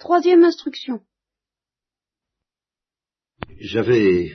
Troisième 0.00 0.44
instruction. 0.44 1.00
J'avais 3.58 4.32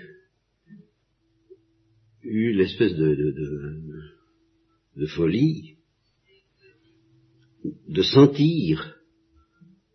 eu 2.22 2.54
l'espèce 2.54 2.94
de, 2.96 5.08
folie 5.16 5.78
de 7.64 8.02
sentir 8.02 8.98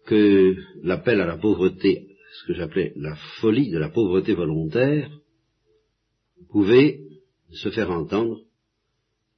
que 0.07 0.57
l'appel 0.83 1.21
à 1.21 1.27
la 1.27 1.37
pauvreté, 1.37 2.17
ce 2.33 2.47
que 2.47 2.55
j'appelais 2.55 2.95
la 2.97 3.15
folie 3.41 3.71
de 3.71 3.79
la 3.79 3.91
pauvreté 3.91 4.35
volontaire, 4.35 5.21
pouvait 6.49 7.03
se 7.51 7.71
faire 7.71 7.91
entendre 7.91 8.43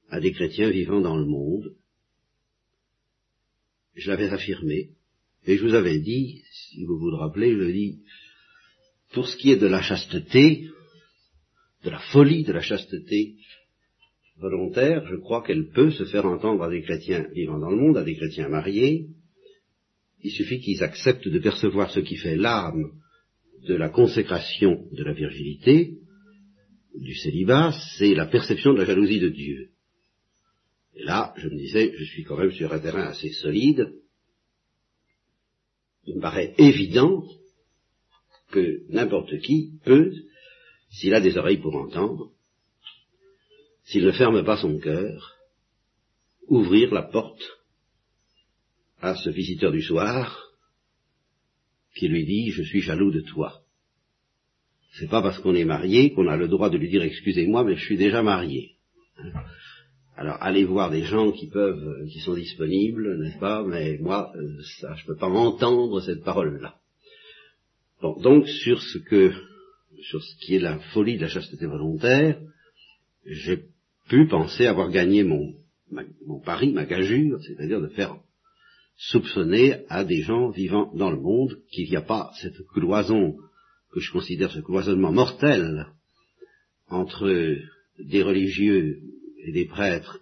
à 0.07 0.21
des 0.21 0.31
chrétiens 0.31 0.69
vivant 0.69 1.01
dans 1.01 1.17
le 1.17 1.25
monde. 1.25 1.75
Je 3.95 4.09
l'avais 4.09 4.29
affirmé, 4.29 4.91
et 5.45 5.57
je 5.57 5.63
vous 5.63 5.73
avais 5.73 5.99
dit, 5.99 6.41
si 6.51 6.85
vous 6.85 6.97
vous 6.97 7.09
le 7.09 7.17
rappelez, 7.17 7.53
je 7.53 7.71
dis, 7.71 7.99
pour 9.13 9.27
ce 9.27 9.35
qui 9.37 9.51
est 9.51 9.57
de 9.57 9.67
la 9.67 9.81
chasteté, 9.81 10.69
de 11.83 11.89
la 11.89 11.99
folie 11.99 12.43
de 12.43 12.53
la 12.53 12.61
chasteté 12.61 13.35
volontaire, 14.37 15.05
je 15.07 15.15
crois 15.15 15.43
qu'elle 15.43 15.69
peut 15.69 15.91
se 15.91 16.05
faire 16.05 16.25
entendre 16.25 16.63
à 16.63 16.69
des 16.69 16.81
chrétiens 16.81 17.27
vivant 17.33 17.59
dans 17.59 17.69
le 17.69 17.77
monde, 17.77 17.97
à 17.97 18.03
des 18.03 18.15
chrétiens 18.15 18.49
mariés. 18.49 19.07
Il 20.23 20.31
suffit 20.31 20.59
qu'ils 20.59 20.83
acceptent 20.83 21.27
de 21.27 21.39
percevoir 21.39 21.91
ce 21.91 21.99
qui 21.99 22.17
fait 22.17 22.35
l'âme 22.35 22.91
de 23.67 23.75
la 23.75 23.89
consécration 23.89 24.85
de 24.91 25.03
la 25.03 25.13
virginité, 25.13 25.97
du 26.95 27.15
célibat, 27.15 27.73
c'est 27.97 28.13
la 28.13 28.25
perception 28.25 28.73
de 28.73 28.79
la 28.79 28.85
jalousie 28.85 29.19
de 29.19 29.29
Dieu. 29.29 29.69
Et 30.95 31.03
là, 31.03 31.33
je 31.37 31.47
me 31.47 31.57
disais, 31.57 31.93
je 31.97 32.03
suis 32.03 32.23
quand 32.23 32.37
même 32.37 32.51
sur 32.51 32.73
un 32.73 32.79
terrain 32.79 33.03
assez 33.03 33.29
solide. 33.29 33.93
Il 36.05 36.15
me 36.15 36.21
paraît 36.21 36.53
évident 36.57 37.23
que 38.51 38.81
n'importe 38.89 39.39
qui 39.41 39.79
peut, 39.83 40.11
s'il 40.89 41.13
a 41.13 41.21
des 41.21 41.37
oreilles 41.37 41.61
pour 41.61 41.75
entendre, 41.75 42.31
s'il 43.85 44.05
ne 44.05 44.11
ferme 44.11 44.43
pas 44.43 44.57
son 44.57 44.77
cœur, 44.79 45.35
ouvrir 46.47 46.93
la 46.93 47.03
porte 47.03 47.41
à 48.99 49.15
ce 49.15 49.29
visiteur 49.29 49.71
du 49.71 49.81
soir 49.81 50.51
qui 51.95 52.07
lui 52.07 52.25
dit 52.25 52.51
je 52.51 52.63
suis 52.63 52.81
jaloux 52.81 53.11
de 53.11 53.21
toi. 53.21 53.61
C'est 54.93 55.09
pas 55.09 55.21
parce 55.21 55.39
qu'on 55.39 55.55
est 55.55 55.65
marié 55.65 56.13
qu'on 56.13 56.27
a 56.27 56.35
le 56.35 56.47
droit 56.47 56.69
de 56.69 56.77
lui 56.77 56.89
dire 56.89 57.03
excusez-moi 57.03 57.63
mais 57.63 57.75
je 57.75 57.85
suis 57.85 57.97
déjà 57.97 58.21
marié. 58.21 58.75
Alors 60.21 60.37
allez 60.39 60.65
voir 60.65 60.91
des 60.91 61.01
gens 61.01 61.31
qui 61.31 61.47
peuvent, 61.47 62.05
qui 62.07 62.19
sont 62.19 62.35
disponibles, 62.35 63.17
n'est-ce 63.17 63.39
pas? 63.39 63.63
Mais 63.63 63.97
moi, 63.97 64.31
euh, 64.35 64.61
ça, 64.79 64.93
je 64.93 65.03
peux 65.07 65.15
pas 65.15 65.27
entendre 65.27 65.99
cette 65.99 66.23
parole-là. 66.23 66.75
Bon, 68.03 68.21
donc 68.21 68.47
sur 68.47 68.79
ce 68.83 68.99
que, 68.99 69.33
sur 70.03 70.21
ce 70.21 70.35
qui 70.45 70.57
est 70.57 70.59
la 70.59 70.77
folie 70.93 71.17
de 71.17 71.23
la 71.23 71.27
chasteté 71.27 71.65
volontaire, 71.65 72.39
j'ai 73.25 73.63
pu 74.09 74.27
penser 74.27 74.67
avoir 74.67 74.91
gagné 74.91 75.23
mon, 75.23 75.55
mon 76.27 76.39
pari, 76.39 76.71
ma 76.71 76.85
gageure, 76.85 77.39
c'est-à-dire 77.41 77.81
de 77.81 77.87
faire 77.87 78.15
soupçonner 78.97 79.87
à 79.89 80.03
des 80.03 80.21
gens 80.21 80.51
vivant 80.51 80.93
dans 80.93 81.09
le 81.09 81.19
monde 81.19 81.57
qu'il 81.71 81.89
n'y 81.89 81.95
a 81.95 82.01
pas 82.03 82.31
cette 82.39 82.61
cloison 82.67 83.37
que 83.91 83.99
je 83.99 84.11
considère 84.11 84.51
ce 84.51 84.59
cloisonnement 84.59 85.11
mortel 85.11 85.87
entre 86.89 87.57
des 87.97 88.21
religieux 88.21 89.01
et 89.43 89.51
des 89.51 89.65
prêtres 89.65 90.19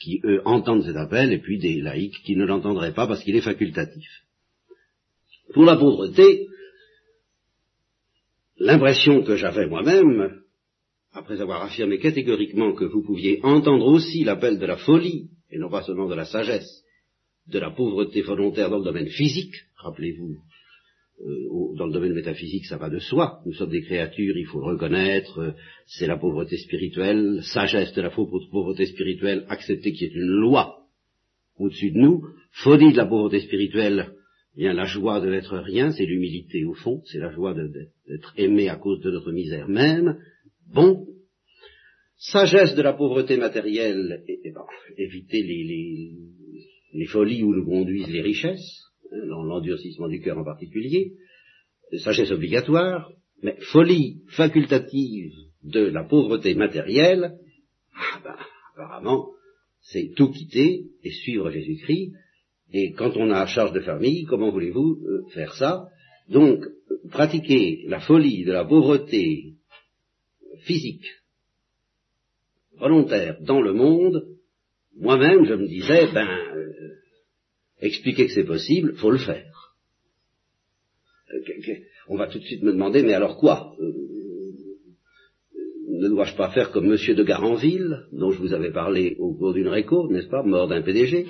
qui, 0.00 0.20
eux, 0.24 0.40
entendent 0.46 0.84
cet 0.84 0.96
appel, 0.96 1.32
et 1.32 1.38
puis 1.38 1.58
des 1.58 1.80
laïcs 1.80 2.22
qui 2.24 2.34
ne 2.34 2.46
l'entendraient 2.46 2.94
pas 2.94 3.06
parce 3.06 3.22
qu'il 3.22 3.36
est 3.36 3.42
facultatif. 3.42 4.08
Pour 5.52 5.64
la 5.64 5.76
pauvreté, 5.76 6.46
l'impression 8.58 9.22
que 9.22 9.36
j'avais 9.36 9.66
moi-même, 9.66 10.42
après 11.12 11.40
avoir 11.40 11.62
affirmé 11.62 11.98
catégoriquement 11.98 12.72
que 12.72 12.84
vous 12.84 13.02
pouviez 13.02 13.40
entendre 13.42 13.86
aussi 13.86 14.24
l'appel 14.24 14.58
de 14.58 14.66
la 14.66 14.76
folie, 14.76 15.28
et 15.50 15.58
non 15.58 15.68
pas 15.68 15.82
seulement 15.82 16.08
de 16.08 16.14
la 16.14 16.24
sagesse, 16.24 16.84
de 17.48 17.58
la 17.58 17.70
pauvreté 17.70 18.22
volontaire 18.22 18.70
dans 18.70 18.78
le 18.78 18.84
domaine 18.84 19.08
physique, 19.08 19.54
rappelez-vous, 19.76 20.38
dans 21.76 21.86
le 21.86 21.92
domaine 21.92 22.14
métaphysique, 22.14 22.66
ça 22.66 22.78
va 22.78 22.88
de 22.88 22.98
soi. 22.98 23.40
Nous 23.44 23.52
sommes 23.52 23.70
des 23.70 23.82
créatures, 23.82 24.36
il 24.36 24.46
faut 24.46 24.60
le 24.60 24.72
reconnaître. 24.72 25.38
Euh, 25.38 25.52
c'est 25.86 26.06
la 26.06 26.16
pauvreté 26.16 26.56
spirituelle, 26.56 27.40
sagesse 27.42 27.92
de 27.92 28.02
la 28.02 28.10
pauvreté 28.10 28.86
spirituelle, 28.86 29.44
accepter 29.48 29.92
qu'il 29.92 30.08
y 30.08 30.10
ait 30.10 30.14
une 30.14 30.40
loi 30.40 30.86
au-dessus 31.58 31.90
de 31.90 31.98
nous. 31.98 32.22
Folie 32.52 32.92
de 32.92 32.96
la 32.96 33.06
pauvreté 33.06 33.40
spirituelle, 33.40 34.14
bien 34.56 34.72
la 34.72 34.84
joie 34.84 35.20
de 35.20 35.28
n'être 35.28 35.58
rien, 35.58 35.92
c'est 35.92 36.06
l'humilité 36.06 36.64
au 36.64 36.74
fond, 36.74 37.02
c'est 37.04 37.18
la 37.18 37.30
joie 37.32 37.54
d'être 37.54 38.32
aimé 38.36 38.68
à 38.68 38.76
cause 38.76 39.00
de 39.00 39.10
notre 39.10 39.32
misère 39.32 39.68
même. 39.68 40.18
Bon. 40.72 41.06
Sagesse 42.16 42.74
de 42.74 42.82
la 42.82 42.92
pauvreté 42.92 43.36
matérielle, 43.36 44.22
et, 44.26 44.52
éviter 44.96 45.42
les, 45.42 46.12
les 46.94 47.06
folies 47.06 47.42
où 47.42 47.54
nous 47.54 47.64
conduisent 47.64 48.10
les 48.10 48.22
richesses 48.22 48.89
l'endurcissement 49.10 50.08
du 50.08 50.20
cœur 50.20 50.38
en 50.38 50.44
particulier, 50.44 51.12
sagesse 51.98 52.30
obligatoire, 52.30 53.10
mais 53.42 53.56
folie 53.72 54.22
facultative 54.28 55.32
de 55.62 55.80
la 55.80 56.04
pauvreté 56.04 56.54
matérielle, 56.54 57.36
ah 57.94 58.20
ben, 58.22 58.36
apparemment, 58.74 59.30
c'est 59.80 60.12
tout 60.16 60.30
quitter 60.30 60.84
et 61.02 61.10
suivre 61.10 61.50
Jésus-Christ. 61.50 62.12
Et 62.72 62.92
quand 62.92 63.16
on 63.16 63.30
a 63.30 63.46
charge 63.46 63.72
de 63.72 63.80
famille, 63.80 64.24
comment 64.24 64.50
voulez-vous 64.50 65.00
euh, 65.04 65.24
faire 65.32 65.54
ça? 65.54 65.88
Donc, 66.28 66.64
pratiquer 67.10 67.84
la 67.86 68.00
folie 68.00 68.44
de 68.44 68.52
la 68.52 68.64
pauvreté 68.64 69.54
physique, 70.60 71.06
volontaire, 72.78 73.38
dans 73.40 73.60
le 73.60 73.72
monde, 73.72 74.24
moi-même, 74.96 75.44
je 75.44 75.54
me 75.54 75.66
disais, 75.66 76.08
ben, 76.12 76.28
euh, 76.28 76.99
expliquer 77.80 78.26
que 78.26 78.32
c'est 78.32 78.44
possible, 78.44 78.94
faut 78.96 79.10
le 79.10 79.18
faire. 79.18 79.74
Euh, 81.32 81.74
on 82.08 82.16
va 82.16 82.26
tout 82.26 82.38
de 82.38 82.44
suite 82.44 82.62
me 82.62 82.72
demander, 82.72 83.02
mais 83.02 83.14
alors 83.14 83.36
quoi? 83.36 83.74
Euh, 83.80 83.92
Ne 86.02 86.08
dois-je 86.08 86.34
pas 86.34 86.50
faire 86.50 86.70
comme 86.70 86.88
Monsieur 86.88 87.14
de 87.14 87.22
Garanville, 87.22 88.06
dont 88.12 88.30
je 88.30 88.38
vous 88.38 88.54
avais 88.54 88.72
parlé 88.72 89.16
au 89.18 89.34
cours 89.34 89.52
d'une 89.52 89.68
réco, 89.68 90.08
n'est-ce 90.10 90.28
pas, 90.28 90.42
mort 90.42 90.68
d'un 90.68 90.82
PDG, 90.82 91.26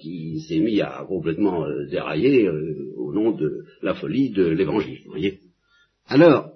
qui 0.00 0.40
s'est 0.40 0.58
mis 0.58 0.80
à 0.80 1.04
complètement 1.06 1.64
euh, 1.64 1.86
dérailler 1.88 2.48
au 2.96 3.12
nom 3.12 3.30
de 3.30 3.64
la 3.80 3.94
folie 3.94 4.30
de 4.30 4.44
l'Évangile, 4.44 5.02
voyez? 5.06 5.40
Alors, 6.06 6.50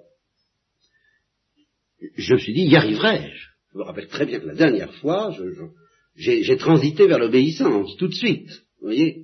je 2.17 2.33
me 2.33 2.39
suis 2.39 2.53
dit, 2.53 2.65
y 2.65 2.75
arriverai-je? 2.75 3.47
Je 3.71 3.77
me 3.77 3.83
rappelle 3.83 4.07
très 4.07 4.25
bien 4.25 4.39
que 4.39 4.47
la 4.47 4.55
dernière 4.55 4.93
fois, 4.95 5.33
j'ai 6.15 6.57
transité 6.57 7.07
vers 7.07 7.19
l'obéissance, 7.19 7.95
tout 7.97 8.07
de 8.07 8.13
suite, 8.13 8.49
voyez? 8.81 9.23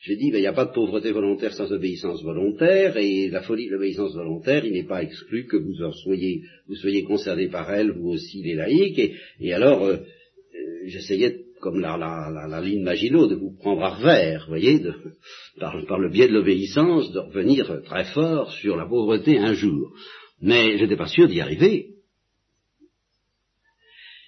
J'ai 0.00 0.16
dit, 0.16 0.30
ben, 0.30 0.38
il 0.38 0.42
n'y 0.42 0.46
a 0.46 0.52
pas 0.52 0.66
de 0.66 0.72
pauvreté 0.72 1.10
volontaire 1.10 1.52
sans 1.52 1.72
obéissance 1.72 2.22
volontaire, 2.22 2.96
et 2.96 3.28
la 3.28 3.42
folie 3.42 3.66
de 3.66 3.72
l'obéissance 3.72 4.14
volontaire, 4.14 4.64
il 4.64 4.72
n'est 4.72 4.86
pas 4.86 5.02
exclu 5.02 5.46
que 5.46 5.56
vous 5.56 5.74
soyez, 6.04 6.42
vous 6.68 6.76
soyez 6.76 7.02
concernés 7.02 7.48
par 7.48 7.72
elle, 7.72 7.90
vous 7.90 8.10
aussi 8.10 8.42
les 8.42 8.54
laïcs, 8.54 9.12
et, 9.40 9.52
alors, 9.52 9.84
euh, 9.84 9.96
euh, 9.96 10.80
j'essayais, 10.86 11.40
comme 11.60 11.80
la, 11.80 11.96
la, 11.96 12.46
la, 12.48 12.60
ligne 12.60 12.84
Maginot, 12.84 13.26
de 13.26 13.34
vous 13.34 13.56
prendre 13.58 13.82
à 13.82 13.96
revers, 13.96 14.44
vous 14.44 14.52
voyez, 14.52 14.78
de, 14.78 14.94
par, 15.58 15.84
par, 15.86 15.98
le 15.98 16.10
biais 16.10 16.28
de 16.28 16.34
l'obéissance, 16.34 17.10
de 17.12 17.18
revenir 17.18 17.82
très 17.84 18.04
fort 18.04 18.52
sur 18.52 18.76
la 18.76 18.86
pauvreté 18.86 19.38
un 19.38 19.54
jour. 19.54 19.92
Mais 20.40 20.78
je 20.78 20.84
n'étais 20.84 20.96
pas 20.96 21.08
sûr 21.08 21.26
d'y 21.26 21.40
arriver. 21.40 21.96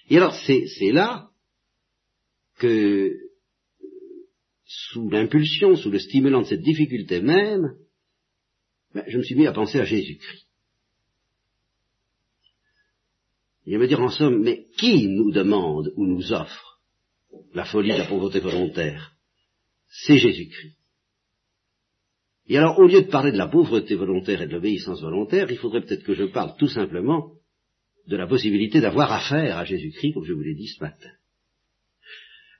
Et 0.09 0.17
alors, 0.17 0.35
c'est 0.35 0.91
là 0.91 1.29
que 2.59 3.30
sous 4.91 5.09
l'impulsion, 5.09 5.75
sous 5.75 5.89
le 5.89 5.99
stimulant 5.99 6.41
de 6.41 6.47
cette 6.47 6.61
difficulté 6.61 7.21
même, 7.21 7.75
ben, 8.93 9.03
je 9.07 9.17
me 9.17 9.23
suis 9.23 9.35
mis 9.35 9.47
à 9.47 9.53
penser 9.53 9.79
à 9.79 9.85
Jésus-Christ. 9.85 10.47
Il 13.65 13.77
me 13.77 13.87
dire 13.87 14.01
en 14.01 14.09
somme, 14.09 14.41
mais 14.41 14.65
qui 14.77 15.07
nous 15.07 15.31
demande 15.31 15.93
ou 15.95 16.05
nous 16.05 16.33
offre 16.33 16.81
la 17.53 17.63
folie 17.65 17.91
de 17.91 17.99
la 17.99 18.07
pauvreté 18.07 18.39
volontaire? 18.39 19.13
C'est 19.87 20.17
Jésus-Christ. 20.17 20.77
Et 22.47 22.57
alors, 22.57 22.79
au 22.79 22.87
lieu 22.87 23.03
de 23.03 23.09
parler 23.09 23.31
de 23.31 23.37
la 23.37 23.47
pauvreté 23.47 23.95
volontaire 23.95 24.41
et 24.41 24.47
de 24.47 24.53
l'obéissance 24.53 25.01
volontaire, 25.01 25.49
il 25.49 25.57
faudrait 25.57 25.85
peut-être 25.85 26.03
que 26.03 26.15
je 26.15 26.25
parle 26.25 26.57
tout 26.57 26.67
simplement 26.67 27.31
de 28.07 28.17
la 28.17 28.27
possibilité 28.27 28.81
d'avoir 28.81 29.11
affaire 29.11 29.57
à 29.57 29.63
Jésus-Christ, 29.63 30.13
comme 30.13 30.25
je 30.25 30.33
vous 30.33 30.41
l'ai 30.41 30.55
dit 30.55 30.67
ce 30.67 30.83
matin. 30.83 31.11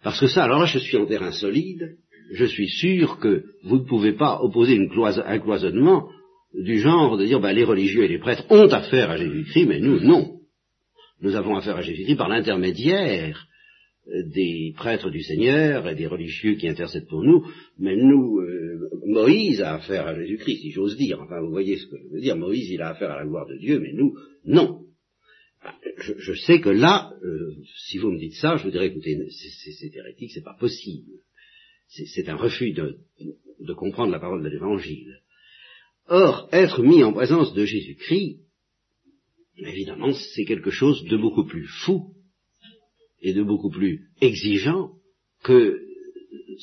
Parce 0.03 0.19
que 0.19 0.27
ça, 0.27 0.45
alors 0.45 0.59
là, 0.59 0.65
je 0.65 0.79
suis 0.79 0.97
en 0.97 1.05
terrain 1.05 1.31
solide, 1.31 1.97
je 2.31 2.45
suis 2.45 2.69
sûr 2.69 3.19
que 3.19 3.43
vous 3.63 3.77
ne 3.77 3.85
pouvez 3.85 4.13
pas 4.13 4.41
opposer 4.41 4.77
un 4.77 5.39
cloisonnement 5.39 6.09
du 6.53 6.79
genre 6.79 7.17
de 7.17 7.25
dire 7.25 7.39
ben, 7.39 7.53
les 7.53 7.63
religieux 7.63 8.03
et 8.03 8.07
les 8.07 8.19
prêtres 8.19 8.45
ont 8.49 8.67
affaire 8.67 9.09
à 9.09 9.17
Jésus-Christ, 9.17 9.65
mais 9.65 9.79
nous, 9.79 9.99
non. 9.99 10.39
Nous 11.21 11.35
avons 11.35 11.55
affaire 11.55 11.77
à 11.77 11.81
Jésus-Christ 11.81 12.17
par 12.17 12.29
l'intermédiaire 12.29 13.47
des 14.07 14.73
prêtres 14.75 15.09
du 15.09 15.21
Seigneur 15.21 15.87
et 15.87 15.95
des 15.95 16.07
religieux 16.07 16.55
qui 16.55 16.67
intercèdent 16.67 17.07
pour 17.07 17.23
nous, 17.23 17.45
mais 17.77 17.95
nous, 17.95 18.39
euh, 18.39 18.89
Moïse 19.05 19.61
a 19.61 19.75
affaire 19.75 20.07
à 20.07 20.15
Jésus-Christ, 20.15 20.61
si 20.61 20.71
j'ose 20.71 20.97
dire. 20.97 21.21
Enfin, 21.21 21.39
vous 21.41 21.51
voyez 21.51 21.77
ce 21.77 21.85
que 21.85 21.97
je 21.97 22.15
veux 22.15 22.21
dire. 22.21 22.35
Moïse, 22.35 22.69
il 22.69 22.81
a 22.81 22.89
affaire 22.89 23.11
à 23.11 23.19
la 23.19 23.25
gloire 23.25 23.47
de 23.47 23.57
Dieu, 23.57 23.79
mais 23.79 23.93
nous, 23.93 24.15
non. 24.45 24.81
Je, 25.97 26.13
je 26.17 26.33
sais 26.33 26.59
que 26.59 26.69
là, 26.69 27.13
euh, 27.23 27.53
si 27.87 27.99
vous 27.99 28.11
me 28.11 28.17
dites 28.17 28.33
ça, 28.33 28.57
je 28.57 28.63
vous 28.63 28.71
dirais, 28.71 28.87
écoutez, 28.87 29.17
c'est 29.29 29.95
hérétique, 29.95 30.31
c'est 30.33 30.43
pas 30.43 30.57
possible. 30.59 31.11
C'est 31.91 32.29
un 32.29 32.37
refus 32.37 32.71
de, 32.71 33.73
comprendre 33.73 34.13
la 34.13 34.19
parole 34.19 34.43
de 34.43 34.49
l'Évangile. 34.49 35.19
Or, 36.07 36.47
être 36.53 36.81
mis 36.81 37.03
en 37.03 37.11
présence 37.11 37.53
de 37.53 37.65
Jésus-Christ, 37.65 38.39
évidemment, 39.57 40.13
c'est 40.13 40.45
quelque 40.45 40.71
chose 40.71 41.03
de 41.03 41.17
beaucoup 41.17 41.45
plus 41.45 41.67
fou 41.83 42.13
et 43.21 43.33
de 43.33 43.43
beaucoup 43.43 43.69
plus 43.69 44.09
exigeant 44.21 44.93
que 45.43 45.85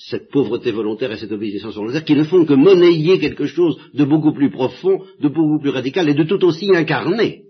cette 0.09 0.31
pauvreté 0.31 0.71
volontaire 0.71 1.13
et 1.13 1.19
cette 1.19 1.33
obéissance 1.33 1.75
volontaire 1.75 2.05
qui 2.05 2.15
ne 2.15 2.25
font 2.25 2.47
que 2.47 2.55
monnayer 2.55 3.19
quelque 3.19 3.47
chose 3.47 3.79
de 3.93 4.05
beaucoup 4.05 4.33
plus 4.33 4.51
profond, 4.51 5.05
de 5.21 5.29
beaucoup 5.29 5.61
plus 5.61 5.71
radical 5.71 6.09
et 6.09 6.15
de 6.15 6.25
tout 6.25 6.43
aussi 6.45 6.75
incarné 6.75 7.45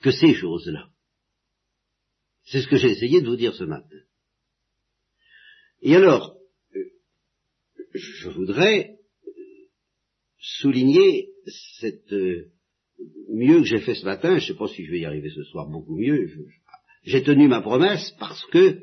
que 0.00 0.10
ces 0.10 0.34
choses-là. 0.34 0.88
C'est 2.44 2.62
ce 2.62 2.68
que 2.68 2.76
j'ai 2.76 2.90
essayé 2.90 3.20
de 3.20 3.28
vous 3.28 3.36
dire 3.36 3.54
ce 3.54 3.64
matin. 3.64 3.98
Et 5.82 5.94
alors, 5.94 6.36
je 7.94 8.28
voudrais 8.30 8.96
souligner 10.38 11.30
cette 11.80 12.12
euh, 12.12 12.50
mieux 13.30 13.60
que 13.60 13.66
j'ai 13.66 13.80
fait 13.80 13.94
ce 13.94 14.04
matin, 14.04 14.38
je 14.38 14.44
ne 14.44 14.52
sais 14.52 14.58
pas 14.58 14.68
si 14.68 14.84
je 14.84 14.90
vais 14.90 15.00
y 15.00 15.04
arriver 15.04 15.30
ce 15.30 15.44
soir 15.44 15.68
beaucoup 15.68 15.96
mieux, 15.96 16.28
j'ai 17.04 17.22
tenu 17.22 17.48
ma 17.48 17.60
promesse 17.60 18.14
parce 18.18 18.44
que 18.46 18.80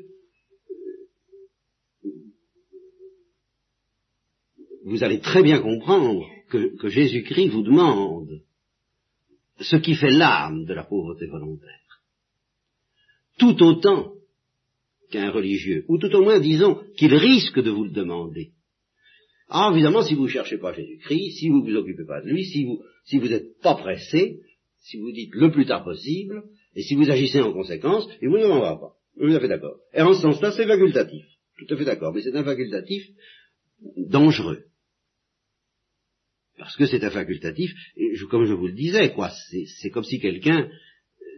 vous 4.84 5.02
allez 5.02 5.20
très 5.20 5.42
bien 5.42 5.60
comprendre 5.60 6.26
que, 6.48 6.76
que 6.76 6.88
Jésus-Christ 6.88 7.48
vous 7.50 7.62
demande 7.62 8.42
ce 9.60 9.76
qui 9.76 9.94
fait 9.94 10.10
l'âme 10.10 10.64
de 10.64 10.74
la 10.74 10.84
pauvreté 10.84 11.26
volontaire. 11.26 12.02
Tout 13.38 13.62
autant 13.62 14.12
qu'un 15.10 15.30
religieux, 15.30 15.84
ou 15.88 15.98
tout 15.98 16.14
au 16.14 16.22
moins 16.22 16.40
disons 16.40 16.82
qu'il 16.96 17.14
risque 17.14 17.60
de 17.62 17.70
vous 17.70 17.84
le 17.84 17.90
demander. 17.90 18.52
Ah, 19.48 19.70
évidemment, 19.72 20.02
si 20.02 20.14
vous 20.14 20.24
ne 20.24 20.28
cherchez 20.28 20.58
pas 20.58 20.72
Jésus-Christ, 20.72 21.38
si 21.38 21.48
vous 21.48 21.62
ne 21.62 21.70
vous 21.70 21.76
occupez 21.76 22.04
pas 22.04 22.20
de 22.20 22.28
lui, 22.28 22.44
si 22.44 22.64
vous 22.64 22.82
si 23.04 23.18
vous 23.18 23.28
n'êtes 23.28 23.60
pas 23.62 23.76
pressé, 23.76 24.40
si 24.78 24.98
vous 24.98 25.12
dites 25.12 25.34
le 25.34 25.50
plus 25.50 25.66
tard 25.66 25.84
possible, 25.84 26.42
et 26.74 26.82
si 26.82 26.94
vous 26.94 27.08
agissez 27.10 27.40
en 27.40 27.52
conséquence, 27.52 28.08
il 28.20 28.28
vous 28.28 28.38
ne 28.38 28.42
demandera 28.42 28.78
pas. 28.78 28.94
Vous 29.16 29.32
êtes 29.32 29.44
d'accord. 29.44 29.78
Et 29.94 30.02
en 30.02 30.12
ce 30.12 30.22
sens-là, 30.22 30.52
c'est 30.52 30.66
facultatif. 30.66 31.24
Tout 31.58 31.72
à 31.72 31.76
fait 31.76 31.84
d'accord. 31.84 32.12
Mais 32.12 32.22
c'est 32.22 32.36
un 32.36 32.44
facultatif 32.44 33.02
dangereux. 33.96 34.64
Parce 36.58 36.76
que 36.76 36.86
c'est 36.86 37.04
un 37.04 37.10
facultatif, 37.10 37.70
et 37.96 38.12
comme 38.30 38.46
je 38.46 38.54
vous 38.54 38.66
le 38.66 38.74
disais, 38.74 39.12
quoi, 39.12 39.30
c'est 39.30 39.90
comme 39.90 40.04
si 40.04 40.18
quelqu'un 40.18 40.68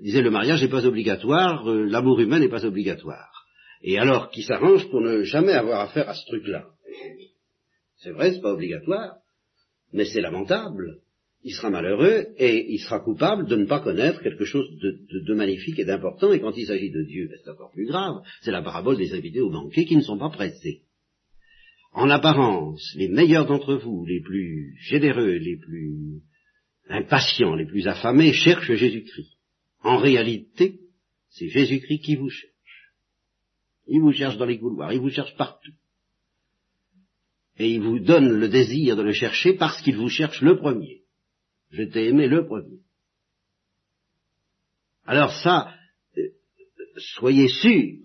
disait 0.02 0.22
le 0.22 0.30
mariage 0.30 0.62
n'est 0.62 0.68
pas 0.68 0.86
obligatoire, 0.86 1.68
euh, 1.68 1.84
l'amour 1.84 2.20
humain 2.20 2.38
n'est 2.38 2.48
pas 2.48 2.64
obligatoire. 2.64 3.37
Et 3.82 3.98
alors, 3.98 4.30
qui 4.30 4.42
s'arrange 4.42 4.88
pour 4.90 5.00
ne 5.00 5.22
jamais 5.22 5.52
avoir 5.52 5.80
affaire 5.80 6.08
à 6.08 6.14
ce 6.14 6.26
truc-là. 6.26 6.66
C'est 7.96 8.10
vrai, 8.10 8.32
c'est 8.32 8.40
pas 8.40 8.52
obligatoire, 8.52 9.16
mais 9.92 10.04
c'est 10.04 10.20
lamentable. 10.20 11.00
Il 11.44 11.52
sera 11.52 11.70
malheureux 11.70 12.26
et 12.36 12.72
il 12.72 12.78
sera 12.78 13.00
coupable 13.00 13.46
de 13.46 13.56
ne 13.56 13.66
pas 13.66 13.80
connaître 13.80 14.20
quelque 14.22 14.44
chose 14.44 14.68
de, 14.80 15.34
magnifique 15.34 15.78
et 15.78 15.84
d'important. 15.84 16.32
Et 16.32 16.40
quand 16.40 16.56
il 16.56 16.66
s'agit 16.66 16.90
de 16.90 17.02
Dieu, 17.04 17.28
ben, 17.28 17.38
c'est 17.42 17.50
encore 17.50 17.70
plus 17.70 17.86
grave. 17.86 18.16
C'est 18.42 18.50
la 18.50 18.62
parabole 18.62 18.96
des 18.96 19.14
invités 19.14 19.40
au 19.40 19.50
banquet 19.50 19.84
qui 19.84 19.96
ne 19.96 20.02
sont 20.02 20.18
pas 20.18 20.30
pressés. 20.30 20.82
En 21.92 22.10
apparence, 22.10 22.82
les 22.96 23.08
meilleurs 23.08 23.46
d'entre 23.46 23.74
vous, 23.74 24.04
les 24.04 24.20
plus 24.20 24.76
généreux, 24.80 25.36
les 25.36 25.56
plus 25.56 26.22
impatients, 26.88 27.54
les 27.54 27.66
plus 27.66 27.86
affamés, 27.86 28.32
cherchent 28.32 28.74
Jésus-Christ. 28.74 29.38
En 29.82 29.98
réalité, 29.98 30.80
c'est 31.30 31.48
Jésus-Christ 31.48 32.00
qui 32.00 32.16
vous 32.16 32.30
cherche. 32.30 32.52
Il 33.88 34.00
vous 34.00 34.12
cherche 34.12 34.36
dans 34.36 34.44
les 34.44 34.58
couloirs, 34.58 34.92
il 34.92 35.00
vous 35.00 35.10
cherche 35.10 35.34
partout 35.36 35.72
et 37.58 37.70
il 37.74 37.80
vous 37.82 37.98
donne 37.98 38.28
le 38.28 38.48
désir 38.48 38.96
de 38.96 39.02
le 39.02 39.12
chercher 39.12 39.54
parce 39.54 39.82
qu'il 39.82 39.96
vous 39.96 40.08
cherche 40.08 40.40
le 40.40 40.56
premier. 40.58 41.02
Je 41.70 41.82
t'ai 41.82 42.06
aimé 42.08 42.28
le 42.28 42.46
premier. 42.46 42.80
Alors 45.04 45.32
ça, 45.42 45.74
euh, 46.16 46.28
soyez 47.16 47.48
sûr 47.48 47.98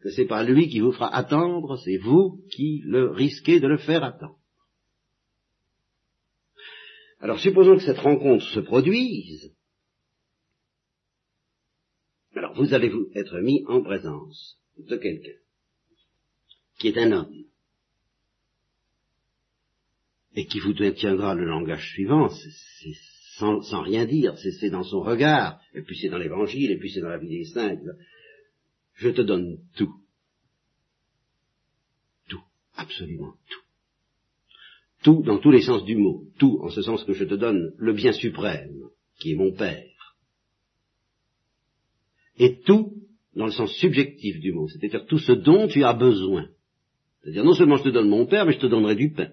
que 0.00 0.10
c'est 0.10 0.26
pas 0.26 0.42
lui 0.42 0.68
qui 0.68 0.80
vous 0.80 0.92
fera 0.92 1.14
attendre, 1.14 1.76
c'est 1.84 1.98
vous 1.98 2.42
qui 2.52 2.82
le 2.84 3.10
risquez 3.10 3.60
de 3.60 3.66
le 3.66 3.78
faire 3.78 4.02
attendre. 4.02 4.38
Alors 7.20 7.40
supposons 7.40 7.76
que 7.76 7.84
cette 7.84 7.98
rencontre 7.98 8.44
se 8.44 8.60
produise, 8.60 9.54
alors 12.34 12.54
vous 12.54 12.74
allez 12.74 12.88
vous 12.88 13.08
être 13.14 13.38
mis 13.40 13.64
en 13.66 13.82
présence 13.82 14.58
de 14.78 14.96
quelqu'un 14.96 15.38
qui 16.78 16.88
est 16.88 16.98
un 16.98 17.12
homme 17.12 17.44
et 20.34 20.46
qui 20.46 20.58
vous 20.58 20.72
tiendra 20.72 21.34
le 21.34 21.44
langage 21.44 21.88
suivant, 21.92 22.28
c'est 22.28 22.94
sans, 23.36 23.82
rien 23.82 24.04
dire, 24.04 24.36
c'est 24.38 24.70
dans 24.70 24.82
son 24.82 25.00
regard, 25.00 25.60
et 25.74 25.82
puis 25.82 25.96
c'est 25.96 26.08
dans 26.08 26.18
l'évangile, 26.18 26.70
et 26.70 26.78
puis 26.78 26.90
c'est 26.90 27.00
dans 27.00 27.08
la 27.08 27.18
vie 27.18 27.28
des 27.28 27.44
saints. 27.44 27.78
Je 28.94 29.10
te 29.10 29.22
donne 29.22 29.58
tout. 29.76 29.94
Tout, 32.28 32.42
absolument 32.76 33.34
tout. 33.48 33.60
Tout 35.02 35.22
dans 35.22 35.38
tous 35.38 35.50
les 35.50 35.62
sens 35.62 35.84
du 35.84 35.96
mot, 35.96 36.24
tout 36.38 36.60
en 36.62 36.70
ce 36.70 36.82
sens 36.82 37.04
que 37.04 37.12
je 37.12 37.24
te 37.24 37.34
donne 37.34 37.72
le 37.76 37.92
bien 37.92 38.12
suprême, 38.12 38.88
qui 39.18 39.32
est 39.32 39.36
mon 39.36 39.52
Père. 39.52 40.16
Et 42.38 42.60
tout 42.60 43.03
dans 43.36 43.46
le 43.46 43.52
sens 43.52 43.72
subjectif 43.76 44.40
du 44.40 44.52
mot, 44.52 44.68
c'est-à-dire 44.68 45.06
tout 45.06 45.18
ce 45.18 45.32
dont 45.32 45.68
tu 45.68 45.84
as 45.84 45.92
besoin. 45.92 46.48
C'est-à-dire 47.22 47.44
non 47.44 47.54
seulement 47.54 47.76
je 47.76 47.84
te 47.84 47.88
donne 47.88 48.08
mon 48.08 48.26
Père, 48.26 48.46
mais 48.46 48.52
je 48.52 48.58
te 48.58 48.66
donnerai 48.66 48.94
du 48.94 49.12
pain 49.12 49.30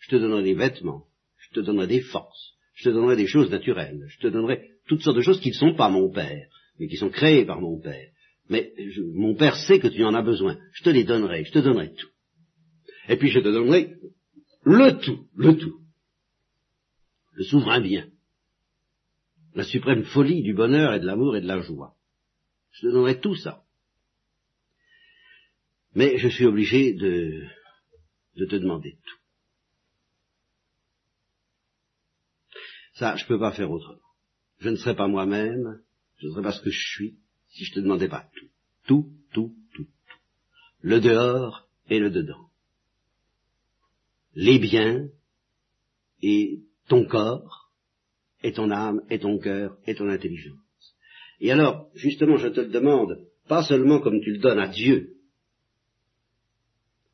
je 0.00 0.08
te 0.08 0.16
donnerai 0.16 0.42
des 0.42 0.54
vêtements, 0.54 1.04
je 1.38 1.50
te 1.54 1.60
donnerai 1.60 1.86
des 1.86 2.00
forces, 2.00 2.54
je 2.74 2.84
te 2.84 2.94
donnerai 2.94 3.16
des 3.16 3.26
choses 3.26 3.50
naturelles, 3.50 4.06
je 4.08 4.18
te 4.18 4.26
donnerai 4.28 4.70
toutes 4.88 5.02
sortes 5.02 5.16
de 5.16 5.22
choses 5.22 5.40
qui 5.40 5.50
ne 5.50 5.54
sont 5.54 5.74
pas 5.74 5.90
mon 5.90 6.10
Père, 6.10 6.48
mais 6.78 6.88
qui 6.88 6.96
sont 6.96 7.10
créées 7.10 7.44
par 7.44 7.60
mon 7.60 7.78
Père. 7.78 8.08
Mais 8.48 8.72
mon 9.14 9.36
Père 9.36 9.54
sait 9.54 9.78
que 9.78 9.88
tu 9.88 10.02
en 10.04 10.14
as 10.14 10.22
besoin, 10.22 10.58
je 10.72 10.82
te 10.82 10.90
les 10.90 11.04
donnerai, 11.04 11.44
je 11.44 11.52
te 11.52 11.58
donnerai 11.58 11.92
tout. 11.94 12.08
Et 13.08 13.16
puis 13.16 13.28
je 13.28 13.40
te 13.40 13.48
donnerai 13.48 13.94
le 14.64 14.98
tout, 14.98 15.26
le 15.36 15.56
tout. 15.56 15.78
Le 17.32 17.44
souverain 17.44 17.80
bien. 17.80 18.06
La 19.54 19.64
suprême 19.64 20.04
folie 20.04 20.42
du 20.42 20.54
bonheur 20.54 20.94
et 20.94 21.00
de 21.00 21.06
l'amour 21.06 21.36
et 21.36 21.40
de 21.40 21.46
la 21.46 21.60
joie. 21.60 21.94
Je 22.72 22.82
te 22.82 22.92
donnerai 22.92 23.20
tout 23.20 23.36
ça. 23.36 23.64
Mais 25.94 26.18
je 26.18 26.28
suis 26.28 26.46
obligé 26.46 26.92
de, 26.94 27.46
de 28.36 28.44
te 28.46 28.56
demander 28.56 28.96
tout. 29.04 29.20
Ça, 32.94 33.16
je 33.16 33.24
ne 33.24 33.28
peux 33.28 33.38
pas 33.38 33.52
faire 33.52 33.70
autrement. 33.70 33.98
Je 34.58 34.68
ne 34.68 34.76
serais 34.76 34.94
pas 34.94 35.08
moi-même, 35.08 35.82
je 36.18 36.26
ne 36.26 36.32
serais 36.32 36.42
pas 36.42 36.52
ce 36.52 36.60
que 36.60 36.70
je 36.70 36.88
suis, 36.94 37.18
si 37.48 37.64
je 37.64 37.74
te 37.74 37.80
demandais 37.80 38.08
pas. 38.08 38.28
Tout, 38.34 38.52
tout, 38.86 39.10
tout, 39.32 39.54
tout. 39.74 39.88
Le 40.80 41.00
dehors 41.00 41.68
et 41.88 41.98
le 41.98 42.10
dedans. 42.10 42.50
Les 44.34 44.58
biens 44.58 45.08
et 46.22 46.60
ton 46.88 47.06
corps, 47.06 47.72
et 48.42 48.52
ton 48.52 48.70
âme, 48.70 49.02
et 49.08 49.18
ton 49.18 49.38
cœur, 49.38 49.76
et 49.86 49.94
ton 49.94 50.08
intelligence. 50.08 50.58
Et 51.40 51.50
alors, 51.50 51.90
justement, 51.94 52.36
je 52.36 52.48
te 52.48 52.60
le 52.60 52.68
demande, 52.68 53.26
pas 53.48 53.62
seulement 53.64 54.00
comme 54.00 54.20
tu 54.20 54.32
le 54.32 54.38
donnes 54.38 54.58
à 54.58 54.68
Dieu, 54.68 55.16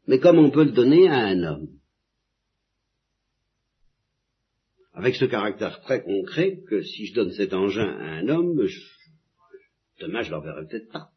mais 0.06 0.18
comme 0.18 0.38
on 0.38 0.50
peut 0.50 0.64
le 0.64 0.72
donner 0.72 1.08
à 1.08 1.18
un 1.26 1.42
homme. 1.42 1.76
avec 4.96 5.14
ce 5.16 5.26
caractère 5.26 5.82
très 5.82 6.02
concret 6.02 6.62
que 6.68 6.82
si 6.82 7.06
je 7.06 7.14
donne 7.14 7.30
cet 7.32 7.52
engin 7.52 7.86
à 7.86 8.14
un 8.14 8.28
homme, 8.28 8.56
demain 10.00 10.22
je 10.22 10.28
ne 10.28 10.34
l'enverrai 10.34 10.66
peut-être 10.66 10.90
pas. 10.90 11.12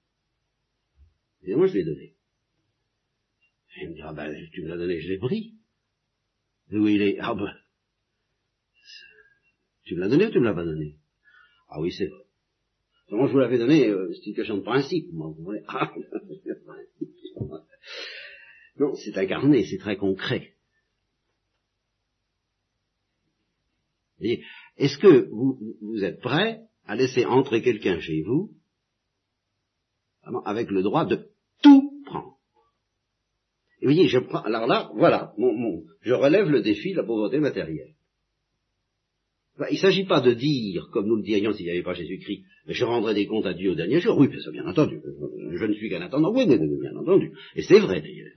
Et 1.43 1.55
moi 1.55 1.65
je 1.67 1.75
l'ai 1.75 1.85
donné. 1.85 2.13
Et 3.77 3.83
il 3.83 3.89
me 3.91 3.95
dira, 3.95 4.13
ben, 4.13 4.35
tu 4.51 4.63
me 4.63 4.67
l'as 4.67 4.77
donné, 4.77 4.99
je 4.99 5.07
l'ai 5.07 5.17
pris. 5.17 5.55
Où 6.71 6.87
il 6.87 7.01
est 7.01 7.17
Ah 7.21 7.33
ben, 7.33 7.55
tu 9.85 9.95
me 9.95 10.01
l'as 10.01 10.09
donné 10.09 10.25
ou 10.25 10.31
tu 10.31 10.39
me 10.39 10.45
l'as 10.45 10.53
pas 10.53 10.65
donné? 10.65 10.97
Ah 11.69 11.79
oui, 11.79 11.93
c'est 11.93 12.07
vrai. 12.07 12.28
Moi 13.11 13.27
je 13.27 13.31
vous 13.31 13.39
l'avais 13.39 13.57
donné, 13.57 13.87
euh, 13.87 14.11
c'est 14.13 14.29
une 14.29 14.35
question 14.35 14.57
de 14.57 14.63
principe, 14.63 15.11
moi, 15.11 15.33
vous 15.35 15.43
voyez. 15.43 15.63
Ah, 15.71 15.93
non, 18.77 18.95
c'est 18.95 19.17
incarné, 19.17 19.65
c'est 19.65 19.77
très 19.77 19.97
concret. 19.97 20.53
Est-ce 24.21 24.97
que 24.97 25.29
vous, 25.29 26.03
êtes 26.03 26.19
prêt 26.21 26.61
à 26.85 26.95
laisser 26.95 27.25
entrer 27.25 27.61
quelqu'un 27.61 27.99
chez 27.99 28.21
vous 28.23 28.51
avec 30.45 30.69
le 30.71 30.81
droit 30.81 31.05
de 31.05 31.29
tout 31.61 32.03
prendre? 32.05 32.37
Et 33.81 33.85
vous 33.85 33.93
voyez, 33.93 34.07
je 34.07 34.19
prends, 34.19 34.41
alors 34.41 34.67
là, 34.67 34.91
voilà, 34.95 35.33
je 36.01 36.13
relève 36.13 36.49
le 36.49 36.61
défi 36.61 36.91
de 36.91 36.97
la 36.97 37.03
pauvreté 37.03 37.39
matérielle. 37.39 37.95
Il 39.69 39.75
ne 39.75 39.79
s'agit 39.79 40.05
pas 40.05 40.21
de 40.21 40.33
dire, 40.33 40.87
comme 40.91 41.07
nous 41.07 41.17
le 41.17 41.23
dirions 41.23 41.53
s'il 41.53 41.65
n'y 41.65 41.71
avait 41.71 41.83
pas 41.83 41.93
Jésus-Christ, 41.93 42.43
je 42.67 42.85
rendrai 42.85 43.13
des 43.13 43.25
comptes 43.25 43.45
à 43.45 43.53
Dieu 43.53 43.71
au 43.71 43.75
dernier 43.75 43.99
jour. 43.99 44.17
Oui, 44.17 44.27
bien 44.27 44.65
entendu. 44.65 45.01
Je 45.51 45.65
ne 45.65 45.73
suis 45.73 45.89
qu'un 45.89 46.01
attendant. 46.01 46.33
Oui, 46.33 46.45
bien 46.45 46.95
entendu. 46.95 47.31
Et 47.55 47.61
c'est 47.63 47.79
vrai 47.79 48.01
d'ailleurs. 48.01 48.27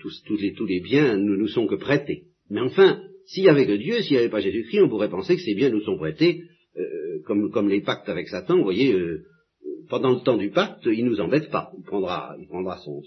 Tous, 0.00 0.66
les, 0.66 0.80
biens 0.80 1.16
ne 1.16 1.36
nous 1.36 1.48
sont 1.48 1.66
que 1.66 1.74
prêtés. 1.74 2.24
Mais 2.48 2.60
enfin, 2.60 3.02
s'il 3.26 3.42
n'y 3.42 3.48
avait 3.48 3.66
que 3.66 3.76
Dieu, 3.76 4.00
s'il 4.02 4.12
n'y 4.12 4.18
avait 4.18 4.28
pas 4.28 4.40
Jésus-Christ, 4.40 4.82
on 4.82 4.88
pourrait 4.88 5.10
penser 5.10 5.36
que 5.36 5.42
ces 5.42 5.54
biens 5.54 5.70
nous 5.70 5.82
sont 5.82 5.98
prêtés, 5.98 6.42
euh, 6.76 7.22
comme, 7.26 7.68
les 7.68 7.80
pactes 7.80 8.08
avec 8.08 8.28
Satan, 8.28 8.56
vous 8.56 8.62
voyez, 8.62 8.92
euh, 8.92 9.24
pendant 9.88 10.12
le 10.12 10.20
temps 10.20 10.36
du 10.36 10.50
pacte, 10.50 10.86
il 10.86 11.04
ne 11.04 11.10
nous 11.10 11.20
embête 11.20 11.50
pas. 11.50 11.72
Il 11.76 11.84
prendra, 11.84 12.36
son, 12.84 13.02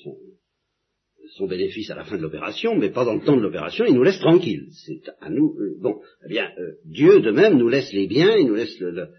son, 1.38 1.48
bénéfice 1.48 1.90
à 1.92 1.96
la 1.96 2.04
fin 2.04 2.18
de 2.18 2.22
l'opération, 2.22 2.76
mais 2.76 2.90
pendant 2.90 3.16
le 3.16 3.22
temps 3.22 3.36
de 3.36 3.42
l'opération, 3.42 3.86
il 3.86 3.96
nous 3.96 4.04
laisse 4.04 4.20
tranquilles. 4.20 4.68
C'est 4.86 5.02
à 5.22 5.30
nous. 5.30 5.56
Euh, 5.60 5.78
bon, 5.82 6.02
eh 6.26 6.30
bien, 6.30 6.50
Dieu 6.86 7.22
de 7.22 7.32
même 7.32 7.58
nous 7.58 7.70
laisse 7.70 7.92
les 7.94 8.08
biens, 8.08 8.36
il 8.38 8.48
nous 8.48 8.56
laisse 8.56 8.80
le, 8.80 9.10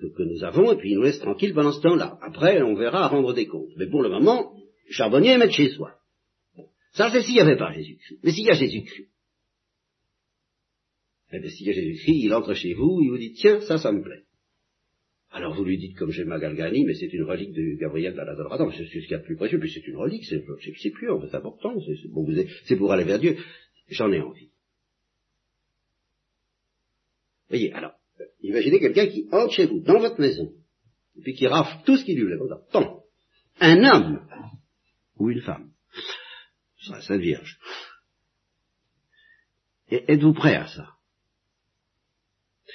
que, 0.00 0.06
que, 0.06 0.22
nous 0.22 0.44
avons, 0.44 0.72
et 0.72 0.76
puis 0.76 0.90
il 0.90 0.96
nous 0.96 1.02
laisse 1.02 1.18
tranquilles 1.18 1.54
pendant 1.54 1.72
ce 1.72 1.80
temps-là. 1.82 2.18
Après, 2.22 2.62
on 2.62 2.74
verra 2.74 3.04
à 3.04 3.08
rendre 3.08 3.32
des 3.32 3.46
comptes. 3.46 3.72
Mais 3.76 3.88
pour 3.88 4.02
le 4.02 4.08
moment, 4.08 4.52
charbonnier 4.90 5.36
mettre 5.38 5.54
chez 5.54 5.70
soi. 5.70 5.94
Ça, 6.92 7.10
c'est 7.10 7.22
s'il 7.22 7.34
n'y 7.34 7.40
avait 7.40 7.56
pas 7.56 7.72
Jésus-Christ. 7.72 8.20
Mais 8.22 8.32
s'il 8.32 8.46
y 8.46 8.50
a 8.50 8.54
Jésus-Christ, 8.54 9.08
eh 11.32 11.38
bien, 11.38 11.50
s'il 11.50 11.66
y 11.66 11.70
a 11.70 11.74
Jésus-Christ, 11.74 12.20
il 12.24 12.34
entre 12.34 12.54
chez 12.54 12.74
vous, 12.74 13.00
il 13.02 13.10
vous 13.10 13.18
dit, 13.18 13.32
tiens, 13.34 13.60
ça, 13.60 13.78
ça 13.78 13.92
me 13.92 14.02
plaît. 14.02 14.24
Alors 15.32 15.54
vous 15.54 15.64
lui 15.64 15.78
dites 15.78 15.96
comme 15.96 16.10
j'ai 16.10 16.24
Galgani, 16.24 16.84
mais 16.84 16.94
c'est 16.94 17.12
une 17.12 17.22
relique 17.22 17.52
de 17.52 17.76
Gabriel 17.78 18.14
d'Aladoradam, 18.14 18.72
c'est 18.72 18.84
ce 18.84 18.90
qu'il 18.90 19.10
y 19.10 19.14
a 19.14 19.18
de 19.18 19.24
plus 19.24 19.36
précieux, 19.36 19.60
puis 19.60 19.70
c'est 19.70 19.86
une 19.86 19.96
relique, 19.96 20.24
c'est 20.24 20.90
pur, 20.90 21.24
c'est 21.30 21.36
important, 21.36 21.74
c'est 22.66 22.76
pour 22.76 22.92
aller 22.92 23.04
vers 23.04 23.20
Dieu. 23.20 23.36
J'en 23.88 24.10
ai 24.12 24.20
envie. 24.20 24.50
Voyez, 27.48 27.72
alors, 27.72 27.92
imaginez 28.42 28.80
quelqu'un 28.80 29.06
qui 29.06 29.28
entre 29.30 29.52
chez 29.52 29.66
vous, 29.66 29.80
dans 29.80 29.98
votre 29.98 30.20
maison, 30.20 30.52
et 31.16 31.22
puis 31.22 31.34
qui 31.34 31.46
rafle 31.46 31.84
tout 31.84 31.96
ce 31.96 32.04
qu'il 32.04 32.16
lui 32.16 32.24
voulait. 32.24 32.36
Tant, 32.72 33.04
un 33.60 33.84
homme 33.84 34.26
ou 35.16 35.30
une 35.30 35.42
femme, 35.42 35.70
la 36.88 37.00
Sainte 37.02 37.20
Vierge. 37.20 37.58
Êtes-vous 39.90 40.32
prêt 40.32 40.56
à 40.56 40.66
ça? 40.66 40.99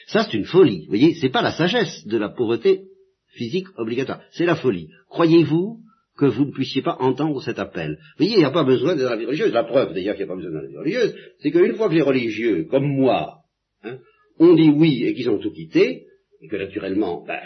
Ça, 0.07 0.23
c'est 0.23 0.37
une 0.37 0.45
folie. 0.45 0.81
Vous 0.81 0.89
voyez, 0.89 1.15
c'est 1.15 1.29
pas 1.29 1.41
la 1.41 1.51
sagesse 1.51 2.05
de 2.05 2.17
la 2.17 2.29
pauvreté 2.29 2.83
physique 3.29 3.67
obligatoire, 3.77 4.21
c'est 4.31 4.45
la 4.45 4.55
folie. 4.55 4.89
Croyez-vous 5.09 5.79
que 6.17 6.25
vous 6.25 6.45
ne 6.45 6.51
puissiez 6.51 6.81
pas 6.81 6.95
entendre 6.99 7.41
cet 7.41 7.59
appel? 7.59 7.97
Vous 8.17 8.25
voyez, 8.25 8.33
il 8.33 8.39
n'y 8.39 8.45
a 8.45 8.51
pas 8.51 8.63
besoin 8.63 8.95
de 8.95 9.03
la 9.03 9.17
vie 9.17 9.25
religieuse. 9.25 9.51
La 9.51 9.65
preuve, 9.65 9.93
d'ailleurs, 9.93 10.15
qu'il 10.15 10.25
n'y 10.25 10.31
a 10.31 10.33
pas 10.33 10.41
besoin 10.41 10.51
de 10.51 10.63
la 10.63 10.67
vie 10.69 10.77
religieuse, 10.77 11.15
c'est 11.39 11.51
qu'une 11.51 11.75
fois 11.75 11.89
que 11.89 11.95
les 11.95 12.01
religieux, 12.01 12.67
comme 12.69 12.87
moi, 12.87 13.39
hein, 13.83 13.97
ont 14.39 14.53
dit 14.53 14.69
oui 14.69 15.03
et 15.03 15.13
qu'ils 15.13 15.29
ont 15.29 15.39
tout 15.39 15.51
quitté, 15.51 16.05
et 16.41 16.47
que 16.47 16.55
naturellement, 16.55 17.25
ben, 17.25 17.41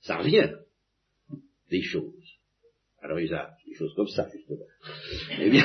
ça 0.00 0.16
revient 0.18 0.50
des 1.70 1.82
choses 1.82 2.20
alors 3.02 3.20
il 3.20 3.32
a 3.34 3.50
des 3.66 3.74
choses 3.74 3.94
comme 3.94 4.08
ça, 4.08 4.28
justement. 4.32 4.66
Eh 5.40 5.50
bien, 5.50 5.64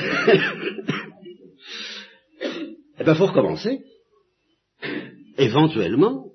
eh 2.98 3.04
bien, 3.04 3.14
faut 3.14 3.26
recommencer. 3.26 3.80
Éventuellement, 5.38 6.32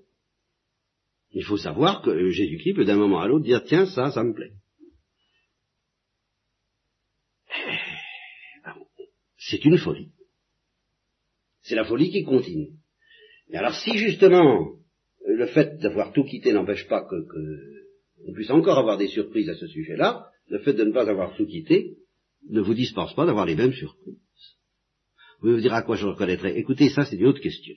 il 1.32 1.44
faut 1.44 1.58
savoir 1.58 2.02
que 2.02 2.30
Jésus-Christ 2.30 2.74
peut 2.76 2.86
d'un 2.86 2.98
moment 2.98 3.22
à 3.22 3.28
l'autre 3.28 3.46
dire, 3.46 3.64
tiens, 3.64 3.86
ça, 3.86 4.12
ça 4.12 4.24
me 4.24 4.34
plaît. 4.34 4.54
Eh, 7.56 7.78
c'est 9.38 9.64
une 9.66 9.78
folie. 9.78 10.12
C'est 11.62 11.76
la 11.76 11.86
folie 11.86 12.12
qui 12.12 12.24
continue. 12.24 12.74
Et 13.50 13.58
alors 13.58 13.76
si 13.76 13.98
justement 13.98 14.76
le 15.26 15.48
fait 15.48 15.78
d'avoir 15.80 16.14
tout 16.14 16.24
quitté 16.24 16.54
n'empêche 16.54 16.88
pas 16.88 17.04
que, 17.04 17.16
que 17.28 18.34
puisse 18.34 18.50
encore 18.50 18.78
avoir 18.78 18.98
des 18.98 19.08
surprises 19.08 19.50
à 19.50 19.56
ce 19.56 19.68
sujet-là, 19.68 20.28
le 20.48 20.60
fait 20.60 20.74
de 20.74 20.84
ne 20.84 20.92
pas 20.92 21.10
avoir 21.10 21.36
tout 21.36 21.46
quitté 21.46 21.98
ne 22.50 22.62
vous 22.62 22.74
dispense 22.74 23.14
pas 23.14 23.26
d'avoir 23.26 23.46
les 23.46 23.56
mêmes 23.56 23.74
surprises. 23.74 24.20
Vous 25.36 25.42
pouvez 25.42 25.54
vous 25.54 25.62
dire 25.62 25.74
à 25.74 25.84
quoi 25.84 25.96
je 25.96 26.06
reconnaîtrai. 26.06 26.58
Écoutez, 26.58 26.90
ça 26.90 27.06
c'est 27.06 27.18
une 27.18 27.28
autre 27.28 27.42
question. 27.42 27.76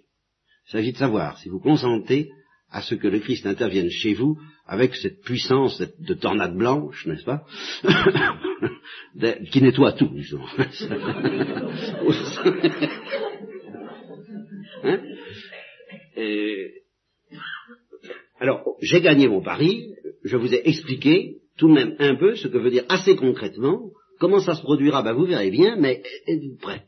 Il 0.68 0.72
s'agit 0.72 0.92
de 0.92 0.98
savoir 0.98 1.38
si 1.38 1.48
vous 1.48 1.60
consentez 1.60 2.30
à 2.70 2.82
ce 2.82 2.94
que 2.94 3.08
le 3.08 3.20
Christ 3.20 3.46
intervienne 3.46 3.90
chez 3.90 4.14
vous 4.14 4.38
avec 4.66 4.94
cette 4.96 5.20
puissance 5.22 5.80
de 5.80 6.14
tornade 6.14 6.56
blanche, 6.56 7.06
n'est-ce 7.06 7.24
pas 7.24 7.44
Qui 9.50 9.62
nettoie 9.62 9.92
tout, 9.92 10.10
justement. 10.16 10.48
hein 14.84 15.00
alors, 18.40 18.62
j'ai 18.82 19.00
gagné 19.00 19.28
mon 19.28 19.42
pari, 19.42 19.94
je 20.24 20.36
vous 20.36 20.52
ai 20.52 20.68
expliqué 20.68 21.36
tout 21.56 21.68
de 21.68 21.74
même 21.74 21.94
un 21.98 22.16
peu 22.16 22.34
ce 22.34 22.48
que 22.48 22.58
veut 22.58 22.70
dire 22.70 22.84
assez 22.88 23.16
concrètement. 23.16 23.90
Comment 24.18 24.40
ça 24.40 24.54
se 24.54 24.62
produira 24.62 25.02
Ben 25.02 25.12
vous 25.12 25.26
verrez 25.26 25.50
bien, 25.50 25.76
mais 25.76 26.02
êtes-vous 26.26 26.58
prêt? 26.60 26.84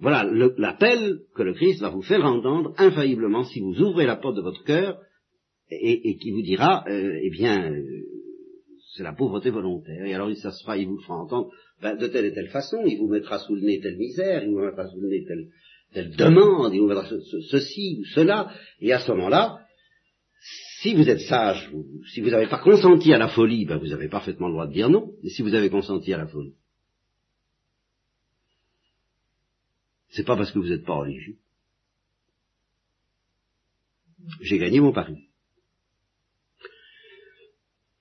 Voilà 0.00 0.24
l'appel 0.56 1.20
que 1.34 1.42
le 1.42 1.54
Christ 1.54 1.80
va 1.80 1.90
vous 1.90 2.02
faire 2.02 2.24
entendre 2.24 2.72
infailliblement 2.78 3.44
si 3.44 3.60
vous 3.60 3.80
ouvrez 3.80 4.06
la 4.06 4.16
porte 4.16 4.36
de 4.36 4.42
votre 4.42 4.62
cœur 4.64 5.00
et, 5.70 6.16
qui 6.16 6.30
vous 6.30 6.42
dira, 6.42 6.84
euh, 6.88 7.18
eh 7.20 7.30
bien, 7.30 7.72
euh, 7.72 7.82
c'est 8.94 9.02
la 9.02 9.12
pauvreté 9.12 9.50
volontaire. 9.50 10.04
Et 10.06 10.14
alors 10.14 10.34
ça 10.36 10.52
se 10.52 10.62
fera, 10.62 10.78
il 10.78 10.86
vous 10.86 10.98
fera 11.00 11.16
entendre 11.16 11.50
ben, 11.82 11.96
de 11.96 12.06
telle 12.06 12.26
et 12.26 12.32
telle 12.32 12.48
façon, 12.48 12.78
il 12.86 12.98
vous 12.98 13.08
mettra 13.08 13.38
sous 13.38 13.54
le 13.54 13.62
nez 13.62 13.80
telle 13.80 13.96
misère, 13.96 14.44
il 14.44 14.50
vous 14.50 14.60
mettra 14.60 14.88
sous 14.88 15.00
le 15.00 15.08
nez 15.08 15.24
telle, 15.24 15.48
telle 15.92 16.16
demande, 16.16 16.74
il 16.74 16.80
vous 16.80 16.88
mettra 16.88 17.06
ceci 17.50 17.98
ou 18.00 18.04
cela, 18.14 18.52
et 18.80 18.92
à 18.92 19.00
ce 19.00 19.10
moment-là, 19.12 19.58
si 20.80 20.94
vous 20.94 21.08
êtes 21.08 21.20
sage, 21.20 21.70
si 22.12 22.20
vous 22.20 22.30
n'avez 22.30 22.46
pas 22.46 22.58
consenti 22.58 23.12
à 23.12 23.18
la 23.18 23.28
folie, 23.28 23.64
ben 23.64 23.78
vous 23.78 23.92
avez 23.92 24.08
parfaitement 24.08 24.46
le 24.46 24.52
droit 24.52 24.66
de 24.66 24.72
dire 24.72 24.88
non. 24.88 25.10
Et 25.24 25.28
si 25.30 25.42
vous 25.42 25.54
avez 25.54 25.70
consenti 25.70 26.12
à 26.12 26.18
la 26.18 26.26
folie, 26.26 26.54
c'est 30.10 30.24
pas 30.24 30.36
parce 30.36 30.52
que 30.52 30.58
vous 30.58 30.68
n'êtes 30.68 30.84
pas 30.84 30.94
religieux. 30.94 31.36
J'ai 34.40 34.58
gagné 34.58 34.80
mon 34.80 34.92
pari. 34.92 35.28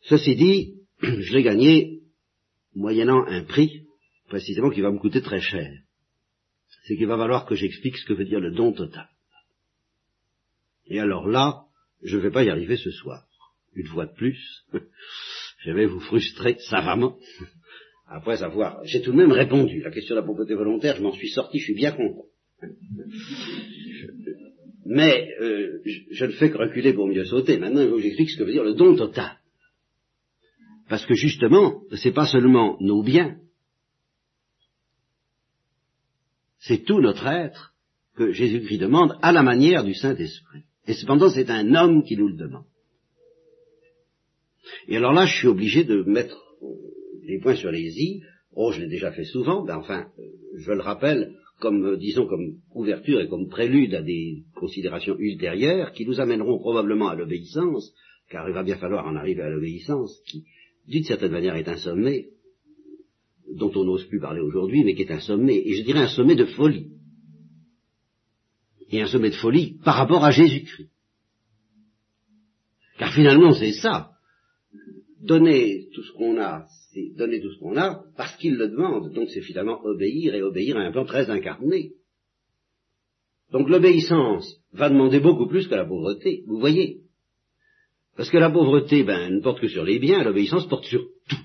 Ceci 0.02 0.36
dit, 0.36 0.76
je 1.02 1.34
l'ai 1.34 1.44
gagné 1.44 2.02
moyennant 2.76 3.26
un 3.26 3.44
prix, 3.44 3.86
précisément, 4.28 4.70
qui 4.70 4.82
va 4.82 4.92
me 4.92 5.00
coûter 5.00 5.22
très 5.22 5.42
cher. 5.42 5.70
C'est 6.86 6.96
qu'il 6.96 7.08
va 7.08 7.18
falloir 7.18 7.46
que 7.46 7.56
j'explique 7.56 7.98
ce 7.98 8.06
que 8.06 8.14
veut 8.14 8.26
dire 8.26 8.40
le 8.40 8.52
don 8.54 8.72
total. 8.72 9.10
Et 10.86 11.00
alors 11.00 11.28
là, 11.28 11.66
je 12.02 12.18
ne 12.18 12.22
vais 12.22 12.32
pas 12.32 12.44
y 12.44 12.50
arriver 12.50 12.78
ce 12.78 12.92
soir. 12.92 13.28
Une 13.74 13.88
fois 13.88 14.06
de 14.06 14.14
plus, 14.14 14.66
je 15.60 15.72
vais 15.72 15.86
vous 15.86 16.00
frustrer 16.00 16.58
savamment. 16.70 17.18
Après 18.08 18.42
avoir, 18.42 18.84
j'ai 18.86 19.02
tout 19.02 19.12
de 19.12 19.18
même 19.18 19.32
répondu. 19.32 19.82
La 19.82 19.92
question 19.92 20.16
de 20.16 20.22
la 20.22 20.26
pauvreté 20.26 20.54
volontaire, 20.54 20.96
je 20.96 21.04
m'en 21.04 21.12
suis 21.12 21.30
sorti, 21.30 21.60
je 21.60 21.66
suis 21.66 21.74
bien 21.76 21.92
content. 21.92 22.26
Mais 24.86 25.30
euh, 25.42 25.82
je, 26.12 26.26
ne 26.26 26.32
fais 26.32 26.50
que 26.50 26.58
reculer 26.58 26.94
pour 26.94 27.08
mieux 27.08 27.26
sauter. 27.26 27.58
Maintenant, 27.58 27.82
il 27.82 27.90
faut 27.90 27.98
que 27.98 28.02
j'explique 28.02 28.30
ce 28.30 28.38
que 28.38 28.44
veut 28.44 28.54
dire 28.54 28.64
le 28.64 28.74
don 28.74 28.96
total. 28.96 29.38
Parce 30.88 31.06
que 31.06 31.16
justement, 31.16 31.82
c'est 31.98 32.14
pas 32.14 32.26
seulement 32.26 32.78
nos 32.80 33.04
biens, 33.04 33.38
c'est 36.60 36.86
tout 36.86 37.02
notre 37.02 37.28
être 37.28 37.74
que 38.16 38.32
Jésus-Christ 38.32 38.80
demande 38.80 39.18
à 39.22 39.34
la 39.34 39.44
manière 39.44 39.84
du 39.84 39.94
Saint-Esprit. 39.94 40.64
Et 40.88 40.94
cependant, 40.94 41.30
c'est 41.30 41.50
un 41.50 41.76
homme 41.76 42.04
qui 42.04 42.16
nous 42.16 42.30
le 42.30 42.38
demande. 42.38 42.66
Et 44.88 44.96
alors 44.96 45.12
là, 45.12 45.26
je 45.26 45.36
suis 45.36 45.48
obligé 45.48 45.84
de 45.84 46.04
mettre 46.04 46.42
les 47.28 47.40
points 47.40 47.56
sur 47.56 47.72
les 47.72 48.02
i. 48.02 48.24
Oh, 48.54 48.72
je 48.72 48.82
l'ai 48.82 48.88
déjà 48.88 49.12
fait 49.12 49.26
souvent, 49.26 49.64
ben 49.64 49.78
enfin, 49.78 50.08
euh, 50.18 50.24
je 50.56 50.72
le 50.72 50.82
rappelle 50.82 51.36
comme, 51.60 51.86
euh, 51.86 51.98
disons, 51.98 52.26
comme 52.26 52.56
ouverture 52.74 53.22
et 53.22 53.28
comme 53.28 53.50
prélude 53.50 53.94
à 53.94 54.02
des 54.02 54.44
considérations 54.56 55.16
ultérieures 55.20 55.92
qui 55.92 56.06
nous 56.06 56.20
amèneront 56.20 56.58
probablement 56.58 57.10
à 57.10 57.16
l'obéissance, 57.16 57.94
car 58.30 58.48
il 58.48 58.54
va 58.54 58.64
bien 58.64 58.78
falloir 58.78 59.06
en 59.06 59.16
arriver 59.16 59.42
à 59.42 59.50
l'obéissance, 59.50 60.20
qui, 60.28 60.46
d'une 60.88 61.04
certaine 61.04 61.32
manière, 61.32 61.56
est 61.56 61.68
un 61.68 61.78
sommet 61.78 62.30
dont 63.56 63.72
on 63.76 63.84
n'ose 63.84 64.06
plus 64.06 64.20
parler 64.20 64.42
aujourd'hui, 64.42 64.84
mais 64.84 64.96
qui 64.96 65.04
est 65.04 65.12
un 65.12 65.20
sommet, 65.20 65.58
et 65.58 65.74
je 65.74 65.84
dirais 65.84 66.00
un 66.00 66.08
sommet 66.08 66.36
de 66.36 66.46
folie 66.46 66.88
et 68.90 69.02
un 69.02 69.08
sommet 69.08 69.30
de 69.30 69.36
folie 69.36 69.78
par 69.84 69.96
rapport 69.96 70.24
à 70.24 70.32
Jésus-Christ. 70.32 70.90
Car 72.98 73.14
finalement, 73.14 73.54
c'est 73.54 73.74
ça. 73.74 74.17
Donner 75.22 75.88
tout 75.94 76.04
ce 76.04 76.12
qu'on 76.14 76.40
a, 76.40 76.66
c'est 76.92 77.16
donner 77.16 77.42
tout 77.42 77.52
ce 77.52 77.60
qu'on 77.60 77.78
a 77.78 78.04
parce 78.16 78.36
qu'il 78.38 78.56
le 78.56 78.68
demande. 78.70 79.14
Donc 79.14 79.30
c'est 79.30 79.42
finalement 79.42 79.84
obéir 79.84 80.36
et 80.36 80.42
obéir 80.42 80.78
à 80.78 80.82
un 80.82 80.92
plan 80.92 81.06
très 81.06 81.30
incarné. 81.30 81.94
Donc 83.52 83.70
l'obéissance 83.70 84.62
va 84.74 84.90
demander 84.90 85.20
beaucoup 85.20 85.48
plus 85.48 85.68
que 85.68 85.76
la 85.76 85.86
pauvreté, 85.86 86.44
vous 86.48 86.60
voyez. 86.60 87.02
Parce 88.16 88.30
que 88.30 88.38
la 88.38 88.50
pauvreté, 88.50 89.04
ben, 89.04 89.36
ne 89.36 89.42
porte 89.42 89.60
que 89.60 89.68
sur 89.68 89.84
les 89.84 90.00
biens, 90.00 90.24
l'obéissance 90.24 90.68
porte 90.68 90.86
sur 90.86 91.02
tout. 91.30 91.38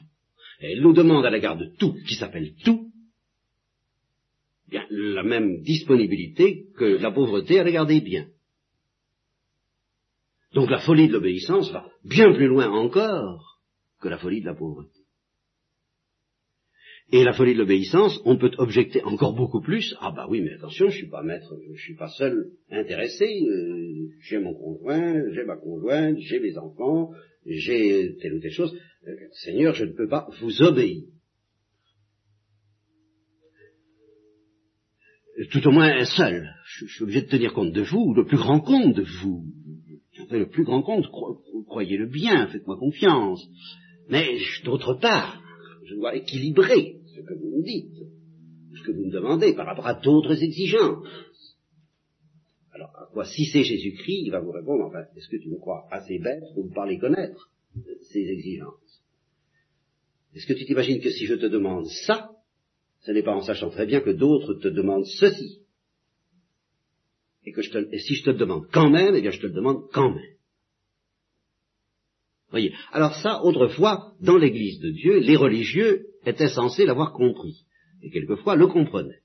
Elle 0.61 0.81
nous 0.81 0.95
demande 0.95 1.25
à 1.27 1.31
la 1.31 1.39
garde 1.39 1.61
de 1.61 1.77
tout, 1.79 1.95
qui 2.07 2.15
s'appelle 2.15 2.55
tout, 2.65 2.91
bien, 4.69 4.87
la 4.91 5.23
même 5.23 5.61
disponibilité 5.61 6.67
que 6.77 6.85
la 6.85 7.11
pauvreté 7.11 7.61
à 7.61 7.65
l'égard 7.65 7.87
des 7.87 8.01
biens. 8.01 8.27
Donc 10.55 10.71
la 10.71 10.81
folie 10.81 11.09
de 11.09 11.13
l'obéissance 11.13 11.71
va 11.73 11.87
bien 12.05 12.33
plus 12.33 12.47
loin 12.47 12.71
encore 12.71 13.52
que 14.03 14.09
la 14.09 14.19
folie 14.19 14.41
de 14.41 14.47
la 14.47 14.55
pauvreté. 14.55 14.99
Et 17.11 17.25
la 17.25 17.33
folie 17.33 17.53
de 17.55 17.59
l'obéissance, 17.59 18.21
on 18.25 18.39
peut 18.39 18.51
objecter 18.59 19.03
encore 19.03 19.35
beaucoup 19.35 19.61
plus. 19.61 19.95
Ah 20.01 20.13
bah 20.15 20.27
oui, 20.29 20.41
mais 20.41 20.55
attention, 20.55 20.89
je 20.89 20.97
suis 20.97 21.09
pas 21.09 21.23
maître, 21.23 21.55
je 21.75 21.81
suis 21.81 21.95
pas 21.95 22.09
seul 22.09 22.53
intéressé. 22.71 23.25
Euh, 23.25 24.09
j'ai 24.21 24.39
mon 24.39 24.55
conjoint, 24.55 25.23
j'ai 25.33 25.45
ma 25.45 25.57
conjointe, 25.57 26.17
j'ai 26.19 26.41
mes 26.41 26.57
enfants, 26.57 27.11
j'ai 27.45 28.17
telle 28.21 28.35
ou 28.35 28.41
telle 28.41 28.53
chose. 28.53 28.75
Euh, 29.07 29.13
Seigneur, 29.45 29.75
je 29.75 29.85
ne 29.85 29.93
peux 29.93 30.09
pas 30.09 30.29
vous 30.41 30.63
obéir. 30.63 31.03
Tout 35.51 35.67
au 35.67 35.71
moins 35.71 36.05
seul. 36.05 36.49
Je, 36.65 36.87
je 36.87 36.95
suis 36.95 37.03
obligé 37.03 37.23
de 37.23 37.29
tenir 37.29 37.53
compte 37.53 37.73
de 37.73 37.83
vous, 37.83 38.15
le 38.15 38.25
plus 38.25 38.39
grand 38.39 38.61
compte 38.61 38.95
de 38.95 39.05
vous. 39.23 39.45
Le 40.31 40.49
plus 40.49 40.65
grand 40.65 40.83
compte, 40.83 41.07
croyez-le 41.67 42.07
bien, 42.07 42.47
faites-moi 42.47 42.79
confiance. 42.79 43.47
Mais 44.13 44.37
d'autre 44.63 44.93
part, 45.01 45.43
je 45.87 45.95
dois 45.95 46.15
équilibrer 46.15 47.01
ce 47.15 47.23
que 47.23 47.33
vous 47.33 47.57
me 47.57 47.63
dites, 47.63 47.97
ce 48.77 48.83
que 48.83 48.93
vous 48.93 49.07
me 49.07 49.11
demandez 49.11 49.55
par 49.55 49.65
rapport 49.65 49.87
à 49.87 49.95
d'autres 49.95 50.43
exigences. 50.43 51.09
Alors, 52.75 52.91
à 52.91 53.09
quoi, 53.11 53.25
si 53.25 53.47
c'est 53.47 53.65
Jésus-Christ, 53.65 54.25
il 54.27 54.31
va 54.31 54.41
vous 54.41 54.51
répondre, 54.51 54.85
enfin, 54.85 55.05
est-ce 55.17 55.29
que 55.31 55.39
tu 55.43 55.49
me 55.49 55.57
crois 55.57 55.89
assez 55.91 56.19
bête 56.19 56.43
pour 56.55 56.67
ne 56.67 56.75
pas 56.75 56.87
les 56.87 56.99
connaître, 56.99 57.51
ces 58.13 58.21
exigences? 58.21 59.03
Est-ce 60.35 60.47
que 60.47 60.59
tu 60.59 60.67
t'imagines 60.67 61.01
que 61.01 61.11
si 61.11 61.25
je 61.25 61.35
te 61.37 61.47
demande 61.47 61.87
ça, 62.07 62.33
ce 63.07 63.13
n'est 63.13 63.23
pas 63.23 63.35
en 63.35 63.41
sachant 63.41 63.71
très 63.71 63.87
bien 63.87 64.03
que 64.03 64.11
d'autres 64.11 64.53
te 64.61 64.69
demandent 64.69 65.07
ceci? 65.07 65.63
Et 67.47 67.53
que 67.53 67.63
je 67.63 67.71
te, 67.71 67.79
et 67.79 67.99
si 67.99 68.15
je 68.17 68.25
te 68.25 68.31
le 68.31 68.37
demande 68.37 68.67
quand 68.75 68.91
même, 68.91 69.15
eh 69.15 69.23
bien 69.23 69.31
je 69.31 69.41
te 69.41 69.47
le 69.47 69.55
demande 69.55 69.89
quand 69.91 70.11
même. 70.11 70.37
Alors 72.93 73.15
ça, 73.17 73.43
autrefois, 73.43 74.13
dans 74.21 74.37
l'Église 74.37 74.81
de 74.81 74.91
Dieu, 74.91 75.19
les 75.21 75.37
religieux 75.37 76.07
étaient 76.27 76.49
censés 76.49 76.85
l'avoir 76.85 77.13
compris, 77.13 77.65
et 78.03 78.11
quelquefois 78.11 78.57
le 78.57 78.67
comprenaient. 78.67 79.23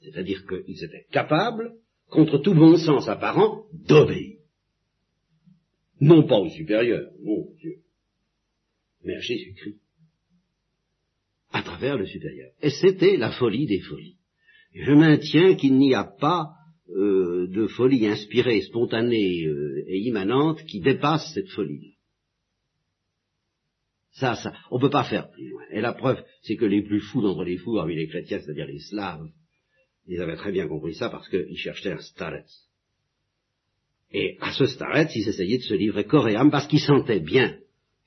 C'est-à-dire 0.00 0.44
qu'ils 0.46 0.84
étaient 0.84 1.06
capables, 1.10 1.72
contre 2.08 2.38
tout 2.38 2.54
bon 2.54 2.76
sens 2.76 3.08
apparent, 3.08 3.64
d'obéir. 3.72 4.38
Non 6.00 6.26
pas 6.26 6.38
au 6.38 6.48
supérieur, 6.48 7.10
mon 7.22 7.52
Dieu, 7.58 7.78
mais 9.04 9.16
à 9.16 9.20
Jésus-Christ, 9.20 9.80
à 11.52 11.62
travers 11.62 11.96
le 11.96 12.06
supérieur. 12.06 12.50
Et 12.62 12.70
c'était 12.70 13.16
la 13.16 13.32
folie 13.32 13.66
des 13.66 13.80
folies. 13.80 14.16
Je 14.74 14.92
maintiens 14.92 15.54
qu'il 15.56 15.76
n'y 15.76 15.94
a 15.94 16.04
pas 16.04 16.50
euh, 16.90 17.46
de 17.48 17.66
folie 17.66 18.06
inspirée, 18.06 18.62
spontanée 18.62 19.44
euh, 19.44 19.84
et 19.88 19.98
immanente 19.98 20.62
qui 20.64 20.80
dépasse 20.80 21.32
cette 21.34 21.48
folie. 21.48 21.97
Ça, 24.18 24.34
ça, 24.34 24.52
on 24.70 24.76
ne 24.76 24.80
peut 24.80 24.90
pas 24.90 25.04
faire 25.04 25.30
plus 25.30 25.48
loin. 25.48 25.62
Et 25.70 25.80
la 25.80 25.92
preuve, 25.92 26.22
c'est 26.42 26.56
que 26.56 26.64
les 26.64 26.82
plus 26.82 27.00
fous 27.00 27.22
d'entre 27.22 27.44
les 27.44 27.56
fous, 27.56 27.76
parmi 27.76 27.94
les 27.94 28.08
chrétiens, 28.08 28.40
c'est-à-dire 28.40 28.66
les 28.66 28.80
Slaves, 28.80 29.28
ils 30.08 30.20
avaient 30.20 30.36
très 30.36 30.50
bien 30.50 30.66
compris 30.66 30.94
ça 30.94 31.08
parce 31.08 31.28
qu'ils 31.28 31.56
cherchaient 31.56 31.92
un 31.92 32.00
starets. 32.00 32.44
Et 34.12 34.36
à 34.40 34.52
ce 34.52 34.66
starets, 34.66 35.10
ils 35.14 35.28
essayaient 35.28 35.58
de 35.58 35.62
se 35.62 35.74
livrer 35.74 36.04
corps 36.04 36.28
et 36.28 36.34
âme 36.34 36.50
parce 36.50 36.66
qu'ils 36.66 36.80
sentaient 36.80 37.20
bien 37.20 37.58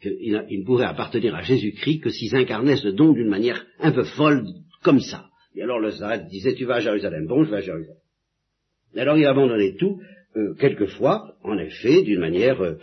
qu'ils 0.01 0.33
ne 0.33 0.65
pourraient 0.65 0.85
appartenir 0.85 1.33
à 1.35 1.43
Jésus-Christ 1.43 1.99
que 1.99 2.09
s'ils 2.09 2.35
incarnaient 2.35 2.77
ce 2.77 2.89
don 2.89 3.13
d'une 3.13 3.29
manière 3.29 3.65
un 3.79 3.91
peu 3.91 4.03
folle, 4.03 4.45
comme 4.83 4.99
ça. 4.99 5.29
Et 5.55 5.61
alors 5.61 5.79
le 5.79 5.91
starets 5.91 6.25
disait, 6.29 6.55
tu 6.55 6.65
vas 6.65 6.75
à 6.75 6.79
Jérusalem. 6.79 7.27
Bon, 7.27 7.43
je 7.43 7.51
vais 7.51 7.57
à 7.57 7.61
Jérusalem. 7.61 7.97
Et 8.95 8.99
alors 8.99 9.17
il 9.17 9.25
abandonnait 9.25 9.75
tout, 9.77 10.01
euh, 10.35 10.55
quelquefois, 10.55 11.35
en 11.43 11.57
effet, 11.57 12.01
d'une 12.01 12.19
manière 12.19 12.59
euh, 12.61 12.77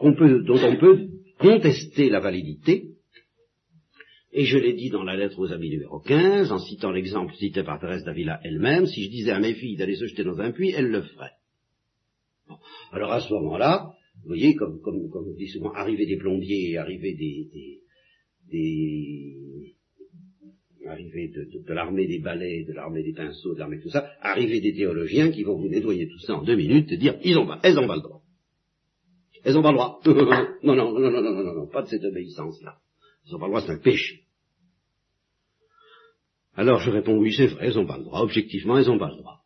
euh 0.00 0.12
peut, 0.12 0.44
dont 0.44 0.60
on 0.62 0.76
peut 0.76 1.08
contester 1.38 2.10
la 2.10 2.20
validité, 2.20 2.90
et 4.32 4.44
je 4.44 4.58
l'ai 4.58 4.74
dit 4.74 4.90
dans 4.90 5.04
la 5.04 5.16
lettre 5.16 5.38
aux 5.38 5.52
amis 5.52 5.70
numéro 5.70 6.00
15, 6.00 6.52
en 6.52 6.58
citant 6.58 6.90
l'exemple 6.90 7.34
cité 7.34 7.62
par 7.62 7.80
Thérèse 7.80 8.04
d'Avila 8.04 8.40
elle-même, 8.44 8.86
si 8.86 9.04
je 9.04 9.10
disais 9.10 9.30
à 9.30 9.40
mes 9.40 9.54
filles 9.54 9.76
d'aller 9.76 9.96
se 9.96 10.06
jeter 10.06 10.24
dans 10.24 10.38
un 10.40 10.52
puits, 10.52 10.72
elles 10.76 10.90
le 10.90 11.02
feraient. 11.02 11.32
Alors 12.92 13.12
à 13.12 13.20
ce 13.20 13.32
moment-là, 13.32 13.94
vous 14.22 14.28
voyez, 14.28 14.54
comme, 14.54 14.80
comme, 14.80 15.08
comme 15.10 15.28
on 15.28 15.34
dit 15.34 15.48
souvent, 15.48 15.72
arriver 15.72 16.06
des 16.06 16.16
plombiers, 16.16 16.76
arriver 16.76 17.14
des, 17.14 17.48
des, 17.52 17.80
des 18.50 19.74
arriver 20.86 21.28
de, 21.28 21.44
de, 21.66 21.72
l'armée 21.74 22.06
des 22.06 22.18
balais, 22.18 22.64
de 22.64 22.72
l'armée 22.72 23.02
des 23.02 23.12
pinceaux, 23.12 23.54
de 23.54 23.58
l'armée 23.58 23.76
de 23.76 23.82
tout 23.82 23.90
ça, 23.90 24.10
arriver 24.20 24.60
des 24.60 24.74
théologiens 24.74 25.30
qui 25.30 25.42
vont 25.42 25.58
vous 25.58 25.68
nettoyer 25.68 26.08
tout 26.08 26.18
ça 26.20 26.34
en 26.36 26.42
deux 26.42 26.56
minutes 26.56 26.90
et 26.92 26.96
dire, 26.96 27.18
ils 27.24 27.36
ont 27.38 27.48
elles 27.62 27.78
ont 27.78 27.86
pas 27.86 27.96
le 27.96 28.02
droit. 28.02 28.17
Elles 29.44 29.54
n'ont 29.54 29.62
pas 29.62 29.72
le 29.72 29.76
droit. 29.76 30.00
non, 30.04 30.14
non, 30.74 30.74
non, 30.74 30.98
non, 30.98 31.10
non, 31.10 31.20
non, 31.22 31.42
non, 31.42 31.54
non, 31.54 31.66
pas 31.68 31.82
de 31.82 31.88
cette 31.88 32.04
obéissance-là. 32.04 32.76
Elles 33.26 33.32
n'ont 33.32 33.38
pas 33.38 33.46
le 33.46 33.52
droit, 33.52 33.62
c'est 33.62 33.72
un 33.72 33.78
péché. 33.78 34.22
Alors 36.54 36.80
je 36.80 36.90
réponds, 36.90 37.16
oui, 37.18 37.32
c'est 37.32 37.46
vrai, 37.46 37.66
elles 37.66 37.74
n'ont 37.74 37.86
pas 37.86 37.98
le 37.98 38.04
droit. 38.04 38.20
Objectivement, 38.20 38.76
elles 38.78 38.86
n'ont 38.86 38.98
pas 38.98 39.10
le 39.10 39.16
droit. 39.16 39.42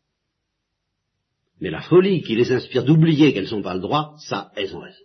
Mais 1.61 1.71
la 1.71 1.83
folie 1.83 2.23
qui 2.23 2.35
les 2.35 2.51
inspire 2.51 2.85
d'oublier 2.85 3.33
qu'elles 3.33 3.51
n'ont 3.51 3.63
pas 3.63 3.75
le 3.75 3.81
droit, 3.81 4.15
ça, 4.19 4.51
elles 4.57 4.75
ont 4.75 4.81
raison. 4.81 5.05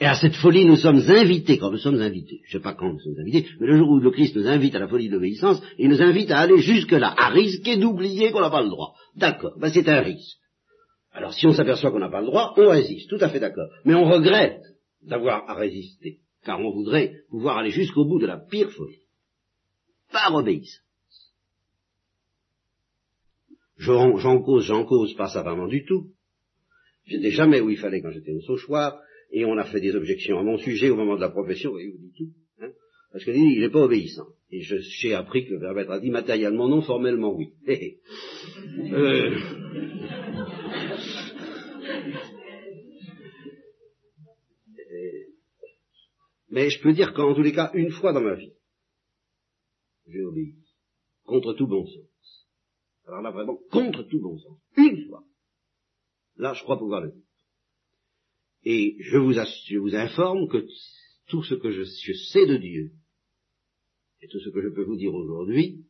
Et 0.00 0.06
à 0.06 0.16
cette 0.16 0.34
folie, 0.34 0.64
nous 0.64 0.76
sommes 0.76 1.02
invités, 1.08 1.56
quand 1.58 1.70
nous 1.70 1.78
sommes 1.78 2.00
invités, 2.00 2.40
je 2.44 2.56
ne 2.56 2.60
sais 2.60 2.62
pas 2.62 2.74
quand 2.74 2.92
nous 2.92 2.98
sommes 2.98 3.20
invités, 3.20 3.48
mais 3.60 3.68
le 3.68 3.76
jour 3.76 3.88
où 3.88 4.00
le 4.00 4.10
Christ 4.10 4.34
nous 4.34 4.48
invite 4.48 4.74
à 4.74 4.80
la 4.80 4.88
folie 4.88 5.08
de 5.08 5.14
l'obéissance, 5.14 5.62
il 5.78 5.88
nous 5.88 6.02
invite 6.02 6.32
à 6.32 6.40
aller 6.40 6.58
jusque-là, 6.58 7.14
à 7.16 7.28
risquer 7.28 7.76
d'oublier 7.76 8.32
qu'on 8.32 8.40
n'a 8.40 8.50
pas 8.50 8.62
le 8.62 8.70
droit. 8.70 8.94
D'accord, 9.14 9.56
ben 9.60 9.70
c'est 9.72 9.88
un 9.88 10.00
risque. 10.00 10.38
Alors 11.14 11.32
si 11.32 11.46
on 11.46 11.52
s'aperçoit 11.52 11.92
qu'on 11.92 12.00
n'a 12.00 12.10
pas 12.10 12.20
le 12.20 12.26
droit, 12.26 12.52
on 12.56 12.68
résiste, 12.68 13.08
tout 13.08 13.18
à 13.20 13.28
fait 13.28 13.38
d'accord. 13.38 13.68
Mais 13.84 13.94
on 13.94 14.04
regrette 14.04 14.62
d'avoir 15.02 15.48
à 15.48 15.54
résister, 15.54 16.18
car 16.44 16.60
on 16.60 16.72
voudrait 16.72 17.12
pouvoir 17.30 17.58
aller 17.58 17.70
jusqu'au 17.70 18.04
bout 18.04 18.18
de 18.18 18.26
la 18.26 18.38
pire 18.38 18.70
folie. 18.70 19.00
Par 20.12 20.34
obéissance. 20.34 20.80
J'en 23.76 24.42
cause, 24.42 24.64
j'en 24.64 24.84
cause 24.84 25.14
pas 25.14 25.28
savamment 25.28 25.68
du 25.68 25.84
tout. 25.84 26.10
J'étais 27.06 27.30
jamais 27.30 27.60
où 27.60 27.70
il 27.70 27.78
fallait 27.78 28.00
quand 28.00 28.10
j'étais 28.10 28.32
au 28.32 28.40
Sauchoir, 28.40 28.98
et 29.30 29.44
on 29.44 29.56
a 29.56 29.64
fait 29.64 29.80
des 29.80 29.94
objections 29.94 30.38
à 30.38 30.42
mon 30.42 30.58
sujet 30.58 30.90
au 30.90 30.96
moment 30.96 31.16
de 31.16 31.20
la 31.20 31.30
profession, 31.30 31.78
et 31.78 31.90
vous 31.90 31.98
dites 31.98 32.16
tout. 32.16 32.30
Hein, 32.60 32.70
parce 33.12 33.24
qu'il 33.24 33.60
n'est 33.60 33.70
pas 33.70 33.84
obéissant. 33.84 34.28
Et 34.50 34.62
j'ai 34.62 35.14
appris 35.14 35.46
que 35.46 35.52
le 35.52 35.60
verbe 35.60 35.78
être 35.78 36.00
dit 36.00 36.10
matériellement 36.10 36.68
non, 36.68 36.82
formellement 36.82 37.34
oui. 37.36 37.52
euh, 38.92 39.38
Mais 46.54 46.70
je 46.70 46.80
peux 46.80 46.92
dire 46.92 47.12
qu'en 47.14 47.34
tous 47.34 47.42
les 47.42 47.52
cas, 47.52 47.72
une 47.74 47.90
fois 47.90 48.12
dans 48.12 48.20
ma 48.20 48.36
vie, 48.36 48.52
j'ai 50.06 50.22
obéi. 50.22 50.54
Contre 51.24 51.52
tout 51.54 51.66
bon 51.66 51.84
sens. 51.84 52.46
Alors 53.08 53.22
là, 53.22 53.32
vraiment, 53.32 53.58
contre 53.72 54.04
tout 54.04 54.20
bon 54.20 54.38
sens. 54.38 54.56
Une 54.76 55.08
fois. 55.08 55.24
Là, 56.36 56.54
je 56.54 56.62
crois 56.62 56.78
pouvoir 56.78 57.00
le 57.00 57.10
dire. 57.10 57.24
Et 58.62 58.96
je 59.00 59.18
vous, 59.18 59.32
je 59.32 59.78
vous 59.78 59.96
informe 59.96 60.48
que 60.48 60.64
tout 61.26 61.42
ce 61.42 61.56
que 61.56 61.72
je, 61.72 61.82
je, 61.82 62.12
sais 62.12 62.46
de 62.46 62.56
Dieu, 62.56 62.92
et 64.20 64.28
tout 64.28 64.38
ce 64.38 64.50
que 64.50 64.62
je 64.62 64.68
peux 64.68 64.84
vous 64.84 64.96
dire 64.96 65.12
aujourd'hui, 65.12 65.84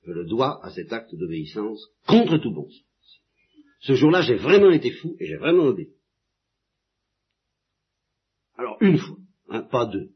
je 0.00 0.12
le 0.12 0.24
dois 0.24 0.64
à 0.64 0.70
cet 0.70 0.94
acte 0.94 1.14
d'obéissance 1.14 1.90
contre 2.06 2.38
tout 2.38 2.54
bon 2.54 2.70
sens. 2.70 3.20
Ce 3.80 3.92
jour-là, 3.92 4.22
j'ai 4.22 4.36
vraiment 4.36 4.70
été 4.70 4.92
fou 4.92 5.14
et 5.20 5.26
j'ai 5.26 5.36
vraiment 5.36 5.64
obéi. 5.64 5.92
Alors, 8.56 8.78
une 8.80 8.96
fois. 8.96 9.18
Hein, 9.48 9.62
pas 9.70 9.86
deux. 9.86 10.10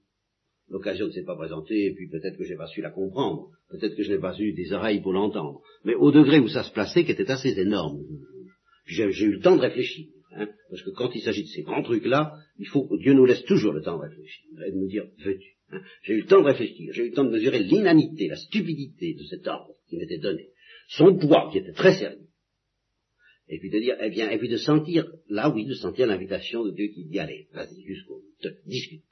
L'occasion 0.68 1.06
ne 1.06 1.10
s'est 1.10 1.24
pas 1.24 1.36
présentée, 1.36 1.86
et 1.86 1.94
puis 1.94 2.08
peut-être 2.08 2.36
que 2.36 2.44
j'ai 2.44 2.56
pas 2.56 2.68
su 2.68 2.80
la 2.80 2.90
comprendre, 2.90 3.50
peut-être 3.70 3.96
que 3.96 4.02
je 4.02 4.12
n'ai 4.12 4.20
pas 4.20 4.38
eu 4.38 4.52
des 4.52 4.72
oreilles 4.72 5.00
pour 5.00 5.12
l'entendre. 5.12 5.62
Mais 5.84 5.94
au 5.94 6.12
degré 6.12 6.38
où 6.38 6.48
ça 6.48 6.62
se 6.62 6.72
plaçait, 6.72 7.04
qui 7.04 7.10
était 7.10 7.30
assez 7.30 7.58
énorme, 7.58 8.04
j'ai 8.86 9.04
eu 9.04 9.32
le 9.32 9.40
temps 9.40 9.56
de 9.56 9.60
réfléchir. 9.60 10.06
Hein, 10.32 10.48
parce 10.68 10.82
que 10.82 10.90
quand 10.90 11.12
il 11.12 11.22
s'agit 11.22 11.42
de 11.42 11.48
ces 11.48 11.62
grands 11.62 11.82
trucs-là, 11.82 12.36
il 12.58 12.68
faut 12.68 12.86
que 12.86 12.96
Dieu 12.98 13.14
nous 13.14 13.24
laisse 13.24 13.44
toujours 13.44 13.72
le 13.72 13.82
temps 13.82 13.96
de 13.96 14.02
réfléchir, 14.02 14.46
et 14.64 14.70
de 14.70 14.76
nous 14.76 14.86
dire, 14.86 15.06
veux-tu 15.24 15.56
hein. 15.72 15.82
J'ai 16.04 16.14
eu 16.14 16.20
le 16.20 16.26
temps 16.26 16.40
de 16.40 16.46
réfléchir, 16.46 16.92
j'ai 16.92 17.06
eu 17.06 17.08
le 17.08 17.14
temps 17.14 17.24
de 17.24 17.30
mesurer 17.30 17.58
l'inanité, 17.58 18.28
la 18.28 18.36
stupidité 18.36 19.14
de 19.14 19.24
cet 19.24 19.48
ordre 19.48 19.74
qui 19.88 19.96
m'était 19.96 20.18
donné, 20.18 20.50
son 20.88 21.16
poids 21.18 21.48
qui 21.50 21.58
était 21.58 21.72
très 21.72 21.98
sérieux, 21.98 22.28
et 23.48 23.58
puis 23.58 23.70
de 23.70 23.80
dire, 23.80 23.96
eh 24.00 24.10
bien, 24.10 24.30
et 24.30 24.38
puis 24.38 24.48
de 24.48 24.56
sentir, 24.56 25.10
là 25.28 25.50
oui, 25.50 25.66
de 25.66 25.74
sentir 25.74 26.06
l'invitation 26.06 26.64
de 26.64 26.70
Dieu 26.70 26.86
qui 26.94 27.06
dit, 27.06 27.18
allez, 27.18 27.48
vas-y, 27.52 27.82
jusqu'au, 27.82 28.22
discute. 28.66 29.02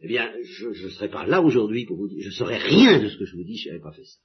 Eh 0.00 0.08
bien, 0.08 0.30
je 0.42 0.68
ne 0.68 0.90
serai 0.90 1.08
pas 1.08 1.26
là 1.26 1.40
aujourd'hui 1.40 1.86
pour 1.86 1.96
vous 1.96 2.08
dire, 2.08 2.22
je 2.22 2.28
ne 2.28 2.34
saurais 2.34 2.58
rien 2.58 3.02
de 3.02 3.08
ce 3.08 3.16
que 3.16 3.24
je 3.24 3.36
vous 3.36 3.44
dis 3.44 3.56
si 3.56 3.64
je 3.64 3.68
n'avais 3.70 3.82
pas 3.82 3.92
fait 3.92 4.04
ça. 4.04 4.18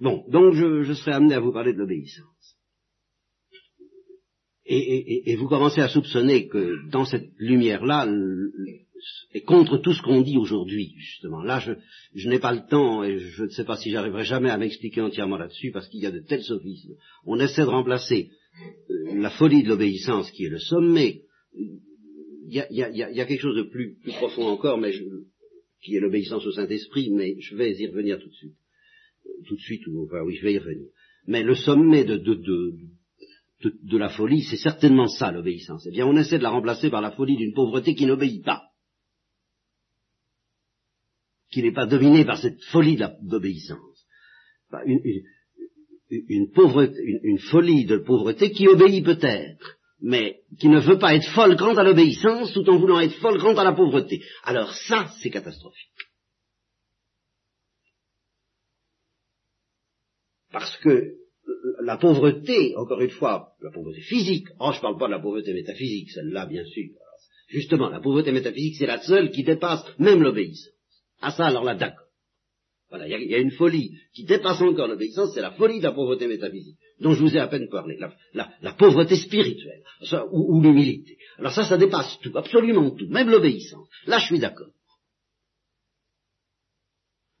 Bon, 0.00 0.24
donc 0.28 0.54
je, 0.54 0.82
je 0.82 0.92
serai 0.92 1.12
amené 1.12 1.34
à 1.34 1.40
vous 1.40 1.52
parler 1.52 1.72
de 1.72 1.78
l'obéissance. 1.78 2.58
Et, 4.70 5.34
vous 5.36 5.48
commencez 5.48 5.80
à 5.80 5.88
soupçonner 5.88 6.46
que 6.46 6.90
dans 6.90 7.06
cette 7.06 7.30
lumière-là, 7.38 8.06
et 9.32 9.40
contre 9.40 9.78
tout 9.78 9.94
ce 9.94 10.02
qu'on 10.02 10.20
dit 10.20 10.36
aujourd'hui, 10.36 10.92
justement, 10.98 11.42
là 11.42 11.58
je, 12.14 12.28
n'ai 12.28 12.38
pas 12.38 12.52
le 12.52 12.66
temps 12.68 13.02
et 13.02 13.18
je 13.18 13.44
ne 13.44 13.48
sais 13.48 13.64
pas 13.64 13.78
si 13.78 13.90
j'arriverai 13.90 14.24
jamais 14.24 14.50
à 14.50 14.58
m'expliquer 14.58 15.00
entièrement 15.00 15.38
là-dessus 15.38 15.70
parce 15.70 15.88
qu'il 15.88 16.00
y 16.00 16.06
a 16.06 16.10
de 16.10 16.20
tels 16.20 16.42
sophismes. 16.42 16.96
On 17.24 17.40
essaie 17.40 17.62
de 17.62 17.68
remplacer 17.68 18.30
euh, 18.90 19.14
la 19.14 19.30
folie 19.30 19.62
de 19.62 19.68
l'obéissance 19.68 20.30
qui 20.32 20.44
est 20.44 20.50
le 20.50 20.58
sommet. 20.58 21.22
Il 21.58 21.82
y 22.50 22.60
a, 22.60 23.26
quelque 23.26 23.40
chose 23.40 23.56
de 23.56 23.70
plus, 23.70 23.98
profond 24.16 24.46
encore, 24.46 24.78
mais 24.78 24.92
qui 25.82 25.96
est 25.96 26.00
l'obéissance 26.00 26.46
au 26.46 26.52
Saint-Esprit, 26.52 27.10
mais 27.10 27.38
je 27.40 27.54
vais 27.56 27.74
y 27.74 27.86
revenir 27.86 28.18
tout 28.18 28.28
de 28.28 28.34
suite. 28.34 28.56
Tout 29.46 29.56
de 29.56 29.60
suite, 29.60 29.86
ou 29.86 30.04
enfin 30.04 30.22
oui, 30.22 30.36
je 30.36 30.42
vais 30.42 30.54
y 30.54 30.58
revenir. 30.58 30.88
Mais 31.26 31.42
le 31.42 31.54
sommet 31.54 32.04
de, 32.04 32.16
de, 32.16 32.34
de 32.34 32.72
de, 33.60 33.98
la 33.98 34.08
folie, 34.08 34.42
c'est 34.42 34.56
certainement 34.56 35.08
ça 35.08 35.32
l'obéissance. 35.32 35.84
Eh 35.86 35.90
bien, 35.90 36.06
on 36.06 36.16
essaie 36.16 36.38
de 36.38 36.42
la 36.42 36.50
remplacer 36.50 36.90
par 36.90 37.00
la 37.00 37.10
folie 37.10 37.36
d'une 37.36 37.54
pauvreté 37.54 37.94
qui 37.94 38.06
n'obéit 38.06 38.44
pas, 38.44 38.62
qui 41.50 41.62
n'est 41.62 41.72
pas 41.72 41.86
dominée 41.86 42.24
par 42.24 42.38
cette 42.38 42.62
folie 42.64 42.98
d'obéissance. 43.22 44.06
Une, 44.86 45.00
une, 46.10 46.48
une, 47.24 47.38
folie 47.38 47.84
de 47.84 47.98
pauvreté 47.98 48.52
qui 48.52 48.68
obéit 48.68 49.04
peut-être, 49.04 49.77
mais 50.00 50.40
qui 50.58 50.68
ne 50.68 50.80
veut 50.80 50.98
pas 50.98 51.14
être 51.14 51.28
folle 51.30 51.56
quant 51.56 51.76
à 51.76 51.82
l'obéissance 51.82 52.52
tout 52.52 52.68
en 52.68 52.78
voulant 52.78 53.00
être 53.00 53.16
folle 53.16 53.40
quant 53.40 53.56
à 53.56 53.64
la 53.64 53.72
pauvreté. 53.72 54.22
Alors 54.44 54.72
ça, 54.72 55.10
c'est 55.20 55.30
catastrophique. 55.30 55.88
Parce 60.50 60.76
que 60.78 61.14
la 61.82 61.96
pauvreté, 61.96 62.76
encore 62.76 63.00
une 63.00 63.10
fois, 63.10 63.52
la 63.60 63.70
pauvreté 63.70 64.00
physique, 64.00 64.46
oh, 64.60 64.70
je 64.72 64.78
ne 64.78 64.82
parle 64.82 64.98
pas 64.98 65.06
de 65.06 65.12
la 65.12 65.20
pauvreté 65.20 65.52
métaphysique, 65.52 66.10
celle-là, 66.10 66.46
bien 66.46 66.64
sûr. 66.64 66.84
Justement, 67.48 67.88
la 67.88 68.00
pauvreté 68.00 68.32
métaphysique, 68.32 68.76
c'est 68.78 68.86
la 68.86 69.00
seule 69.00 69.30
qui 69.30 69.42
dépasse 69.42 69.84
même 69.98 70.22
l'obéissance. 70.22 70.74
À 71.20 71.30
ça, 71.32 71.46
alors 71.46 71.64
là, 71.64 71.74
d'accord. 71.74 72.06
Voilà, 72.90 73.06
il 73.06 73.30
y, 73.30 73.34
a 73.34 73.38
une 73.38 73.50
folie 73.50 73.98
qui 74.14 74.24
dépasse 74.24 74.62
encore 74.62 74.88
l'obéissance, 74.88 75.32
c'est 75.34 75.42
la 75.42 75.50
folie 75.50 75.78
de 75.78 75.84
la 75.84 75.92
pauvreté 75.92 76.26
métaphysique, 76.26 76.78
dont 77.00 77.12
je 77.12 77.20
vous 77.20 77.36
ai 77.36 77.40
à 77.40 77.48
peine 77.48 77.68
parlé, 77.68 77.98
la, 78.34 78.72
pauvreté 78.72 79.16
spirituelle, 79.16 79.82
ou, 80.32 80.60
l'humilité. 80.60 81.16
Alors 81.38 81.52
ça, 81.52 81.64
ça 81.64 81.76
dépasse 81.76 82.18
tout, 82.20 82.36
absolument 82.36 82.90
tout, 82.90 83.08
même 83.08 83.30
l'obéissance. 83.30 83.88
Là, 84.06 84.18
je 84.18 84.26
suis 84.26 84.38
d'accord. 84.38 84.72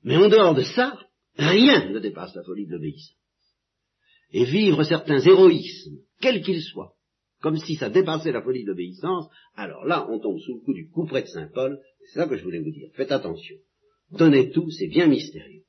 Mais 0.04 0.16
en 0.16 0.28
dehors 0.28 0.54
de 0.54 0.62
ça, 0.62 0.98
rien 1.36 1.90
ne 1.90 1.98
dépasse 1.98 2.34
la 2.34 2.44
folie 2.44 2.66
de 2.66 2.72
l'obéissance 2.72 3.18
et 4.32 4.44
vivre 4.44 4.82
certains 4.84 5.20
héroïsmes, 5.20 5.98
quels 6.20 6.42
qu'ils 6.42 6.62
soient, 6.62 6.94
comme 7.40 7.56
si 7.56 7.76
ça 7.76 7.88
dépassait 7.88 8.32
la 8.32 8.42
folie 8.42 8.64
d'obéissance, 8.64 9.26
alors 9.54 9.84
là, 9.84 10.06
on 10.10 10.18
tombe 10.18 10.38
sous 10.40 10.54
le 10.54 10.60
coup 10.60 10.74
du 10.74 10.88
coup 10.90 11.06
près 11.06 11.22
de 11.22 11.28
Saint 11.28 11.48
Paul, 11.52 11.78
c'est 12.06 12.20
ça 12.20 12.26
que 12.26 12.36
je 12.36 12.44
voulais 12.44 12.58
vous 12.58 12.70
dire. 12.70 12.90
Faites 12.94 13.12
attention. 13.12 13.56
Donnez 14.10 14.50
tout, 14.50 14.70
c'est 14.70 14.88
bien 14.88 15.06
mystérieux. 15.06 15.64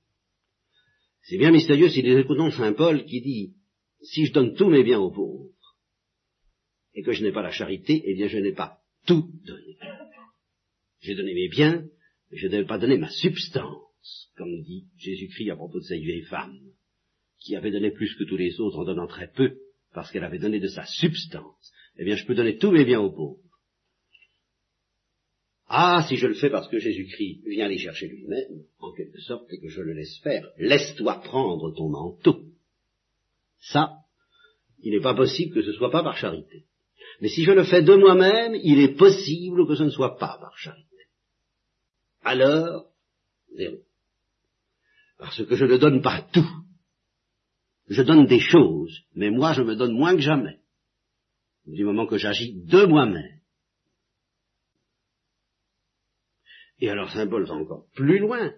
C'est 1.24 1.38
bien 1.38 1.52
mystérieux 1.52 1.90
si 1.90 2.04
nous 2.04 2.18
écoutons 2.18 2.52
Saint 2.52 2.74
Paul 2.74 3.06
qui 3.06 3.22
dit, 3.22 3.54
si 4.02 4.26
je 4.26 4.34
donne 4.34 4.56
tous 4.56 4.70
mes 4.70 4.84
biens 4.84 5.00
aux 5.00 5.12
pauvres, 5.12 5.54
et 6.94 7.04
que 7.04 7.12
je 7.12 7.24
n'ai 7.24 7.32
pas 7.32 7.42
la 7.42 7.52
charité, 7.52 8.02
eh 8.06 8.14
bien 8.16 8.28
je 8.28 8.38
n'ai 8.38 8.54
pas 8.54 8.80
tout 9.06 9.30
donné. 9.46 9.78
J'ai 11.02 11.16
donné 11.16 11.34
mes 11.34 11.50
biens, 11.50 11.86
mais 12.32 12.38
je 12.38 12.48
n'ai 12.48 12.66
pas 12.66 12.78
donné 12.78 12.98
ma 12.98 13.10
substance, 13.10 14.32
comme 14.36 14.62
dit 14.64 14.88
Jésus-Christ 14.98 15.52
à 15.52 15.56
propos 15.56 15.80
de 15.80 15.86
cette 15.86 16.02
vieille 16.02 16.24
femme 16.24 16.60
qui 17.40 17.56
avait 17.56 17.72
donné 17.72 17.92
plus 17.92 18.14
que 18.16 18.26
tous 18.26 18.38
les 18.38 18.60
autres 18.60 18.80
en 18.80 18.86
donnant 18.86 19.08
très 19.08 19.32
peu, 19.32 19.58
parce 19.94 20.12
qu'elle 20.12 20.24
avait 20.24 20.40
donné 20.40 20.60
de 20.60 20.68
sa 20.68 20.86
substance, 20.86 21.72
eh 21.98 22.04
bien 22.04 22.16
je 22.16 22.26
peux 22.26 22.36
donner 22.36 22.58
tous 22.58 22.72
mes 22.72 22.86
biens 22.86 23.00
aux 23.00 23.12
pauvres. 23.12 23.40
Ah, 25.68 26.06
si 26.08 26.18
je 26.18 26.28
le 26.28 26.34
fais 26.34 26.50
parce 26.50 26.68
que 26.68 26.80
Jésus-Christ 26.80 27.44
vient 27.48 27.68
les 27.68 27.78
chercher 27.78 28.08
lui-même, 28.08 28.64
en 28.80 28.92
quelque 28.94 29.22
sorte, 29.22 29.52
et 29.54 29.60
que 29.60 29.70
je 29.70 29.82
le 29.82 29.94
laisse 29.94 30.18
faire, 30.20 30.50
laisse-toi 30.58 31.22
prendre 31.22 31.72
ton 31.76 31.90
manteau. 31.90 32.49
Ça, 33.60 33.92
il 34.82 34.94
n'est 34.94 35.02
pas 35.02 35.14
possible 35.14 35.54
que 35.54 35.62
ce 35.62 35.74
soit 35.74 35.92
pas 35.92 36.04
par 36.04 36.18
charité. 36.18 36.66
Mais 37.22 37.30
si 37.30 37.44
je 37.44 37.52
le 37.52 37.64
fais 37.64 37.82
de 37.82 37.96
moi-même, 37.96 38.56
il 38.56 38.80
est 38.80 38.96
possible 38.96 39.68
que 39.68 39.76
ce 39.76 39.84
ne 39.84 39.90
soit 39.90 40.18
pas 40.18 40.38
par 40.40 40.58
charité. 40.58 40.88
Alors, 42.24 42.86
zéro. 43.56 43.78
Parce 45.18 45.44
que 45.44 45.56
je 45.56 45.66
ne 45.66 45.78
donne 45.78 46.02
pas 46.02 46.22
tout 46.34 46.48
je 47.90 48.04
donne 48.04 48.28
des 48.28 48.40
choses, 48.40 49.02
mais 49.16 49.32
moi 49.32 49.54
je 49.54 49.64
me 49.64 49.76
donne 49.76 49.94
moins 49.94 50.16
que 50.16 50.22
jamais, 50.22 50.60
du 51.66 51.84
moment 51.84 52.06
que 52.06 52.18
j'agis 52.18 52.54
de 52.54 52.86
moi-même. 52.86 53.40
Et 56.80 56.90
alors 56.90 57.12
Saint 57.12 57.28
Paul 57.28 57.46
va 57.46 57.56
encore 57.56 57.88
plus 57.96 58.20
loin, 58.20 58.54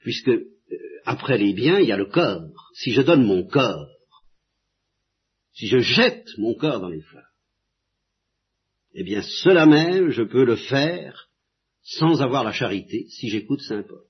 puisque 0.00 0.28
euh, 0.28 0.48
après 1.04 1.38
les 1.38 1.54
biens, 1.54 1.78
il 1.78 1.88
y 1.88 1.92
a 1.92 1.96
le 1.96 2.06
corps. 2.06 2.61
Si 2.72 2.92
je 2.92 3.02
donne 3.02 3.24
mon 3.24 3.46
corps, 3.46 3.88
si 5.52 5.68
je 5.68 5.78
jette 5.78 6.26
mon 6.38 6.54
corps 6.54 6.80
dans 6.80 6.88
les 6.88 7.02
flammes, 7.02 7.24
eh 8.94 9.04
bien 9.04 9.22
cela 9.22 9.66
même, 9.66 10.10
je 10.10 10.22
peux 10.22 10.44
le 10.44 10.56
faire 10.56 11.28
sans 11.82 12.22
avoir 12.22 12.44
la 12.44 12.52
charité 12.52 13.06
si 13.08 13.28
j'écoute 13.28 13.60
Saint 13.60 13.82
Paul. 13.82 14.04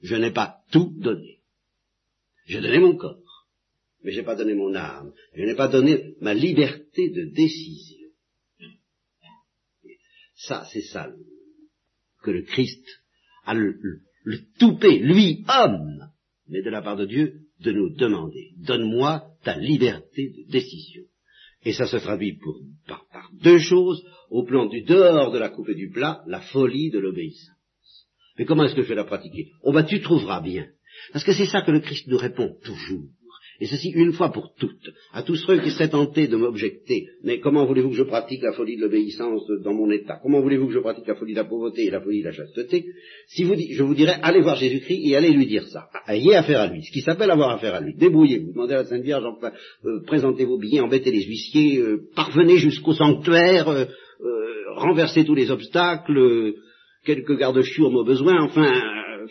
Je 0.00 0.14
n'ai 0.14 0.32
pas 0.32 0.60
tout 0.72 0.94
donné. 0.98 1.40
J'ai 2.46 2.60
donné 2.60 2.78
mon 2.78 2.96
corps, 2.96 3.48
mais 4.02 4.12
je 4.12 4.20
n'ai 4.20 4.24
pas 4.24 4.36
donné 4.36 4.54
mon 4.54 4.74
âme, 4.74 5.12
je 5.34 5.42
n'ai 5.42 5.56
pas 5.56 5.68
donné 5.68 6.14
ma 6.20 6.32
liberté 6.32 7.10
de 7.10 7.24
décision. 7.34 8.08
Ça, 10.36 10.66
c'est 10.72 10.82
ça 10.82 11.10
que 12.22 12.30
le 12.30 12.42
Christ 12.42 12.84
a 13.44 13.54
le, 13.54 13.78
le, 14.22 14.40
toupet, 14.58 14.98
lui, 14.98 15.44
homme, 15.48 16.10
mais 16.48 16.62
de 16.62 16.70
la 16.70 16.82
part 16.82 16.96
de 16.96 17.06
Dieu, 17.06 17.40
de 17.60 17.72
nous 17.72 17.94
demander, 17.94 18.52
donne-moi 18.58 19.24
ta 19.44 19.56
liberté 19.56 20.30
de 20.30 20.50
décision. 20.50 21.02
Et 21.64 21.72
ça 21.72 21.86
se 21.86 21.96
traduit 21.96 22.38
par, 22.86 23.06
par, 23.12 23.30
deux 23.42 23.58
choses, 23.58 24.04
au 24.30 24.44
plan 24.44 24.66
du 24.66 24.82
dehors 24.82 25.32
de 25.32 25.38
la 25.38 25.48
coupe 25.48 25.68
et 25.68 25.74
du 25.74 25.90
plat, 25.90 26.22
la 26.26 26.40
folie 26.40 26.90
de 26.90 26.98
l'obéissance. 26.98 27.56
Mais 28.38 28.44
comment 28.44 28.64
est-ce 28.64 28.74
que 28.74 28.82
je 28.82 28.88
vais 28.88 28.94
la 28.94 29.04
pratiquer? 29.04 29.50
Oh 29.62 29.72
ben 29.72 29.84
tu 29.84 30.00
trouveras 30.00 30.40
bien. 30.40 30.66
Parce 31.12 31.24
que 31.24 31.32
c'est 31.32 31.46
ça 31.46 31.62
que 31.62 31.70
le 31.70 31.80
Christ 31.80 32.06
nous 32.08 32.18
répond 32.18 32.54
toujours. 32.62 33.08
Et 33.60 33.66
ceci 33.66 33.90
une 33.90 34.12
fois 34.12 34.30
pour 34.30 34.52
toutes, 34.58 34.90
à 35.12 35.22
tous 35.22 35.36
ceux 35.36 35.58
qui 35.60 35.70
seraient 35.70 35.88
tentés 35.88 36.28
de 36.28 36.36
m'objecter, 36.36 37.08
mais 37.22 37.40
comment 37.40 37.64
voulez-vous 37.64 37.90
que 37.90 37.96
je 37.96 38.02
pratique 38.02 38.42
la 38.42 38.52
folie 38.52 38.76
de 38.76 38.82
l'obéissance 38.82 39.46
dans 39.64 39.72
mon 39.72 39.90
état? 39.90 40.18
Comment 40.22 40.40
voulez-vous 40.40 40.68
que 40.68 40.74
je 40.74 40.78
pratique 40.78 41.06
la 41.06 41.14
folie 41.14 41.32
de 41.32 41.38
la 41.38 41.44
pauvreté 41.44 41.86
et 41.86 41.90
la 41.90 42.00
folie 42.00 42.20
de 42.20 42.26
la 42.26 42.32
chasteté? 42.32 42.86
Si 43.28 43.44
vous, 43.44 43.54
je 43.56 43.82
vous 43.82 43.94
dirais, 43.94 44.18
allez 44.22 44.42
voir 44.42 44.56
Jésus-Christ 44.56 45.00
et 45.04 45.16
allez 45.16 45.30
lui 45.30 45.46
dire 45.46 45.66
ça. 45.68 45.88
Ayez 46.06 46.34
affaire 46.34 46.60
à 46.60 46.66
lui, 46.66 46.82
ce 46.82 46.92
qui 46.92 47.00
s'appelle 47.00 47.30
avoir 47.30 47.50
affaire 47.50 47.74
à 47.74 47.80
lui. 47.80 47.94
Débrouillez-vous, 47.94 48.52
demandez 48.52 48.74
à 48.74 48.78
la 48.78 48.84
Sainte 48.84 49.02
Vierge, 49.02 49.24
enfin, 49.24 49.52
euh, 49.84 50.02
présentez 50.06 50.44
vos 50.44 50.58
billets, 50.58 50.80
embêtez 50.80 51.10
les 51.10 51.24
huissiers, 51.24 51.78
euh, 51.78 52.08
parvenez 52.14 52.58
jusqu'au 52.58 52.92
sanctuaire, 52.92 53.68
euh, 53.68 53.86
renversez 54.74 55.24
tous 55.24 55.34
les 55.34 55.50
obstacles, 55.50 56.54
quelques 57.04 57.38
gardes-chiourmes 57.38 57.96
au 57.96 58.04
besoin, 58.04 58.42
enfin, 58.42 58.70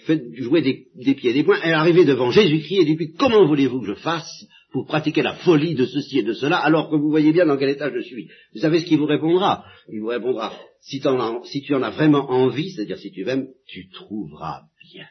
faites 0.06 0.24
jouer 0.36 0.62
des, 0.62 1.14
pieds 1.16 1.32
et 1.32 1.34
des 1.34 1.44
poings, 1.44 1.60
elle 1.64 1.98
est 1.98 2.06
devant 2.06 2.32
Jésus-Christ 2.32 2.82
et 2.82 2.86
dit, 2.86 3.14
comment 3.18 3.46
voulez-vous 3.48 3.82
que 3.82 3.88
je 3.88 3.94
fasse 3.96 4.46
pour 4.72 4.86
pratiquer 4.86 5.22
la 5.22 5.36
folie 5.36 5.74
de 5.74 5.86
ceci 5.86 6.20
et 6.20 6.24
de 6.24 6.34
cela, 6.34 6.58
alors 6.58 6.90
que 6.90 6.96
vous 6.96 7.10
voyez 7.10 7.32
bien 7.32 7.46
dans 7.46 7.58
quel 7.58 7.70
état 7.70 7.90
je 7.90 8.02
suis? 8.02 8.28
Vous 8.54 8.60
savez 8.60 8.80
ce 8.82 8.86
qu'il 8.86 8.98
vous 8.98 9.06
répondra? 9.06 9.66
Il 9.90 10.02
vous 10.02 10.08
répondra, 10.08 10.54
si, 10.82 11.00
tu 11.00 11.08
en 11.08 11.82
as 11.82 11.92
vraiment 11.92 12.30
envie, 12.30 12.72
c'est-à-dire 12.72 12.98
si 12.98 13.12
tu 13.12 13.24
m'aimes, 13.24 13.48
tu 13.68 13.90
trouveras 13.90 14.64
bien. 14.92 15.08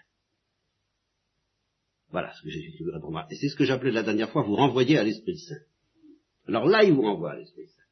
Voilà 2.11 2.33
ce 2.35 2.43
que 2.43 2.51
Jésus 2.51 2.73
vous 2.79 2.93
répondra. 2.93 3.27
Et 3.31 3.37
c'est 3.37 3.49
ce 3.49 3.57
que 3.57 3.65
j'appelais 3.65 3.91
la 3.91 4.03
dernière 4.03 4.31
fois, 4.31 4.43
vous 4.43 4.55
renvoyer 4.55 4.99
à 4.99 5.03
l'Esprit 5.03 5.39
Saint. 5.39 5.55
Alors 6.47 6.67
là, 6.67 6.85
il 6.85 6.93
vous 6.93 7.03
renvoie 7.03 7.33
à 7.33 7.37
l'Esprit 7.37 7.67
Saint. 7.67 7.83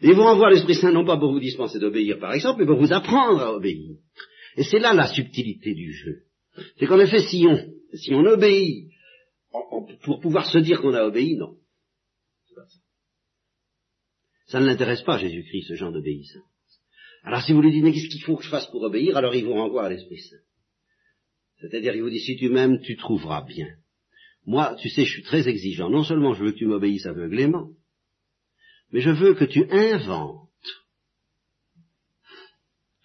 Il 0.00 0.14
vous 0.14 0.22
renvoie 0.22 0.48
à 0.48 0.50
l'Esprit 0.50 0.74
Saint 0.74 0.92
non 0.92 1.04
pas 1.04 1.16
pour 1.16 1.32
vous 1.32 1.40
dispenser 1.40 1.78
d'obéir, 1.78 2.18
par 2.18 2.32
exemple, 2.32 2.60
mais 2.60 2.66
pour 2.66 2.78
vous 2.78 2.92
apprendre 2.92 3.40
à 3.40 3.54
obéir. 3.54 3.96
Et 4.58 4.64
c'est 4.64 4.80
là 4.80 4.92
la 4.92 5.06
subtilité 5.06 5.72
du 5.72 5.92
jeu. 5.92 6.24
C'est 6.78 6.86
qu'en 6.86 6.98
effet, 6.98 7.20
si 7.20 7.46
on, 7.46 7.56
si 7.94 8.12
on 8.12 8.24
obéit 8.26 8.90
pour 10.02 10.18
pouvoir 10.18 10.50
se 10.50 10.58
dire 10.58 10.80
qu'on 10.80 10.94
a 10.94 11.04
obéi, 11.04 11.36
non. 11.36 11.56
Ça 14.48 14.58
ne 14.58 14.66
l'intéresse 14.66 15.02
pas, 15.02 15.16
Jésus-Christ, 15.16 15.68
ce 15.68 15.74
genre 15.74 15.92
d'obéissance. 15.92 16.42
Alors 17.22 17.40
si 17.42 17.52
vous 17.52 17.62
lui 17.62 17.70
dites, 17.70 17.84
mais 17.84 17.92
qu'est-ce 17.92 18.08
qu'il 18.08 18.22
faut 18.22 18.36
que 18.36 18.42
je 18.42 18.48
fasse 18.48 18.66
pour 18.66 18.82
obéir 18.82 19.16
Alors 19.16 19.32
il 19.36 19.44
vous 19.44 19.52
renvoie 19.52 19.84
à 19.84 19.90
l'Esprit 19.90 20.18
Saint. 20.18 20.36
C'est-à-dire, 21.60 21.94
il 21.94 22.02
vous 22.02 22.10
dit, 22.10 22.20
si 22.20 22.36
tu 22.36 22.48
m'aimes, 22.48 22.80
tu 22.80 22.96
trouveras 22.96 23.44
bien. 23.44 23.68
Moi, 24.44 24.76
tu 24.80 24.88
sais, 24.88 25.04
je 25.04 25.12
suis 25.12 25.22
très 25.22 25.48
exigeant. 25.48 25.88
Non 25.88 26.02
seulement 26.02 26.34
je 26.34 26.42
veux 26.42 26.52
que 26.52 26.58
tu 26.58 26.66
m'obéisses 26.66 27.06
aveuglément, 27.06 27.70
mais 28.90 29.02
je 29.02 29.10
veux 29.10 29.34
que 29.34 29.44
tu 29.44 29.70
inventes 29.70 30.48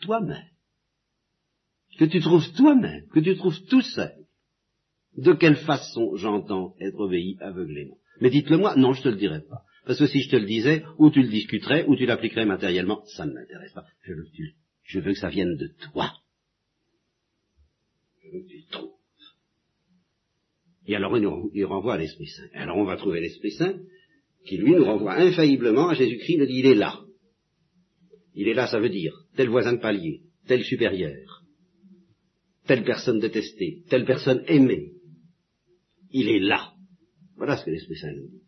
toi-même 0.01 0.52
que 1.97 2.05
tu 2.05 2.19
trouves 2.19 2.51
toi-même, 2.53 3.07
que 3.13 3.19
tu 3.19 3.35
trouves 3.35 3.59
tout 3.65 3.81
seul, 3.81 4.13
De 5.17 5.33
quelle 5.33 5.57
façon 5.57 6.15
j'entends 6.15 6.75
être 6.79 6.99
obéi 6.99 7.37
aveuglément 7.39 7.97
Mais 8.19 8.29
dites-le 8.29 8.57
moi, 8.57 8.75
non, 8.75 8.93
je 8.93 9.03
te 9.03 9.09
le 9.09 9.15
dirai 9.15 9.41
pas. 9.41 9.61
Parce 9.85 9.99
que 9.99 10.07
si 10.07 10.21
je 10.21 10.29
te 10.29 10.35
le 10.35 10.45
disais, 10.45 10.83
ou 10.97 11.11
tu 11.11 11.21
le 11.21 11.29
discuterais, 11.29 11.85
ou 11.87 11.95
tu 11.95 12.05
l'appliquerais 12.05 12.45
matériellement, 12.45 13.03
ça 13.15 13.25
ne 13.25 13.33
m'intéresse 13.33 13.73
pas. 13.73 13.85
Je 14.01 14.13
veux, 14.13 14.23
que 14.23 14.43
je 14.83 14.99
veux 14.99 15.13
que 15.13 15.19
ça 15.19 15.29
vienne 15.29 15.55
de 15.55 15.69
toi. 15.91 16.13
Je 18.23 18.29
veux 18.31 18.43
que 18.43 18.47
tu 18.47 18.65
trouves. 18.71 18.91
Et 20.87 20.95
alors 20.95 21.17
il 21.17 21.65
renvoie 21.65 21.95
à 21.95 21.97
l'Esprit 21.97 22.27
Saint. 22.27 22.49
Alors 22.53 22.77
on 22.77 22.85
va 22.85 22.97
trouver 22.97 23.21
l'Esprit 23.21 23.51
Saint 23.51 23.79
qui 24.45 24.57
lui 24.57 24.73
nous 24.73 24.85
renvoie 24.85 25.15
infailliblement 25.15 25.89
à 25.89 25.93
Jésus-Christ, 25.93 26.37
nous 26.37 26.45
dit 26.45 26.59
il 26.59 26.65
est 26.65 26.75
là. 26.75 26.99
Il 28.35 28.47
est 28.47 28.53
là, 28.53 28.67
ça 28.67 28.79
veut 28.79 28.89
dire 28.89 29.13
tel 29.35 29.49
voisin 29.49 29.73
de 29.73 29.79
palier, 29.79 30.21
tel 30.47 30.63
supérieur, 30.63 31.42
telle 32.65 32.83
personne 32.83 33.19
détestée, 33.19 33.83
telle 33.89 34.05
personne 34.05 34.43
aimée. 34.47 34.93
Il 36.11 36.29
est 36.29 36.39
là. 36.39 36.73
Voilà 37.35 37.57
ce 37.57 37.65
que 37.65 37.71
l'Esprit 37.71 37.97
Saint 37.97 38.13
nous 38.13 38.27
dit. 38.27 38.41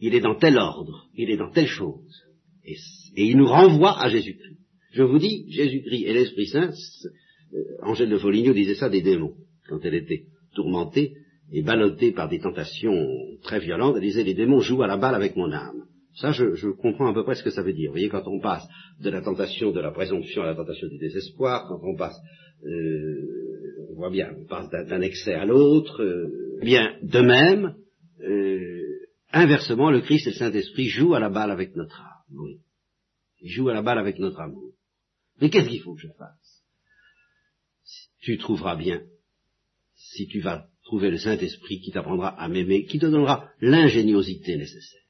Il 0.00 0.14
est 0.14 0.20
dans 0.20 0.36
tel 0.36 0.56
ordre, 0.56 1.08
il 1.14 1.30
est 1.30 1.36
dans 1.36 1.50
telle 1.50 1.66
chose. 1.66 2.22
Et, 2.64 2.76
il 3.16 3.36
nous 3.36 3.46
renvoie 3.46 4.00
à 4.00 4.08
Jésus-Christ. 4.08 4.58
Je 4.92 5.02
vous 5.02 5.18
dis, 5.18 5.50
Jésus-Christ 5.50 6.04
et 6.04 6.14
l'Esprit 6.14 6.46
Saint, 6.46 6.70
euh, 7.52 7.64
Angèle 7.82 8.10
de 8.10 8.18
Foligno 8.18 8.52
disait 8.52 8.74
ça 8.74 8.88
des 8.88 9.02
démons, 9.02 9.34
quand 9.68 9.84
elle 9.84 9.94
était 9.94 10.24
tourmentée 10.54 11.14
et 11.52 11.62
ballottée 11.62 12.12
par 12.12 12.28
des 12.28 12.38
tentations 12.38 13.06
très 13.42 13.60
violentes, 13.60 13.96
elle 13.96 14.02
disait 14.02 14.24
les 14.24 14.34
démons 14.34 14.60
jouent 14.60 14.82
à 14.82 14.86
la 14.86 14.96
balle 14.96 15.14
avec 15.14 15.36
mon 15.36 15.52
âme. 15.52 15.86
Ça, 16.14 16.32
je, 16.32 16.70
comprends 16.70 17.08
à 17.08 17.14
peu 17.14 17.24
près 17.24 17.34
ce 17.34 17.42
que 17.42 17.50
ça 17.50 17.62
veut 17.62 17.72
dire. 17.72 17.90
Vous 17.90 17.94
voyez, 17.94 18.08
quand 18.08 18.26
on 18.26 18.40
passe 18.40 18.66
de 19.00 19.10
la 19.10 19.22
tentation 19.22 19.70
de 19.70 19.80
la 19.80 19.92
présomption 19.92 20.42
à 20.42 20.46
la 20.46 20.54
tentation 20.54 20.88
du 20.88 20.98
désespoir, 20.98 21.66
quand 21.68 21.80
on 21.82 21.96
passe, 21.96 22.16
euh, 22.64 23.86
on 23.90 23.94
voit 23.94 24.10
bien, 24.10 24.34
on 24.38 24.44
passe 24.44 24.68
d'un 24.70 25.00
excès 25.00 25.34
à 25.34 25.44
l'autre, 25.44 26.02
euh, 26.02 26.58
bien, 26.62 26.96
de 27.02 27.20
même, 27.20 27.76
euh, 28.22 29.08
inversement, 29.32 29.90
le 29.90 30.00
Christ 30.00 30.26
et 30.26 30.30
le 30.30 30.36
Saint-Esprit 30.36 30.88
jouent 30.88 31.14
à 31.14 31.20
la 31.20 31.30
balle 31.30 31.50
avec 31.50 31.76
notre 31.76 32.00
âme. 32.00 32.36
Oui. 32.36 32.58
Ils 33.40 33.50
jouent 33.50 33.68
à 33.68 33.74
la 33.74 33.82
balle 33.82 33.98
avec 33.98 34.18
notre 34.18 34.40
amour. 34.40 34.72
Mais 35.40 35.48
qu'est-ce 35.48 35.68
qu'il 35.68 35.80
faut 35.80 35.94
que 35.94 36.02
je 36.02 36.12
fasse? 36.18 36.64
Tu 38.20 38.36
trouveras 38.36 38.76
bien 38.76 39.02
si 39.94 40.26
tu 40.26 40.40
vas 40.40 40.66
trouver 40.84 41.10
le 41.10 41.18
Saint-Esprit 41.18 41.80
qui 41.80 41.92
t'apprendra 41.92 42.28
à 42.28 42.48
m'aimer, 42.48 42.84
qui 42.84 42.98
te 42.98 43.06
donnera 43.06 43.48
l'ingéniosité 43.60 44.56
nécessaire. 44.56 45.00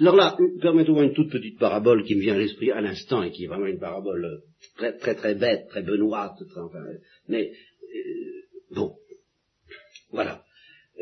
Alors 0.00 0.16
là, 0.16 0.36
permettez-moi 0.60 1.04
une 1.04 1.14
toute 1.14 1.30
petite 1.30 1.58
parabole 1.58 2.04
qui 2.04 2.14
me 2.14 2.20
vient 2.20 2.34
à 2.34 2.38
l'esprit 2.38 2.70
à 2.70 2.80
l'instant 2.80 3.22
et 3.22 3.30
qui 3.30 3.44
est 3.44 3.48
vraiment 3.48 3.66
une 3.66 3.80
parabole 3.80 4.24
euh, 4.24 4.38
très 4.76 4.96
très 4.96 5.14
très 5.14 5.34
bête, 5.34 5.68
très 5.68 5.82
benoîte, 5.82 6.36
très, 6.48 6.60
enfin, 6.60 6.84
mais 7.28 7.50
euh, 7.50 8.74
bon, 8.74 8.96
voilà. 10.10 10.44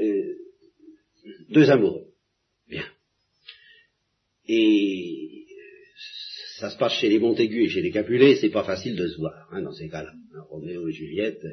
Euh, 0.01 0.35
deux 1.51 1.71
amoureux, 1.71 2.07
bien. 2.69 2.85
Et 4.49 5.47
ça 6.59 6.71
se 6.71 6.79
passe 6.79 6.95
chez 6.95 7.09
les 7.09 7.19
Montaigu 7.19 7.65
et 7.65 7.69
chez 7.69 7.83
les 7.83 7.91
Capulet, 7.91 8.37
c'est 8.37 8.51
pas 8.51 8.65
facile 8.65 8.97
de 8.97 9.09
se 9.09 9.19
voir 9.19 9.49
hein, 9.53 9.63
dans 9.63 9.73
ces 9.73 9.89
cas-là. 9.89 10.13
Roméo 10.49 10.89
et 10.89 10.93
Juliette, 10.93 11.45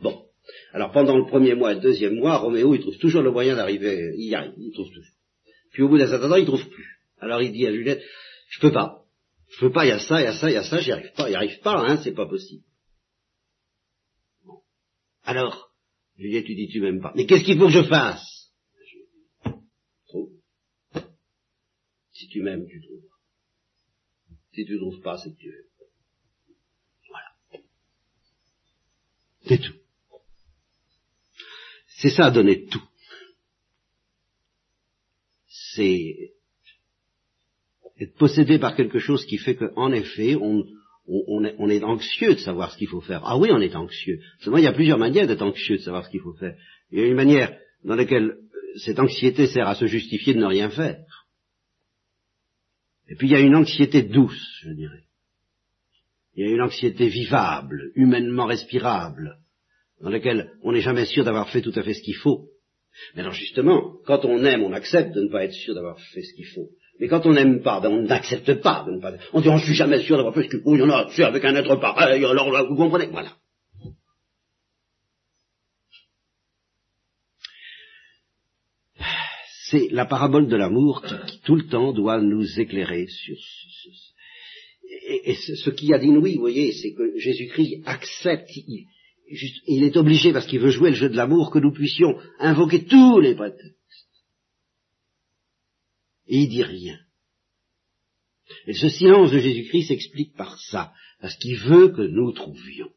bon. 0.00 0.24
Alors 0.72 0.92
pendant 0.92 1.16
le 1.16 1.26
premier 1.26 1.54
mois 1.54 1.72
et 1.72 1.74
le 1.76 1.80
deuxième 1.80 2.14
mois, 2.14 2.38
Roméo 2.38 2.74
il 2.74 2.80
trouve 2.80 2.98
toujours 2.98 3.22
le 3.22 3.30
moyen 3.30 3.56
d'arriver, 3.56 4.14
il 4.16 4.28
y 4.28 4.34
arrive, 4.34 4.54
il 4.58 4.72
trouve 4.72 4.88
toujours. 4.88 5.17
Puis 5.78 5.84
au 5.84 5.88
bout 5.88 5.98
d'un 5.98 6.08
certain 6.08 6.28
temps, 6.28 6.34
il 6.34 6.44
trouve 6.44 6.68
plus. 6.70 6.98
Alors 7.20 7.40
il 7.40 7.52
dit 7.52 7.64
à 7.64 7.70
Juliette, 7.70 8.02
je 8.48 8.58
peux 8.58 8.72
pas. 8.72 9.04
Je 9.48 9.60
peux 9.60 9.70
pas, 9.70 9.86
il 9.86 9.90
y 9.90 9.92
a 9.92 10.00
ça, 10.00 10.20
il 10.20 10.24
y 10.24 10.26
a 10.26 10.36
ça, 10.36 10.50
il 10.50 10.54
y 10.54 10.56
a 10.56 10.64
ça, 10.64 10.80
j'y 10.80 10.90
arrive 10.90 11.12
pas, 11.12 11.30
il 11.30 11.36
arrive 11.36 11.60
pas, 11.60 11.78
hein, 11.86 12.00
c'est 12.02 12.14
pas 12.14 12.26
possible. 12.26 12.64
Bon. 14.44 14.60
Alors, 15.22 15.72
Juliette, 16.16 16.46
tu 16.46 16.56
dis, 16.56 16.66
tu 16.66 16.80
m'aimes 16.80 17.00
pas. 17.00 17.12
Mais 17.14 17.26
qu'est-ce 17.26 17.44
qu'il 17.44 17.56
faut 17.56 17.66
que 17.66 17.74
je 17.74 17.84
fasse? 17.84 18.52
Trouve. 20.08 20.32
Si 22.10 22.26
tu 22.26 22.42
m'aimes, 22.42 22.66
tu 22.66 22.82
trouves. 22.82 23.08
Si 24.54 24.64
tu 24.64 24.72
ne 24.72 24.78
trouves 24.78 25.00
pas, 25.00 25.16
c'est 25.18 25.30
que 25.30 25.38
tu 25.38 25.46
aimes. 25.46 25.86
Voilà. 27.08 27.62
C'est 29.46 29.58
tout. 29.58 29.78
C'est 31.86 32.10
ça, 32.10 32.32
donner 32.32 32.66
tout. 32.66 32.87
C'est 35.78 36.32
être 38.00 38.16
possédé 38.16 38.58
par 38.58 38.74
quelque 38.74 38.98
chose 38.98 39.24
qui 39.26 39.38
fait 39.38 39.54
qu'en 39.54 39.92
effet, 39.92 40.34
on, 40.34 40.64
on, 41.06 41.70
est, 41.70 41.84
anxieux 41.84 42.34
de 42.34 42.40
savoir 42.40 42.72
ce 42.72 42.78
qu'il 42.78 42.88
faut 42.88 43.00
faire. 43.00 43.22
Ah 43.24 43.38
oui, 43.38 43.50
on 43.52 43.60
est 43.60 43.76
anxieux. 43.76 44.18
Seulement, 44.40 44.58
il 44.58 44.64
y 44.64 44.68
a 44.68 44.72
plusieurs 44.72 44.98
manières 44.98 45.28
d'être 45.28 45.42
anxieux 45.42 45.76
de 45.76 45.82
savoir 45.82 46.04
ce 46.04 46.10
qu'il 46.10 46.20
faut 46.20 46.34
faire. 46.34 46.56
Il 46.90 46.98
y 46.98 47.02
a 47.02 47.06
une 47.06 47.14
manière 47.14 47.56
dans 47.84 47.94
laquelle 47.94 48.38
cette 48.84 48.98
anxiété 48.98 49.46
sert 49.46 49.68
à 49.68 49.76
se 49.76 49.86
justifier 49.86 50.34
de 50.34 50.40
ne 50.40 50.46
rien 50.46 50.68
faire. 50.68 51.04
Et 53.08 53.14
puis 53.14 53.28
il 53.28 53.32
y 53.32 53.36
a 53.36 53.40
une 53.40 53.54
anxiété 53.54 54.02
douce, 54.02 54.60
je 54.64 54.72
dirais. 54.72 55.04
Il 56.34 56.44
y 56.44 56.50
a 56.50 56.54
une 56.54 56.60
anxiété 56.62 57.08
vivable, 57.08 57.92
humainement 57.94 58.46
respirable, 58.46 59.38
dans 60.00 60.10
lequel 60.10 60.52
on 60.62 60.72
n'est 60.72 60.80
jamais 60.80 61.06
sûr 61.06 61.24
d'avoir 61.24 61.48
fait 61.50 61.62
tout 61.62 61.72
à 61.76 61.82
fait 61.82 61.94
ce 61.94 62.02
qu'il 62.02 62.16
faut. 62.16 62.47
Mais 63.14 63.22
alors 63.22 63.32
justement, 63.32 63.94
quand 64.06 64.24
on 64.24 64.44
aime, 64.44 64.62
on 64.62 64.72
accepte 64.72 65.14
de 65.14 65.22
ne 65.22 65.28
pas 65.28 65.44
être 65.44 65.52
sûr 65.52 65.74
d'avoir 65.74 65.98
fait 66.00 66.22
ce 66.22 66.34
qu'il 66.34 66.46
faut. 66.46 66.68
Mais 67.00 67.08
quand 67.08 67.24
on 67.26 67.32
n'aime 67.32 67.62
pas, 67.62 67.80
ben 67.80 67.90
on 67.90 68.02
n'accepte 68.02 68.60
pas 68.60 68.84
de 68.86 68.92
ne 68.92 69.00
pas. 69.00 69.14
On 69.32 69.40
dit, 69.40 69.48
oh, 69.48 69.54
ne 69.54 69.58
suis 69.60 69.74
jamais 69.74 70.00
sûr 70.02 70.16
d'avoir 70.16 70.34
fait 70.34 70.44
ce 70.44 70.48
qu'il 70.48 70.60
faut. 70.60 70.74
Il 70.74 70.80
y 70.80 70.82
en 70.82 70.90
a, 70.90 71.08
c'est 71.10 71.22
avec 71.22 71.44
un 71.44 71.54
être 71.54 71.76
pareil. 71.76 72.24
Alors 72.24 72.50
là, 72.50 72.64
vous 72.64 72.76
comprenez 72.76 73.06
Voilà. 73.06 73.34
C'est 79.70 79.88
la 79.90 80.06
parabole 80.06 80.48
de 80.48 80.56
l'amour 80.56 81.02
qui, 81.02 81.40
tout 81.44 81.54
le 81.54 81.66
temps 81.66 81.92
doit 81.92 82.22
nous 82.22 82.58
éclairer 82.58 83.06
sur 83.06 83.36
ce, 83.36 84.08
et, 84.90 85.30
et 85.30 85.34
ce, 85.34 85.70
qui 85.70 85.92
a 85.92 85.98
d'inouï, 85.98 86.34
vous 86.34 86.40
voyez, 86.40 86.72
c'est 86.72 86.94
que 86.94 87.18
Jésus-Christ 87.18 87.82
accepte, 87.86 88.48
il 88.56 88.86
est 89.30 89.96
obligé, 89.96 90.32
parce 90.32 90.46
qu'il 90.46 90.60
veut 90.60 90.70
jouer 90.70 90.90
le 90.90 90.96
jeu 90.96 91.08
de 91.08 91.16
l'amour, 91.16 91.50
que 91.50 91.58
nous 91.58 91.72
puissions 91.72 92.18
invoquer 92.38 92.84
tous 92.84 93.20
les 93.20 93.34
prétextes. 93.34 93.76
Et 96.26 96.40
il 96.40 96.48
dit 96.48 96.62
rien. 96.62 96.98
Et 98.66 98.74
ce 98.74 98.88
silence 98.88 99.30
de 99.30 99.38
Jésus-Christ 99.38 99.88
s'explique 99.88 100.34
par 100.36 100.58
ça, 100.58 100.92
parce 101.20 101.36
qu'il 101.36 101.56
veut 101.56 101.88
que 101.88 102.02
nous 102.02 102.32
trouvions. 102.32 102.90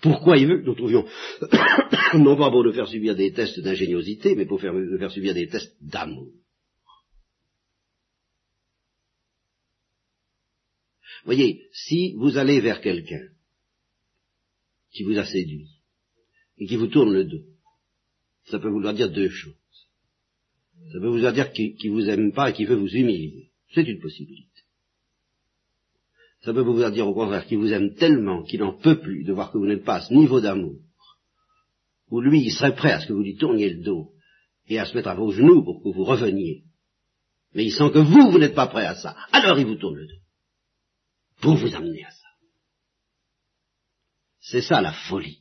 Pourquoi 0.00 0.36
il 0.36 0.46
veut 0.46 0.60
que 0.60 0.66
nous 0.66 0.74
trouvions? 0.74 1.06
Non 2.14 2.36
pas 2.36 2.50
pour 2.50 2.62
nous 2.62 2.72
faire 2.72 2.86
subir 2.86 3.16
des 3.16 3.32
tests 3.32 3.58
d'ingéniosité, 3.60 4.36
mais 4.36 4.46
pour 4.46 4.62
nous 4.62 4.98
faire 4.98 5.10
subir 5.10 5.34
des 5.34 5.48
tests 5.48 5.74
d'amour. 5.82 6.30
Voyez, 11.24 11.66
si 11.72 12.14
vous 12.14 12.38
allez 12.38 12.60
vers 12.60 12.80
quelqu'un 12.80 13.26
qui 14.96 15.04
vous 15.04 15.18
a 15.18 15.26
séduit 15.26 15.68
et 16.58 16.66
qui 16.66 16.76
vous 16.76 16.86
tourne 16.86 17.12
le 17.12 17.24
dos. 17.24 17.44
Ça 18.46 18.58
peut 18.58 18.70
vouloir 18.70 18.94
dire 18.94 19.10
deux 19.10 19.28
choses. 19.28 19.54
Ça 20.92 20.98
peut 21.00 21.08
vouloir 21.08 21.32
dire 21.32 21.52
qu'il 21.52 21.76
ne 21.84 21.90
vous 21.90 22.08
aime 22.08 22.32
pas 22.32 22.50
et 22.50 22.52
qu'il 22.54 22.66
veut 22.66 22.76
vous 22.76 22.88
humilier. 22.88 23.50
C'est 23.74 23.86
une 23.86 24.00
possibilité. 24.00 24.48
Ça 26.40 26.54
peut 26.54 26.62
vouloir 26.62 26.92
dire 26.92 27.06
au 27.06 27.14
contraire 27.14 27.46
qu'il 27.46 27.58
vous 27.58 27.72
aime 27.72 27.94
tellement 27.94 28.42
qu'il 28.44 28.60
n'en 28.60 28.72
peut 28.72 29.00
plus 29.00 29.24
de 29.24 29.32
voir 29.32 29.52
que 29.52 29.58
vous 29.58 29.66
n'êtes 29.66 29.84
pas 29.84 29.96
à 29.96 30.00
ce 30.00 30.14
niveau 30.14 30.40
d'amour, 30.40 30.80
où 32.08 32.20
lui, 32.20 32.44
il 32.44 32.52
serait 32.52 32.74
prêt 32.74 32.92
à 32.92 33.00
ce 33.00 33.06
que 33.06 33.12
vous 33.12 33.22
lui 33.22 33.36
tourniez 33.36 33.70
le 33.70 33.82
dos 33.82 34.12
et 34.68 34.78
à 34.78 34.86
se 34.86 34.94
mettre 34.94 35.08
à 35.08 35.14
vos 35.14 35.32
genoux 35.32 35.62
pour 35.62 35.82
que 35.82 35.88
vous 35.88 36.04
reveniez. 36.04 36.62
Mais 37.54 37.64
il 37.64 37.72
sent 37.72 37.90
que 37.92 37.98
vous, 37.98 38.30
vous 38.30 38.38
n'êtes 38.38 38.54
pas 38.54 38.68
prêt 38.68 38.86
à 38.86 38.94
ça. 38.94 39.16
Alors 39.32 39.58
il 39.58 39.66
vous 39.66 39.76
tourne 39.76 39.96
le 39.96 40.06
dos. 40.06 40.22
Pour 41.40 41.56
vous 41.56 41.74
amener 41.74 42.04
à 42.04 42.10
ça. 42.10 42.15
C'est 44.48 44.62
ça 44.62 44.80
la 44.80 44.92
folie. 44.92 45.40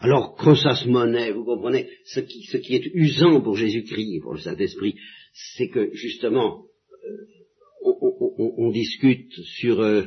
Alors, 0.00 0.36
quand 0.36 0.54
ça 0.54 0.76
se 0.76 0.88
monnaie, 0.88 1.32
vous 1.32 1.44
comprenez, 1.44 1.88
ce 2.04 2.20
qui, 2.20 2.44
ce 2.44 2.56
qui 2.56 2.76
est 2.76 2.86
usant 2.94 3.40
pour 3.40 3.56
Jésus-Christ 3.56 4.14
et 4.14 4.20
pour 4.20 4.34
le 4.34 4.40
Saint-Esprit, 4.40 4.94
c'est 5.32 5.70
que 5.70 5.92
justement, 5.92 6.66
euh, 7.04 7.90
on, 8.38 8.70
discute 8.70 9.32
sur 9.58 9.80
euh, 9.80 10.04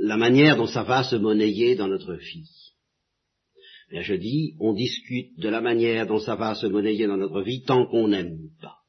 la 0.00 0.18
manière 0.18 0.58
dont 0.58 0.66
ça 0.66 0.82
va 0.82 1.02
se 1.02 1.16
monnayer 1.16 1.74
dans 1.74 1.88
notre 1.88 2.12
vie. 2.12 2.74
Bien, 3.90 4.02
je 4.02 4.14
dis, 4.14 4.54
on 4.60 4.74
discute 4.74 5.38
de 5.38 5.48
la 5.48 5.62
manière 5.62 6.06
dont 6.06 6.20
ça 6.20 6.36
va 6.36 6.54
se 6.54 6.66
monnayer 6.66 7.06
dans 7.06 7.16
notre 7.16 7.40
vie 7.40 7.62
tant 7.62 7.86
qu'on 7.86 8.08
n'aime 8.08 8.50
pas. 8.60 8.79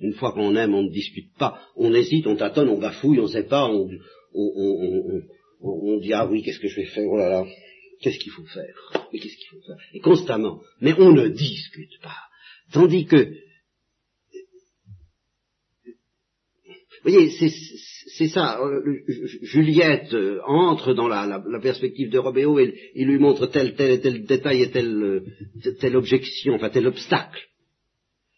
Une 0.00 0.12
fois 0.14 0.32
qu'on 0.32 0.54
aime, 0.56 0.74
on 0.74 0.82
ne 0.82 0.90
discute 0.90 1.32
pas, 1.38 1.58
on 1.74 1.94
hésite, 1.94 2.26
on 2.26 2.36
tâtonne, 2.36 2.68
on 2.68 2.78
bafouille, 2.78 3.18
on 3.18 3.24
ne 3.24 3.28
sait 3.28 3.44
pas, 3.44 3.66
on, 3.66 3.88
on, 4.34 5.98
dit 5.98 6.12
ah 6.12 6.26
oui, 6.26 6.42
qu'est-ce 6.42 6.60
que 6.60 6.68
je 6.68 6.76
vais 6.76 6.86
faire, 6.86 7.08
oh 7.08 7.16
là 7.16 7.28
là, 7.30 7.46
qu'est-ce 8.02 8.18
qu'il 8.18 8.32
faut 8.32 8.44
faire, 8.44 8.74
mais 9.12 9.18
qu'est-ce 9.18 9.36
qu'il 9.36 9.48
faut 9.48 9.66
faire, 9.66 9.76
et 9.94 10.00
constamment, 10.00 10.60
mais 10.80 10.92
on 10.98 11.12
ne 11.12 11.28
discute 11.28 11.98
pas, 12.02 12.16
tandis 12.72 13.06
que 13.06 13.32
Vous 17.04 17.12
voyez, 17.12 17.30
c'est 17.30 18.28
ça. 18.28 18.60
Euh, 18.60 18.82
Juliette 19.42 20.12
euh, 20.12 20.40
entre 20.44 20.92
dans 20.92 21.06
la, 21.06 21.40
perspective 21.62 22.10
de 22.10 22.18
Robéo 22.18 22.58
et 22.58 22.74
il 22.96 23.06
lui 23.06 23.18
montre 23.18 23.46
tel, 23.46 23.76
tel 23.76 24.00
tel 24.00 24.24
détail 24.24 24.62
et 24.62 24.70
telle, 24.72 25.22
telle 25.78 25.96
objection, 25.96 26.54
enfin 26.54 26.68
tel 26.68 26.86
obstacle. 26.88 27.40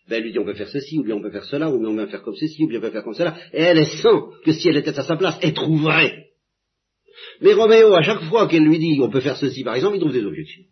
Ben, 0.09 0.16
elle 0.16 0.23
lui 0.25 0.33
dit 0.33 0.38
on 0.38 0.44
peut 0.44 0.55
faire 0.55 0.68
ceci, 0.68 0.99
ou 0.99 1.05
bien 1.05 1.16
on 1.16 1.23
peut 1.23 1.31
faire 1.31 1.44
cela, 1.44 1.71
ou 1.71 1.79
bien 1.79 1.88
on 1.90 1.97
peut 1.97 2.07
faire 2.07 2.23
comme 2.23 2.37
ceci, 2.37 2.64
ou 2.64 2.68
bien 2.68 2.79
on 2.79 2.83
peut 2.83 2.90
faire 2.90 3.05
comme 3.05 3.14
cela. 3.14 3.37
Et 3.53 3.61
elle, 3.61 3.85
sent 3.85 4.18
que 4.44 4.53
si 4.53 4.68
elle 4.68 4.79
était 4.79 4.99
à 4.99 5.03
sa 5.03 5.16
place, 5.16 5.38
elle 5.42 5.53
trouverait. 5.53 6.29
Mais 7.40 7.53
Roméo, 7.53 7.94
à 7.94 8.03
chaque 8.03 8.23
fois 8.25 8.49
qu'elle 8.49 8.64
lui 8.64 8.79
dit 8.79 8.99
on 9.03 9.11
peut 9.11 9.21
faire 9.21 9.37
ceci, 9.37 9.64
par 9.64 9.75
exemple, 9.75 9.97
il 9.97 10.01
trouve 10.01 10.12
des 10.12 10.25
objections. 10.25 10.64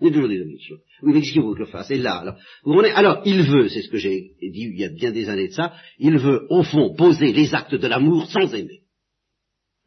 Il 0.00 0.06
y 0.06 0.10
a 0.10 0.12
toujours 0.12 0.28
des 0.28 0.40
objections. 0.40 0.76
Oui, 1.02 1.12
mais 1.12 1.20
qu'est-ce 1.20 1.32
qu'il 1.32 1.42
veut 1.42 1.54
que 1.54 1.64
je 1.64 1.70
fasse? 1.70 1.90
Et 1.90 1.98
là, 1.98 2.14
alors, 2.18 2.36
vous 2.64 2.78
alors, 2.80 3.22
il 3.24 3.42
veut, 3.42 3.68
c'est 3.68 3.82
ce 3.82 3.88
que 3.88 3.98
j'ai 3.98 4.32
dit 4.40 4.70
il 4.72 4.78
y 4.78 4.84
a 4.84 4.88
bien 4.88 5.10
des 5.10 5.28
années 5.28 5.48
de 5.48 5.52
ça, 5.52 5.74
il 5.98 6.18
veut, 6.18 6.46
au 6.50 6.62
fond, 6.62 6.94
poser 6.94 7.32
les 7.32 7.54
actes 7.54 7.74
de 7.74 7.86
l'amour 7.86 8.30
sans 8.30 8.52
aimer. 8.54 8.80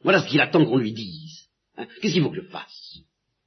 Voilà 0.04 0.22
ce 0.22 0.30
qu'il 0.30 0.40
attend 0.40 0.66
qu'on 0.66 0.78
lui 0.78 0.94
dise. 0.94 1.48
Hein. 1.78 1.88
Qu'est-ce 2.02 2.14
qu'il 2.14 2.24
faut 2.24 2.30
que 2.30 2.42
je 2.42 2.48
fasse? 2.48 3.00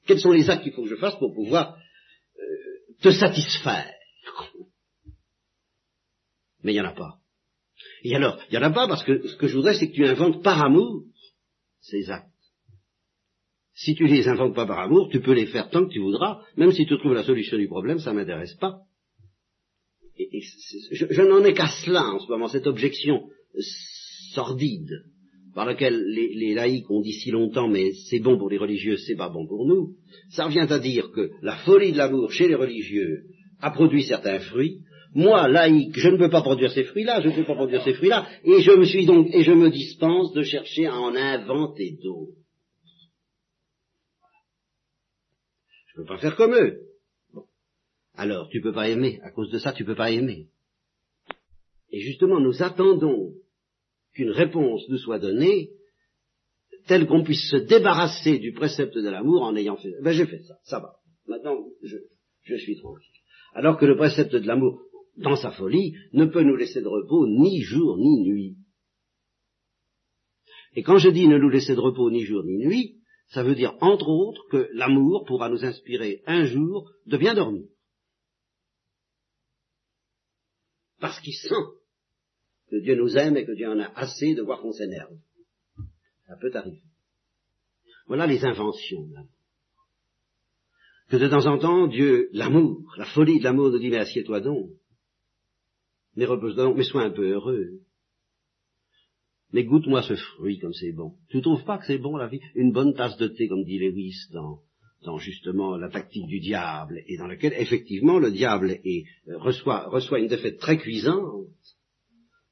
Quels 0.06 0.20
sont 0.20 0.32
les 0.32 0.48
actes 0.48 0.62
qu'il 0.62 0.72
faut 0.72 0.82
que 0.82 0.90
je 0.90 0.96
fasse 0.96 1.18
pour 1.18 1.34
pouvoir 1.34 1.76
euh, 2.38 3.02
te 3.02 3.10
satisfaire? 3.10 3.92
Mais 6.62 6.72
il 6.72 6.76
n'y 6.76 6.80
en 6.80 6.90
a 6.90 6.94
pas. 6.94 7.18
Et 8.02 8.14
alors, 8.14 8.38
il 8.48 8.52
n'y 8.52 8.58
en 8.58 8.68
a 8.68 8.72
pas 8.72 8.88
parce 8.88 9.04
que 9.04 9.26
ce 9.26 9.36
que 9.36 9.46
je 9.46 9.56
voudrais, 9.56 9.74
c'est 9.74 9.88
que 9.88 9.94
tu 9.94 10.06
inventes 10.06 10.42
par 10.42 10.62
amour 10.62 11.04
ces 11.80 12.10
actes. 12.10 12.26
Si 13.74 13.94
tu 13.94 14.06
les 14.06 14.26
inventes 14.26 14.56
pas 14.56 14.66
par 14.66 14.80
amour, 14.80 15.08
tu 15.10 15.20
peux 15.20 15.34
les 15.34 15.46
faire 15.46 15.70
tant 15.70 15.86
que 15.86 15.92
tu 15.92 16.00
voudras, 16.00 16.42
même 16.56 16.72
si 16.72 16.84
tu 16.84 16.98
trouves 16.98 17.14
la 17.14 17.22
solution 17.22 17.56
du 17.56 17.68
problème, 17.68 18.00
ça 18.00 18.12
m'intéresse 18.12 18.54
pas. 18.54 18.80
Je, 20.18 21.22
n'en 21.22 21.44
ai 21.44 21.54
qu'à 21.54 21.68
cela 21.84 22.04
en 22.04 22.18
ce 22.18 22.28
moment, 22.28 22.48
cette 22.48 22.66
objection 22.66 23.28
sordide 24.32 25.04
par 25.54 25.64
laquelle 25.64 26.04
les, 26.08 26.34
les 26.34 26.54
laïcs 26.54 26.90
ont 26.90 27.00
dit 27.00 27.12
si 27.12 27.30
longtemps, 27.30 27.68
mais 27.68 27.92
c'est 28.10 28.18
bon 28.18 28.36
pour 28.36 28.50
les 28.50 28.58
religieux, 28.58 28.96
c'est 28.96 29.16
pas 29.16 29.28
bon 29.28 29.46
pour 29.46 29.66
nous. 29.66 29.94
Ça 30.30 30.46
revient 30.46 30.66
à 30.68 30.78
dire 30.80 31.10
que 31.12 31.30
la 31.42 31.56
folie 31.58 31.92
de 31.92 31.98
l'amour 31.98 32.32
chez 32.32 32.48
les 32.48 32.56
religieux 32.56 33.26
a 33.60 33.70
produit 33.70 34.02
certains 34.02 34.40
fruits, 34.40 34.80
moi, 35.14 35.48
laïque, 35.48 35.98
je 35.98 36.08
ne 36.08 36.18
peux 36.18 36.30
pas 36.30 36.42
produire 36.42 36.70
ces 36.70 36.84
fruits-là, 36.84 37.20
je 37.20 37.28
ne 37.28 37.34
peux 37.34 37.44
pas 37.44 37.54
produire 37.54 37.82
ces 37.82 37.94
fruits-là, 37.94 38.28
et 38.44 38.60
je 38.60 38.72
me 38.72 38.84
suis 38.84 39.06
donc, 39.06 39.28
et 39.32 39.42
je 39.42 39.52
me 39.52 39.70
dispense 39.70 40.32
de 40.32 40.42
chercher 40.42 40.86
à 40.86 40.96
en 40.96 41.14
inventer 41.14 41.98
d'autres. 42.02 42.36
Je 45.86 46.00
ne 46.00 46.04
peux 46.04 46.08
pas 46.14 46.18
faire 46.18 46.36
comme 46.36 46.54
eux. 46.54 46.82
Alors, 48.14 48.48
tu 48.48 48.58
ne 48.58 48.62
peux 48.62 48.72
pas 48.72 48.88
aimer. 48.88 49.20
À 49.22 49.30
cause 49.30 49.50
de 49.50 49.58
ça, 49.58 49.72
tu 49.72 49.82
ne 49.84 49.88
peux 49.88 49.94
pas 49.94 50.10
aimer. 50.10 50.48
Et 51.90 52.00
justement, 52.00 52.40
nous 52.40 52.62
attendons 52.62 53.32
qu'une 54.12 54.30
réponse 54.30 54.88
nous 54.88 54.98
soit 54.98 55.18
donnée 55.18 55.70
telle 56.86 57.06
qu'on 57.06 57.22
puisse 57.22 57.48
se 57.50 57.56
débarrasser 57.56 58.38
du 58.38 58.52
précepte 58.52 58.96
de 58.96 59.08
l'amour 59.08 59.42
en 59.42 59.54
ayant 59.56 59.76
fait. 59.76 59.92
Ben, 60.02 60.12
j'ai 60.12 60.26
fait 60.26 60.42
ça, 60.42 60.58
ça 60.64 60.80
va. 60.80 60.96
Maintenant, 61.26 61.56
je, 61.82 61.96
je 62.42 62.56
suis 62.56 62.76
tranquille. 62.78 63.12
Alors 63.54 63.78
que 63.78 63.86
le 63.86 63.96
précepte 63.96 64.34
de 64.34 64.46
l'amour, 64.46 64.82
dans 65.18 65.36
sa 65.36 65.50
folie, 65.52 65.94
ne 66.12 66.26
peut 66.26 66.42
nous 66.42 66.56
laisser 66.56 66.80
de 66.80 66.88
repos 66.88 67.26
ni 67.26 67.62
jour 67.62 67.96
ni 67.98 68.22
nuit. 68.22 68.56
Et 70.74 70.82
quand 70.82 70.98
je 70.98 71.10
dis 71.10 71.26
ne 71.26 71.38
nous 71.38 71.48
laisser 71.48 71.74
de 71.74 71.80
repos 71.80 72.10
ni 72.10 72.24
jour 72.24 72.44
ni 72.44 72.56
nuit, 72.56 72.98
ça 73.28 73.42
veut 73.42 73.54
dire 73.54 73.76
entre 73.80 74.08
autres 74.08 74.46
que 74.50 74.68
l'amour 74.72 75.24
pourra 75.26 75.48
nous 75.48 75.64
inspirer 75.64 76.22
un 76.26 76.44
jour 76.44 76.90
de 77.06 77.16
bien 77.16 77.34
dormir. 77.34 77.66
Parce 81.00 81.20
qu'il 81.20 81.34
sent 81.34 81.54
que 82.70 82.76
Dieu 82.76 82.96
nous 82.96 83.16
aime 83.16 83.36
et 83.36 83.44
que 83.44 83.52
Dieu 83.52 83.68
en 83.68 83.78
a 83.78 83.90
assez 83.94 84.34
de 84.34 84.42
voir 84.42 84.60
qu'on 84.60 84.72
s'énerve. 84.72 85.16
Ça 86.26 86.36
peut 86.36 86.50
arriver. 86.54 86.82
Voilà 88.06 88.26
les 88.26 88.44
inventions. 88.44 89.08
Que 91.08 91.16
de 91.16 91.28
temps 91.28 91.46
en 91.46 91.58
temps, 91.58 91.86
Dieu, 91.86 92.28
l'amour, 92.32 92.94
la 92.98 93.06
folie 93.06 93.38
de 93.38 93.44
l'amour 93.44 93.70
nous 93.70 93.78
dit, 93.78 93.88
mais 93.88 93.98
assieds-toi 93.98 94.40
donc 94.40 94.70
mais 96.18 96.24
repose 96.24 96.56
donc, 96.56 96.76
mais 96.76 96.82
sois 96.82 97.04
un 97.04 97.10
peu 97.10 97.30
heureux. 97.30 97.78
Mais 99.52 99.62
goûte-moi 99.62 100.02
ce 100.02 100.16
fruit 100.16 100.58
comme 100.58 100.72
c'est 100.72 100.90
bon. 100.90 101.12
Tu 101.30 101.40
trouves 101.40 101.64
pas 101.64 101.78
que 101.78 101.86
c'est 101.86 101.98
bon 101.98 102.16
la 102.16 102.26
vie? 102.26 102.40
Une 102.56 102.72
bonne 102.72 102.92
tasse 102.92 103.16
de 103.18 103.28
thé, 103.28 103.46
comme 103.46 103.62
dit 103.62 103.78
Lewis 103.78 104.16
dans, 104.32 104.58
dans 105.04 105.18
justement 105.18 105.76
la 105.76 105.88
tactique 105.88 106.26
du 106.26 106.40
diable, 106.40 107.04
et 107.06 107.16
dans 107.18 107.28
laquelle 107.28 107.54
effectivement 107.56 108.18
le 108.18 108.32
diable 108.32 108.80
reçoit, 109.28 109.88
reçoit 109.90 110.18
une 110.18 110.26
défaite 110.26 110.58
très 110.58 110.76
cuisante, 110.76 111.46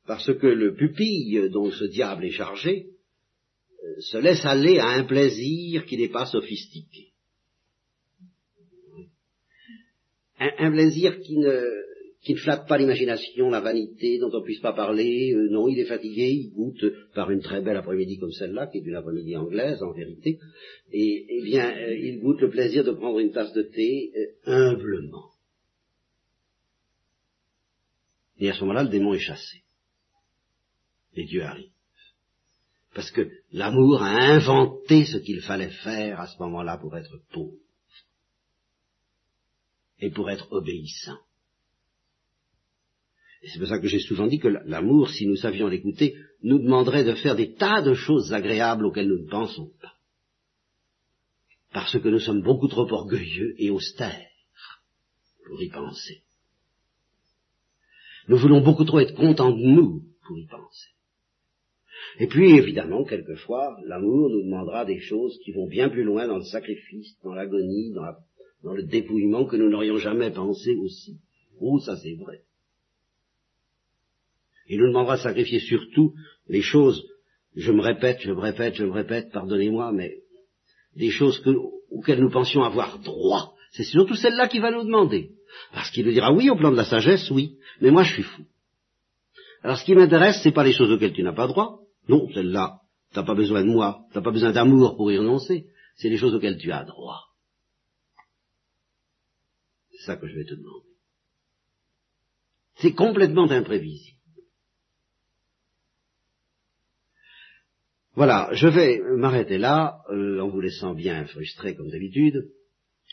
parce 0.06 0.32
que 0.32 0.46
le 0.46 0.76
pupille 0.76 1.50
dont 1.50 1.72
ce 1.72 1.86
diable 1.86 2.24
est 2.24 2.30
chargé 2.30 2.86
euh, 3.82 4.00
se 4.00 4.18
laisse 4.18 4.44
aller 4.44 4.78
à 4.78 4.90
un 4.90 5.02
plaisir 5.02 5.86
qui 5.86 5.96
n'est 5.96 6.08
pas 6.08 6.26
sophistiqué. 6.26 7.08
un 10.38 10.70
plaisir 10.70 11.18
qui 11.20 11.38
ne, 11.38 11.86
qui 12.26 12.34
ne 12.34 12.38
flatte 12.40 12.66
pas 12.66 12.76
l'imagination, 12.76 13.50
la 13.50 13.60
vanité, 13.60 14.18
dont 14.18 14.30
on 14.32 14.40
ne 14.40 14.44
puisse 14.44 14.58
pas 14.58 14.72
parler. 14.72 15.32
Euh, 15.32 15.48
non, 15.48 15.68
il 15.68 15.78
est 15.78 15.84
fatigué, 15.84 16.28
il 16.28 16.50
goûte 16.50 16.84
par 17.14 17.30
une 17.30 17.40
très 17.40 17.60
belle 17.60 17.76
après-midi 17.76 18.18
comme 18.18 18.32
celle-là, 18.32 18.66
qui 18.66 18.78
est 18.78 18.84
une 18.84 18.96
après-midi 18.96 19.36
anglaise 19.36 19.80
en 19.80 19.92
vérité, 19.92 20.40
et 20.90 21.26
eh 21.28 21.42
bien, 21.44 21.70
euh, 21.70 21.94
il 21.94 22.18
goûte 22.18 22.40
le 22.40 22.50
plaisir 22.50 22.82
de 22.82 22.90
prendre 22.90 23.20
une 23.20 23.30
tasse 23.30 23.52
de 23.52 23.62
thé 23.62 24.10
euh, 24.16 24.52
humblement. 24.52 25.30
Et 28.40 28.50
à 28.50 28.54
ce 28.54 28.60
moment-là, 28.62 28.82
le 28.82 28.88
démon 28.88 29.14
est 29.14 29.20
chassé. 29.20 29.62
Et 31.14 31.26
Dieu 31.26 31.44
arrive. 31.44 31.70
Parce 32.92 33.12
que 33.12 33.30
l'amour 33.52 34.02
a 34.02 34.34
inventé 34.34 35.04
ce 35.04 35.18
qu'il 35.18 35.42
fallait 35.42 35.70
faire 35.84 36.20
à 36.20 36.26
ce 36.26 36.42
moment-là 36.42 36.76
pour 36.78 36.96
être 36.96 37.20
pauvre 37.30 37.54
et 40.00 40.10
pour 40.10 40.28
être 40.28 40.50
obéissant. 40.50 41.18
Et 43.42 43.48
c'est 43.48 43.58
pour 43.58 43.68
ça 43.68 43.78
que 43.78 43.86
j'ai 43.86 44.00
souvent 44.00 44.26
dit 44.26 44.38
que 44.38 44.48
l'amour, 44.48 45.10
si 45.10 45.26
nous 45.26 45.36
savions 45.36 45.68
l'écouter, 45.68 46.14
nous 46.42 46.58
demanderait 46.58 47.04
de 47.04 47.14
faire 47.14 47.36
des 47.36 47.54
tas 47.54 47.82
de 47.82 47.94
choses 47.94 48.32
agréables 48.32 48.86
auxquelles 48.86 49.08
nous 49.08 49.22
ne 49.22 49.28
pensons 49.28 49.70
pas. 49.80 49.92
Parce 51.72 51.98
que 51.98 52.08
nous 52.08 52.20
sommes 52.20 52.42
beaucoup 52.42 52.68
trop 52.68 52.90
orgueilleux 52.90 53.54
et 53.58 53.70
austères 53.70 54.30
pour 55.46 55.62
y 55.62 55.68
penser. 55.68 56.22
Nous 58.28 58.38
voulons 58.38 58.60
beaucoup 58.60 58.84
trop 58.84 58.98
être 58.98 59.14
contents 59.14 59.52
de 59.52 59.62
nous 59.62 60.02
pour 60.26 60.38
y 60.38 60.46
penser. 60.46 60.90
Et 62.18 62.26
puis, 62.26 62.56
évidemment, 62.56 63.04
quelquefois, 63.04 63.76
l'amour 63.84 64.30
nous 64.30 64.42
demandera 64.42 64.84
des 64.84 64.98
choses 64.98 65.38
qui 65.44 65.52
vont 65.52 65.68
bien 65.68 65.88
plus 65.88 66.02
loin 66.02 66.26
dans 66.26 66.38
le 66.38 66.44
sacrifice, 66.44 67.16
dans 67.22 67.34
l'agonie, 67.34 67.92
dans, 67.92 68.72
le 68.72 68.84
dépouillement 68.84 69.44
que 69.44 69.56
nous 69.56 69.68
n'aurions 69.68 69.98
jamais 69.98 70.30
pensé 70.30 70.74
aussi. 70.76 71.20
Oh, 71.60 71.78
ça 71.78 71.96
c'est 71.96 72.14
vrai. 72.14 72.45
Il 74.68 74.80
nous 74.80 74.88
demandera 74.88 75.16
de 75.16 75.22
sacrifier 75.22 75.60
surtout 75.60 76.12
les 76.48 76.62
choses, 76.62 77.06
je 77.54 77.72
me 77.72 77.80
répète, 77.80 78.18
je 78.20 78.32
me 78.32 78.40
répète, 78.40 78.74
je 78.74 78.84
me 78.84 78.92
répète, 78.92 79.32
pardonnez-moi, 79.32 79.92
mais 79.92 80.18
des 80.96 81.10
choses 81.10 81.42
auxquelles 81.90 82.20
nous 82.20 82.30
pensions 82.30 82.62
avoir 82.62 82.98
droit. 82.98 83.54
C'est 83.72 83.84
surtout 83.84 84.14
celle-là 84.14 84.48
qu'il 84.48 84.62
va 84.62 84.70
nous 84.70 84.84
demander. 84.84 85.30
Parce 85.72 85.90
qu'il 85.90 86.06
nous 86.06 86.12
dira 86.12 86.32
oui 86.32 86.50
au 86.50 86.56
plan 86.56 86.70
de 86.70 86.76
la 86.76 86.84
sagesse, 86.84 87.30
oui, 87.30 87.56
mais 87.80 87.90
moi 87.90 88.02
je 88.02 88.14
suis 88.14 88.22
fou. 88.22 88.44
Alors 89.62 89.78
ce 89.78 89.84
qui 89.84 89.94
m'intéresse, 89.94 90.40
c'est 90.42 90.52
pas 90.52 90.64
les 90.64 90.72
choses 90.72 90.90
auxquelles 90.90 91.12
tu 91.12 91.22
n'as 91.22 91.32
pas 91.32 91.46
droit. 91.46 91.80
Non, 92.08 92.28
celle-là, 92.32 92.80
t'as 93.12 93.24
pas 93.24 93.34
besoin 93.34 93.62
de 93.62 93.68
moi, 93.68 94.04
t'as 94.12 94.20
pas 94.20 94.30
besoin 94.30 94.52
d'amour 94.52 94.96
pour 94.96 95.10
y 95.10 95.18
renoncer. 95.18 95.66
C'est 95.96 96.08
les 96.08 96.18
choses 96.18 96.34
auxquelles 96.34 96.58
tu 96.58 96.70
as 96.72 96.84
droit. 96.84 97.22
C'est 99.90 100.04
ça 100.04 100.16
que 100.16 100.26
je 100.26 100.36
vais 100.36 100.44
te 100.44 100.54
demander. 100.54 100.86
C'est 102.76 102.92
complètement 102.92 103.50
imprévisible. 103.50 104.15
Voilà, 108.16 108.48
je 108.52 108.66
vais 108.66 109.02
m'arrêter 109.14 109.58
là, 109.58 109.98
euh, 110.10 110.40
en 110.40 110.48
vous 110.48 110.62
laissant 110.62 110.94
bien 110.94 111.26
frustré 111.26 111.76
comme 111.76 111.90
d'habitude, 111.90 112.46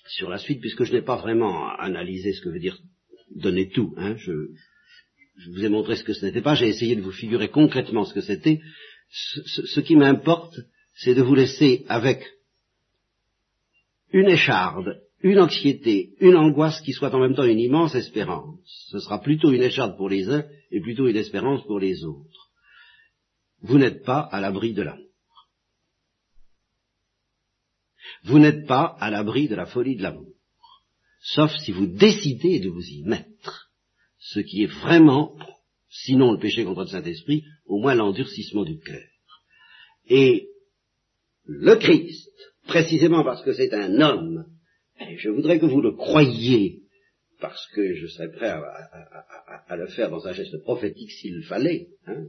sur 0.08 0.30
la 0.30 0.38
suite, 0.38 0.62
puisque 0.62 0.86
je 0.86 0.94
n'ai 0.94 1.02
pas 1.02 1.18
vraiment 1.18 1.68
analysé 1.78 2.32
ce 2.32 2.42
que 2.42 2.48
veut 2.48 2.60
dire 2.60 2.78
donner 3.36 3.68
tout. 3.68 3.94
Hein, 3.98 4.16
je, 4.16 4.32
vous 5.52 5.66
ai 5.66 5.68
montré 5.68 5.98
ce 5.98 6.06
que 6.06 6.14
ce 6.14 6.26
n'était 6.26 6.42
pas, 6.42 6.56
j'ai 6.56 6.70
essayé 6.70 6.96
de 6.96 7.02
vous 7.02 7.12
figurer 7.12 7.50
concrètement 7.50 8.06
ce 8.06 8.14
que 8.14 8.22
c'était. 8.22 8.62
Ce, 9.12 9.82
qui 9.82 9.98
m'importe, 9.98 10.56
c'est 10.96 11.16
de 11.16 11.22
vous 11.22 11.36
laisser 11.36 11.84
avec 11.90 12.24
une 14.14 14.30
écharde, 14.30 15.02
une 15.22 15.40
anxiété, 15.40 16.14
une 16.22 16.38
angoisse 16.38 16.80
qui 16.80 16.94
soit 16.94 17.14
en 17.14 17.20
même 17.20 17.36
temps 17.36 17.44
une 17.44 17.60
immense 17.60 17.94
espérance. 17.94 18.58
Ce 18.90 19.00
sera 19.00 19.22
plutôt 19.22 19.52
une 19.52 19.64
écharde 19.64 19.98
pour 19.98 20.08
les 20.08 20.30
uns 20.30 20.46
et 20.72 20.80
plutôt 20.80 21.08
une 21.08 21.18
espérance 21.18 21.62
pour 21.66 21.80
les 21.80 22.06
autres 22.06 22.33
vous 23.64 23.78
n'êtes 23.78 24.04
pas 24.04 24.20
à 24.20 24.40
l'abri 24.42 24.74
de 24.74 24.84
l'amour. 24.84 25.08
Vous 28.26 28.40
n'êtes 28.40 28.68
pas 28.68 28.96
à 29.00 29.10
l'abri 29.10 29.48
de 29.48 29.56
la 29.56 29.66
folie 29.66 29.96
de 29.96 30.04
l'amour, 30.04 30.34
sauf 31.22 31.52
si 31.64 31.72
vous 31.72 31.88
décidez 31.88 32.60
de 32.60 32.70
vous 32.70 32.86
y 32.86 33.04
mettre, 33.04 33.72
ce 34.20 34.40
qui 34.40 34.64
est 34.64 34.82
vraiment 34.82 35.36
sinon 35.90 36.34
le 36.34 36.40
péché 36.40 36.64
contre 36.66 36.82
le 36.82 36.88
Saint-Esprit, 36.88 37.44
au 37.66 37.80
moins 37.80 37.96
l'endurcissement 37.96 38.64
du 38.64 38.80
cœur. 38.80 39.04
Et 40.08 40.50
le 41.46 41.76
Christ, 41.76 42.32
précisément 42.68 43.24
parce 43.24 43.44
que 43.44 43.54
c'est 43.54 43.74
un 43.74 44.02
homme, 44.02 44.46
et 45.00 45.18
je 45.18 45.30
voudrais 45.30 45.60
que 45.60 45.66
vous 45.66 45.82
le 45.82 45.92
croyiez, 45.92 46.82
parce 47.40 47.68
que 47.74 47.94
je 47.96 48.08
serais 48.08 48.32
prêt 48.32 48.50
à, 48.50 49.76
le 49.76 49.88
faire 49.88 50.10
dans 50.10 50.26
un 50.28 50.34
geste 50.34 50.58
prophétique 50.64 51.12
s'il 51.12 51.44
fallait, 51.44 51.90
hein, 52.08 52.26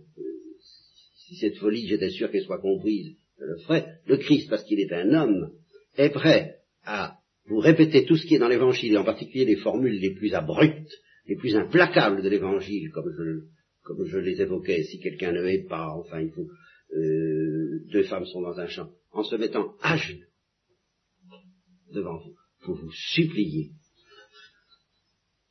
si 1.26 1.36
cette 1.36 1.56
folie, 1.56 1.86
j'étais 1.86 2.10
sûr 2.10 2.30
qu'elle 2.30 2.44
soit 2.44 2.60
comprise, 2.60 3.16
je 3.38 3.44
le 3.44 3.56
ferais, 3.58 3.86
le 4.06 4.18
Christ, 4.18 4.48
parce 4.50 4.64
qu'il 4.64 4.80
est 4.80 4.92
un 4.92 5.12
homme, 5.14 5.52
est 5.96 6.10
prêt 6.10 6.58
à 6.84 7.18
vous 7.46 7.58
répéter 7.58 8.04
tout 8.04 8.16
ce 8.16 8.26
qui 8.26 8.34
est 8.34 8.38
dans 8.38 8.48
l'Évangile, 8.48 8.92
et 8.92 8.98
en 8.98 9.04
particulier 9.04 9.44
les 9.44 9.56
formules 9.56 9.98
les 9.98 10.14
plus 10.14 10.34
abruptes, 10.34 10.92
les 11.26 11.36
plus 11.36 11.56
implacables 11.56 12.22
de 12.22 12.28
l'Évangile, 12.28 12.90
comme 12.90 13.10
je, 13.16 13.46
comme 13.82 14.04
je 14.06 14.18
les 14.18 14.40
évoquais, 14.40 14.82
si 14.84 15.00
quelqu'un 15.00 15.32
ne 15.32 15.46
hait 15.46 15.64
pas, 15.64 15.88
enfin 15.88 16.20
il 16.20 16.30
faut, 16.30 16.48
euh, 16.94 17.80
deux 17.90 18.04
femmes 18.04 18.26
sont 18.26 18.42
dans 18.42 18.58
un 18.58 18.66
champ, 18.66 18.90
en 19.12 19.24
se 19.24 19.36
mettant 19.36 19.74
à 19.80 19.96
genoux 19.96 20.26
devant 21.92 22.18
vous, 22.18 22.34
pour 22.64 22.76
vous 22.76 22.92
supplier 22.92 23.70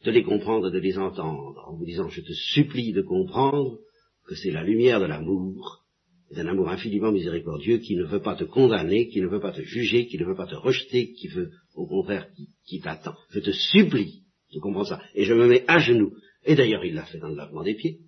de 0.04 0.12
les 0.12 0.24
comprendre, 0.24 0.70
de 0.70 0.80
les 0.80 0.98
entendre, 0.98 1.64
en 1.68 1.76
vous 1.76 1.86
disant, 1.86 2.10
je 2.10 2.22
te 2.22 2.34
supplie 2.34 2.92
de 2.92 3.02
comprendre 3.02 3.80
que 4.26 4.36
c'est 4.36 4.52
la 4.52 4.64
lumière 4.64 5.00
de 5.00 5.06
l'amour, 5.06 5.84
d'un 6.32 6.48
amour 6.48 6.70
infiniment 6.70 7.12
miséricordieux 7.12 7.78
qui 7.78 7.96
ne 7.96 8.04
veut 8.04 8.22
pas 8.22 8.36
te 8.36 8.44
condamner, 8.44 9.08
qui 9.08 9.22
ne 9.22 9.28
veut 9.28 9.40
pas 9.40 9.52
te 9.52 9.62
juger, 9.62 10.08
qui 10.08 10.18
ne 10.18 10.26
veut 10.26 10.36
pas 10.36 10.48
te 10.48 10.56
rejeter, 10.56 11.14
qui 11.14 11.28
veut 11.28 11.52
au 11.76 11.88
contraire 11.88 12.28
qui, 12.66 12.80
t'attend. 12.80 13.16
Je 13.30 13.40
te 13.40 13.52
supplie 13.52 14.24
de 14.54 14.60
comprendre 14.60 14.88
ça. 14.88 15.02
Et 15.16 15.26
je 15.26 15.34
me 15.34 15.48
mets 15.48 15.64
à 15.68 15.80
genoux. 15.80 16.16
Et 16.46 16.56
d'ailleurs, 16.56 16.86
il 16.86 16.94
l'a 16.94 17.06
fait 17.06 17.20
dans 17.20 17.30
le 17.30 17.36
lavement 17.36 17.64
des 17.64 17.76
pieds. 17.76 18.00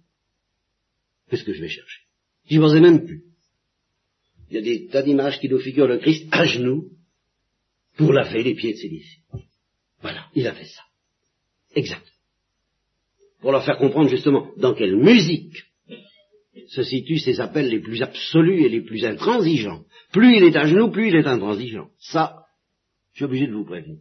Qu'est-ce 1.30 1.44
que 1.44 1.54
je 1.54 1.62
vais 1.62 1.70
chercher? 1.70 2.02
J'y 2.48 2.60
pensais 2.60 2.80
même 2.80 3.06
plus. 3.06 3.24
Il 4.50 4.56
y 4.56 4.60
a 4.60 4.62
des 4.62 4.88
tas 4.88 5.02
d'images 5.02 5.40
qui 5.40 5.50
nous 5.50 5.60
figurent 5.60 5.88
le 5.88 5.98
Christ 5.98 6.28
à 6.32 6.46
genoux 6.46 6.92
pour 7.98 8.14
laver 8.14 8.44
les 8.44 8.54
pieds 8.54 8.74
de 8.74 8.78
ses 8.78 8.90
disciples. 8.90 9.40
Voilà, 10.02 10.28
il 10.36 10.46
a 10.46 10.54
fait 10.54 10.66
ça. 10.66 10.84
Exact. 11.74 12.06
Pour 13.40 13.52
leur 13.52 13.66
faire 13.66 13.78
comprendre 13.78 14.10
justement 14.10 14.52
dans 14.58 14.76
quelle 14.76 14.96
musique 14.96 15.64
se 16.68 16.84
situent 16.84 17.20
ces 17.20 17.40
appels 17.40 17.70
les 17.70 17.80
plus 17.80 18.02
absolus 18.02 18.64
et 18.64 18.70
les 18.70 18.82
plus 18.82 19.06
intransigeants. 19.06 19.86
Plus 20.12 20.38
il 20.38 20.44
est 20.44 20.56
à 20.56 20.66
genoux, 20.66 20.92
plus 20.92 21.10
il 21.10 21.16
est 21.16 21.28
intransigeant. 21.28 21.90
Ça, 22.00 22.46
je 23.12 23.18
suis 23.18 23.26
obligé 23.26 23.48
de 23.48 23.54
vous 23.54 23.66
prévenir. 23.66 24.00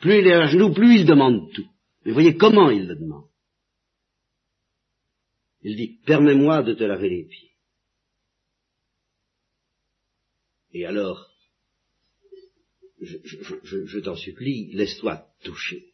Plus 0.00 0.18
il 0.18 0.26
est 0.26 0.34
à 0.34 0.46
genoux, 0.46 0.72
plus 0.72 1.00
il 1.00 1.06
demande 1.06 1.52
tout. 1.52 1.68
Mais 2.04 2.12
voyez 2.12 2.36
comment 2.36 2.70
il 2.70 2.86
le 2.86 2.96
demande. 2.96 3.28
Il 5.62 5.76
dit, 5.76 5.98
permets-moi 6.04 6.62
de 6.62 6.74
te 6.74 6.84
laver 6.84 7.08
les 7.08 7.24
pieds. 7.24 7.52
Et 10.72 10.84
alors, 10.84 11.30
je, 13.00 13.16
je 13.86 13.98
t'en 14.00 14.16
supplie, 14.16 14.72
laisse-toi 14.72 15.26
toucher. 15.42 15.86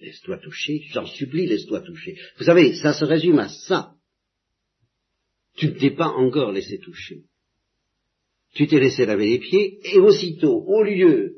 Laisse-toi 0.00 0.38
toucher, 0.38 0.82
j'en 0.92 1.06
supplie, 1.06 1.46
laisse-toi 1.46 1.82
toucher. 1.82 2.16
Vous 2.38 2.44
savez, 2.44 2.74
ça 2.74 2.94
se 2.94 3.04
résume 3.04 3.38
à 3.38 3.48
ça. 3.48 3.94
Tu 5.60 5.66
ne 5.66 5.72
t'es 5.72 5.90
pas 5.90 6.08
encore 6.08 6.52
laissé 6.52 6.78
toucher. 6.78 7.24
Tu 8.54 8.66
t'es 8.66 8.80
laissé 8.80 9.04
laver 9.04 9.28
les 9.28 9.38
pieds, 9.38 9.78
et 9.92 9.98
aussitôt, 9.98 10.64
au 10.66 10.82
lieu, 10.82 11.36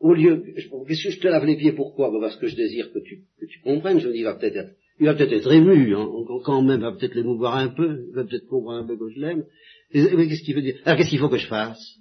au 0.00 0.14
lieu, 0.14 0.42
qu'est-ce 0.86 1.04
que 1.04 1.10
je 1.10 1.20
te 1.20 1.28
lave 1.28 1.44
les 1.44 1.56
pieds, 1.56 1.72
pourquoi 1.72 2.10
Parce 2.18 2.36
que 2.36 2.46
je 2.46 2.56
désire 2.56 2.90
que 2.92 2.98
tu, 3.00 3.24
que 3.38 3.44
tu 3.44 3.60
comprennes, 3.60 4.00
je 4.00 4.08
me 4.08 4.12
dis, 4.14 4.20
il 4.20 4.24
va 4.24 4.36
peut-être 4.36 4.56
être, 4.56 4.74
il 4.98 5.04
va 5.04 5.14
peut-être 5.14 5.34
être 5.34 5.52
ému, 5.52 5.94
hein, 5.94 6.08
quand 6.44 6.62
même, 6.62 6.80
il 6.80 6.82
va 6.82 6.92
peut-être 6.92 7.14
l'émouvoir 7.14 7.56
un 7.56 7.68
peu, 7.68 8.06
il 8.08 8.14
va 8.14 8.24
peut-être 8.24 8.46
comprendre 8.46 8.84
un 8.84 8.86
peu 8.86 8.96
que 8.96 9.10
je 9.10 9.20
l'aime. 9.20 9.44
Mais 9.92 10.28
qu'est-ce 10.28 10.42
qu'il 10.42 10.54
veut 10.54 10.62
dire? 10.62 10.80
Alors 10.84 10.96
qu'est-ce 10.96 11.10
qu'il 11.10 11.18
faut 11.18 11.28
que 11.28 11.36
je 11.36 11.46
fasse? 11.46 11.98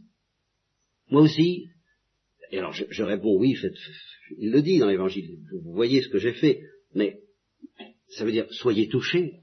Moi 1.10 1.24
aussi? 1.24 1.66
Et 2.52 2.60
alors 2.60 2.72
je, 2.72 3.04
réponds, 3.04 3.38
oui, 3.38 3.58
il 4.38 4.52
le 4.52 4.62
dit 4.62 4.80
dans 4.80 4.88
l'évangile, 4.88 5.38
vous 5.52 5.74
voyez 5.74 6.02
ce 6.02 6.08
que 6.08 6.18
j'ai 6.18 6.34
fait, 6.34 6.62
mais 6.96 7.20
ça 8.08 8.24
veut 8.24 8.32
dire 8.32 8.48
soyez 8.52 8.88
touchés. 8.88 9.42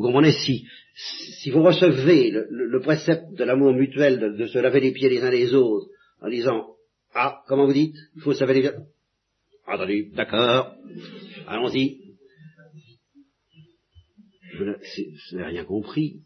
Vous 0.00 0.06
comprenez 0.06 0.32
si, 0.32 0.66
si 0.94 1.50
vous 1.50 1.62
recevez 1.62 2.30
le, 2.30 2.80
précepte 2.80 3.34
de 3.34 3.44
l'amour 3.44 3.74
mutuel, 3.74 4.18
de, 4.18 4.46
se 4.46 4.58
laver 4.58 4.80
les 4.80 4.92
pieds 4.92 5.10
les 5.10 5.22
uns 5.22 5.30
les 5.30 5.52
autres, 5.52 5.88
en 6.22 6.30
disant 6.30 6.74
Ah, 7.12 7.42
comment 7.46 7.66
vous 7.66 7.74
dites? 7.74 7.96
Il 8.16 8.22
faut 8.22 8.32
se 8.32 8.40
laver 8.40 8.54
les 8.54 8.60
pieds. 8.62 8.78
Entendu, 9.66 10.10
d'accord, 10.14 10.74
allons-y. 11.46 12.14
Je 14.54 15.36
n'ai 15.36 15.44
rien 15.44 15.64
compris. 15.66 16.22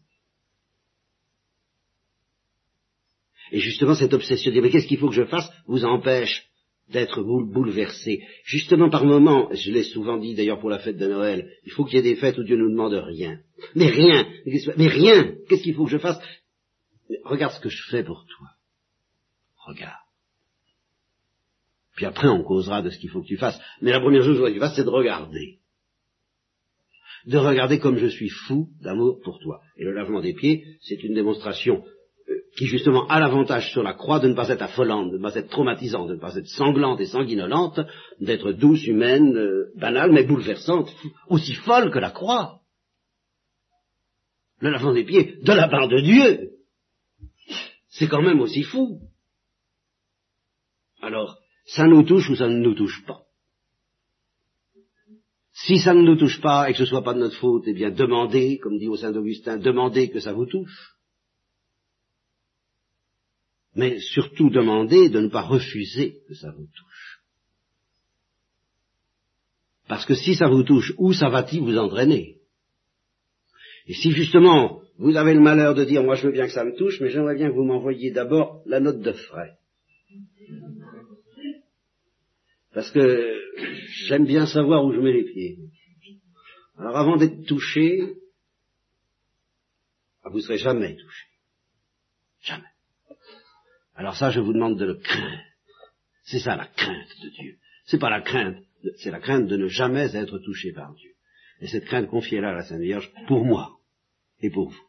Et 3.51 3.59
justement, 3.59 3.95
cette 3.95 4.13
obsession 4.13 4.53
de 4.53 4.61
mais 4.61 4.69
qu'est-ce 4.69 4.87
qu'il 4.87 4.99
faut 4.99 5.09
que 5.09 5.15
je 5.15 5.25
fasse, 5.25 5.51
vous 5.67 5.83
empêche 5.83 6.44
d'être 6.89 7.23
bouleversé. 7.23 8.23
Justement, 8.43 8.89
par 8.89 9.05
moments, 9.05 9.49
je 9.51 9.71
l'ai 9.71 9.83
souvent 9.83 10.17
dit 10.17 10.35
d'ailleurs 10.35 10.59
pour 10.59 10.69
la 10.69 10.79
fête 10.79 10.97
de 10.97 11.07
Noël, 11.07 11.51
il 11.65 11.71
faut 11.71 11.83
qu'il 11.83 11.95
y 11.95 11.99
ait 11.99 12.13
des 12.13 12.15
fêtes 12.15 12.37
où 12.37 12.43
Dieu 12.43 12.57
ne 12.57 12.63
nous 12.63 12.71
demande 12.71 12.93
rien. 12.93 13.39
Mais 13.73 13.87
rien, 13.87 14.27
mais 14.77 14.87
rien, 14.87 15.35
qu'est-ce 15.49 15.63
qu'il 15.63 15.73
faut 15.73 15.85
que 15.85 15.91
je 15.91 15.97
fasse? 15.97 16.19
Regarde 17.23 17.53
ce 17.53 17.59
que 17.59 17.69
je 17.69 17.89
fais 17.89 18.03
pour 18.03 18.25
toi. 18.25 18.49
Regarde. 19.65 20.05
Puis 21.95 22.05
après, 22.05 22.27
on 22.27 22.43
causera 22.43 22.81
de 22.81 22.89
ce 22.89 22.99
qu'il 22.99 23.09
faut 23.09 23.21
que 23.21 23.27
tu 23.27 23.37
fasses. 23.37 23.59
Mais 23.81 23.91
la 23.91 23.99
première 23.99 24.23
chose 24.23 24.39
que 24.39 24.51
tu 24.51 24.59
fasses, 24.59 24.75
c'est 24.75 24.83
de 24.83 24.89
regarder. 24.89 25.59
De 27.25 27.37
regarder 27.37 27.79
comme 27.79 27.97
je 27.97 28.07
suis 28.07 28.29
fou 28.29 28.69
d'amour 28.81 29.19
pour 29.23 29.39
toi. 29.39 29.61
Et 29.77 29.83
le 29.83 29.93
lavement 29.93 30.21
des 30.21 30.33
pieds, 30.33 30.77
c'est 30.81 31.01
une 31.03 31.15
démonstration 31.15 31.83
qui 32.55 32.67
justement 32.67 33.05
a 33.07 33.19
l'avantage 33.19 33.69
sur 33.71 33.83
la 33.83 33.93
croix 33.93 34.19
de 34.19 34.29
ne 34.29 34.33
pas 34.33 34.49
être 34.49 34.61
affolante, 34.61 35.11
de 35.11 35.17
ne 35.17 35.21
pas 35.21 35.35
être 35.35 35.49
traumatisante, 35.49 36.07
de 36.07 36.15
ne 36.15 36.19
pas 36.19 36.35
être 36.35 36.47
sanglante 36.47 37.01
et 37.01 37.05
sanguinolente, 37.05 37.81
d'être 38.21 38.53
douce, 38.53 38.87
humaine, 38.87 39.35
euh, 39.35 39.71
banale, 39.75 40.13
mais 40.13 40.23
bouleversante, 40.23 40.89
aussi 41.27 41.53
folle 41.53 41.91
que 41.91 41.99
la 41.99 42.11
croix. 42.11 42.61
Le 44.59 44.69
lavement 44.69 44.93
des 44.93 45.03
pieds 45.03 45.37
de 45.41 45.51
la 45.51 45.67
part 45.67 45.89
de 45.89 45.99
Dieu, 45.99 46.51
c'est 47.89 48.07
quand 48.07 48.21
même 48.21 48.39
aussi 48.39 48.63
fou. 48.63 49.01
Alors, 51.01 51.37
ça 51.65 51.87
nous 51.87 52.03
touche 52.03 52.29
ou 52.29 52.35
ça 52.35 52.47
ne 52.47 52.57
nous 52.57 52.73
touche 52.73 53.05
pas? 53.05 53.23
Si 55.51 55.77
ça 55.79 55.93
ne 55.93 56.01
nous 56.01 56.15
touche 56.15 56.39
pas 56.41 56.69
et 56.69 56.73
que 56.73 56.79
ce 56.79 56.85
soit 56.85 57.03
pas 57.03 57.13
de 57.13 57.19
notre 57.19 57.37
faute, 57.37 57.63
eh 57.67 57.73
bien 57.73 57.91
demandez, 57.91 58.59
comme 58.59 58.77
dit 58.77 58.87
au 58.87 58.95
Saint 58.95 59.13
Augustin, 59.13 59.57
demandez 59.57 60.09
que 60.09 60.19
ça 60.19 60.31
vous 60.31 60.45
touche 60.45 60.94
mais 63.75 63.99
surtout 63.99 64.49
demandez 64.49 65.09
de 65.09 65.19
ne 65.19 65.27
pas 65.27 65.41
refuser 65.41 66.21
que 66.27 66.33
ça 66.33 66.51
vous 66.51 66.65
touche. 66.65 67.21
Parce 69.87 70.05
que 70.05 70.15
si 70.15 70.35
ça 70.35 70.47
vous 70.47 70.63
touche, 70.63 70.93
où 70.97 71.13
ça 71.13 71.29
va-t-il 71.29 71.61
vous 71.61 71.77
entraîner? 71.77 72.37
Et 73.87 73.93
si 73.93 74.11
justement 74.11 74.81
vous 74.97 75.15
avez 75.17 75.33
le 75.33 75.41
malheur 75.41 75.75
de 75.75 75.83
dire 75.83 76.03
moi 76.03 76.15
je 76.15 76.27
veux 76.27 76.33
bien 76.33 76.47
que 76.47 76.53
ça 76.53 76.63
me 76.63 76.75
touche, 76.75 76.99
mais 77.01 77.09
j'aimerais 77.09 77.35
bien 77.35 77.49
que 77.49 77.55
vous 77.55 77.65
m'envoyiez 77.65 78.11
d'abord 78.11 78.63
la 78.65 78.79
note 78.79 79.01
de 79.01 79.11
frais. 79.11 79.57
Parce 82.73 82.91
que 82.91 83.39
j'aime 84.07 84.25
bien 84.25 84.47
savoir 84.47 84.83
où 84.85 84.93
je 84.93 84.99
mets 84.99 85.13
les 85.13 85.25
pieds. 85.25 85.57
Alors 86.77 86.97
avant 86.97 87.17
d'être 87.17 87.45
touché, 87.45 88.15
vous 90.23 90.37
ne 90.37 90.41
serez 90.41 90.57
jamais 90.57 90.95
touché. 90.95 91.27
Jamais. 92.41 92.74
Alors 93.95 94.15
ça, 94.15 94.29
je 94.29 94.39
vous 94.39 94.53
demande 94.53 94.77
de 94.77 94.85
le 94.85 94.95
craindre. 94.95 95.41
C'est 96.23 96.39
ça 96.39 96.55
la 96.55 96.65
crainte 96.65 97.21
de 97.23 97.29
Dieu. 97.29 97.57
C'est 97.85 97.99
pas 97.99 98.09
la 98.09 98.21
crainte, 98.21 98.57
c'est 98.97 99.11
la 99.11 99.19
crainte 99.19 99.47
de 99.47 99.57
ne 99.57 99.67
jamais 99.67 100.15
être 100.15 100.39
touché 100.39 100.71
par 100.73 100.93
Dieu. 100.95 101.11
Et 101.61 101.67
cette 101.67 101.85
crainte, 101.85 102.07
confiez-la 102.07 102.49
à 102.49 102.53
la 102.53 102.63
Sainte 102.63 102.81
Vierge 102.81 103.11
pour 103.27 103.45
moi 103.45 103.77
et 104.41 104.49
pour 104.49 104.69
vous. 104.69 104.81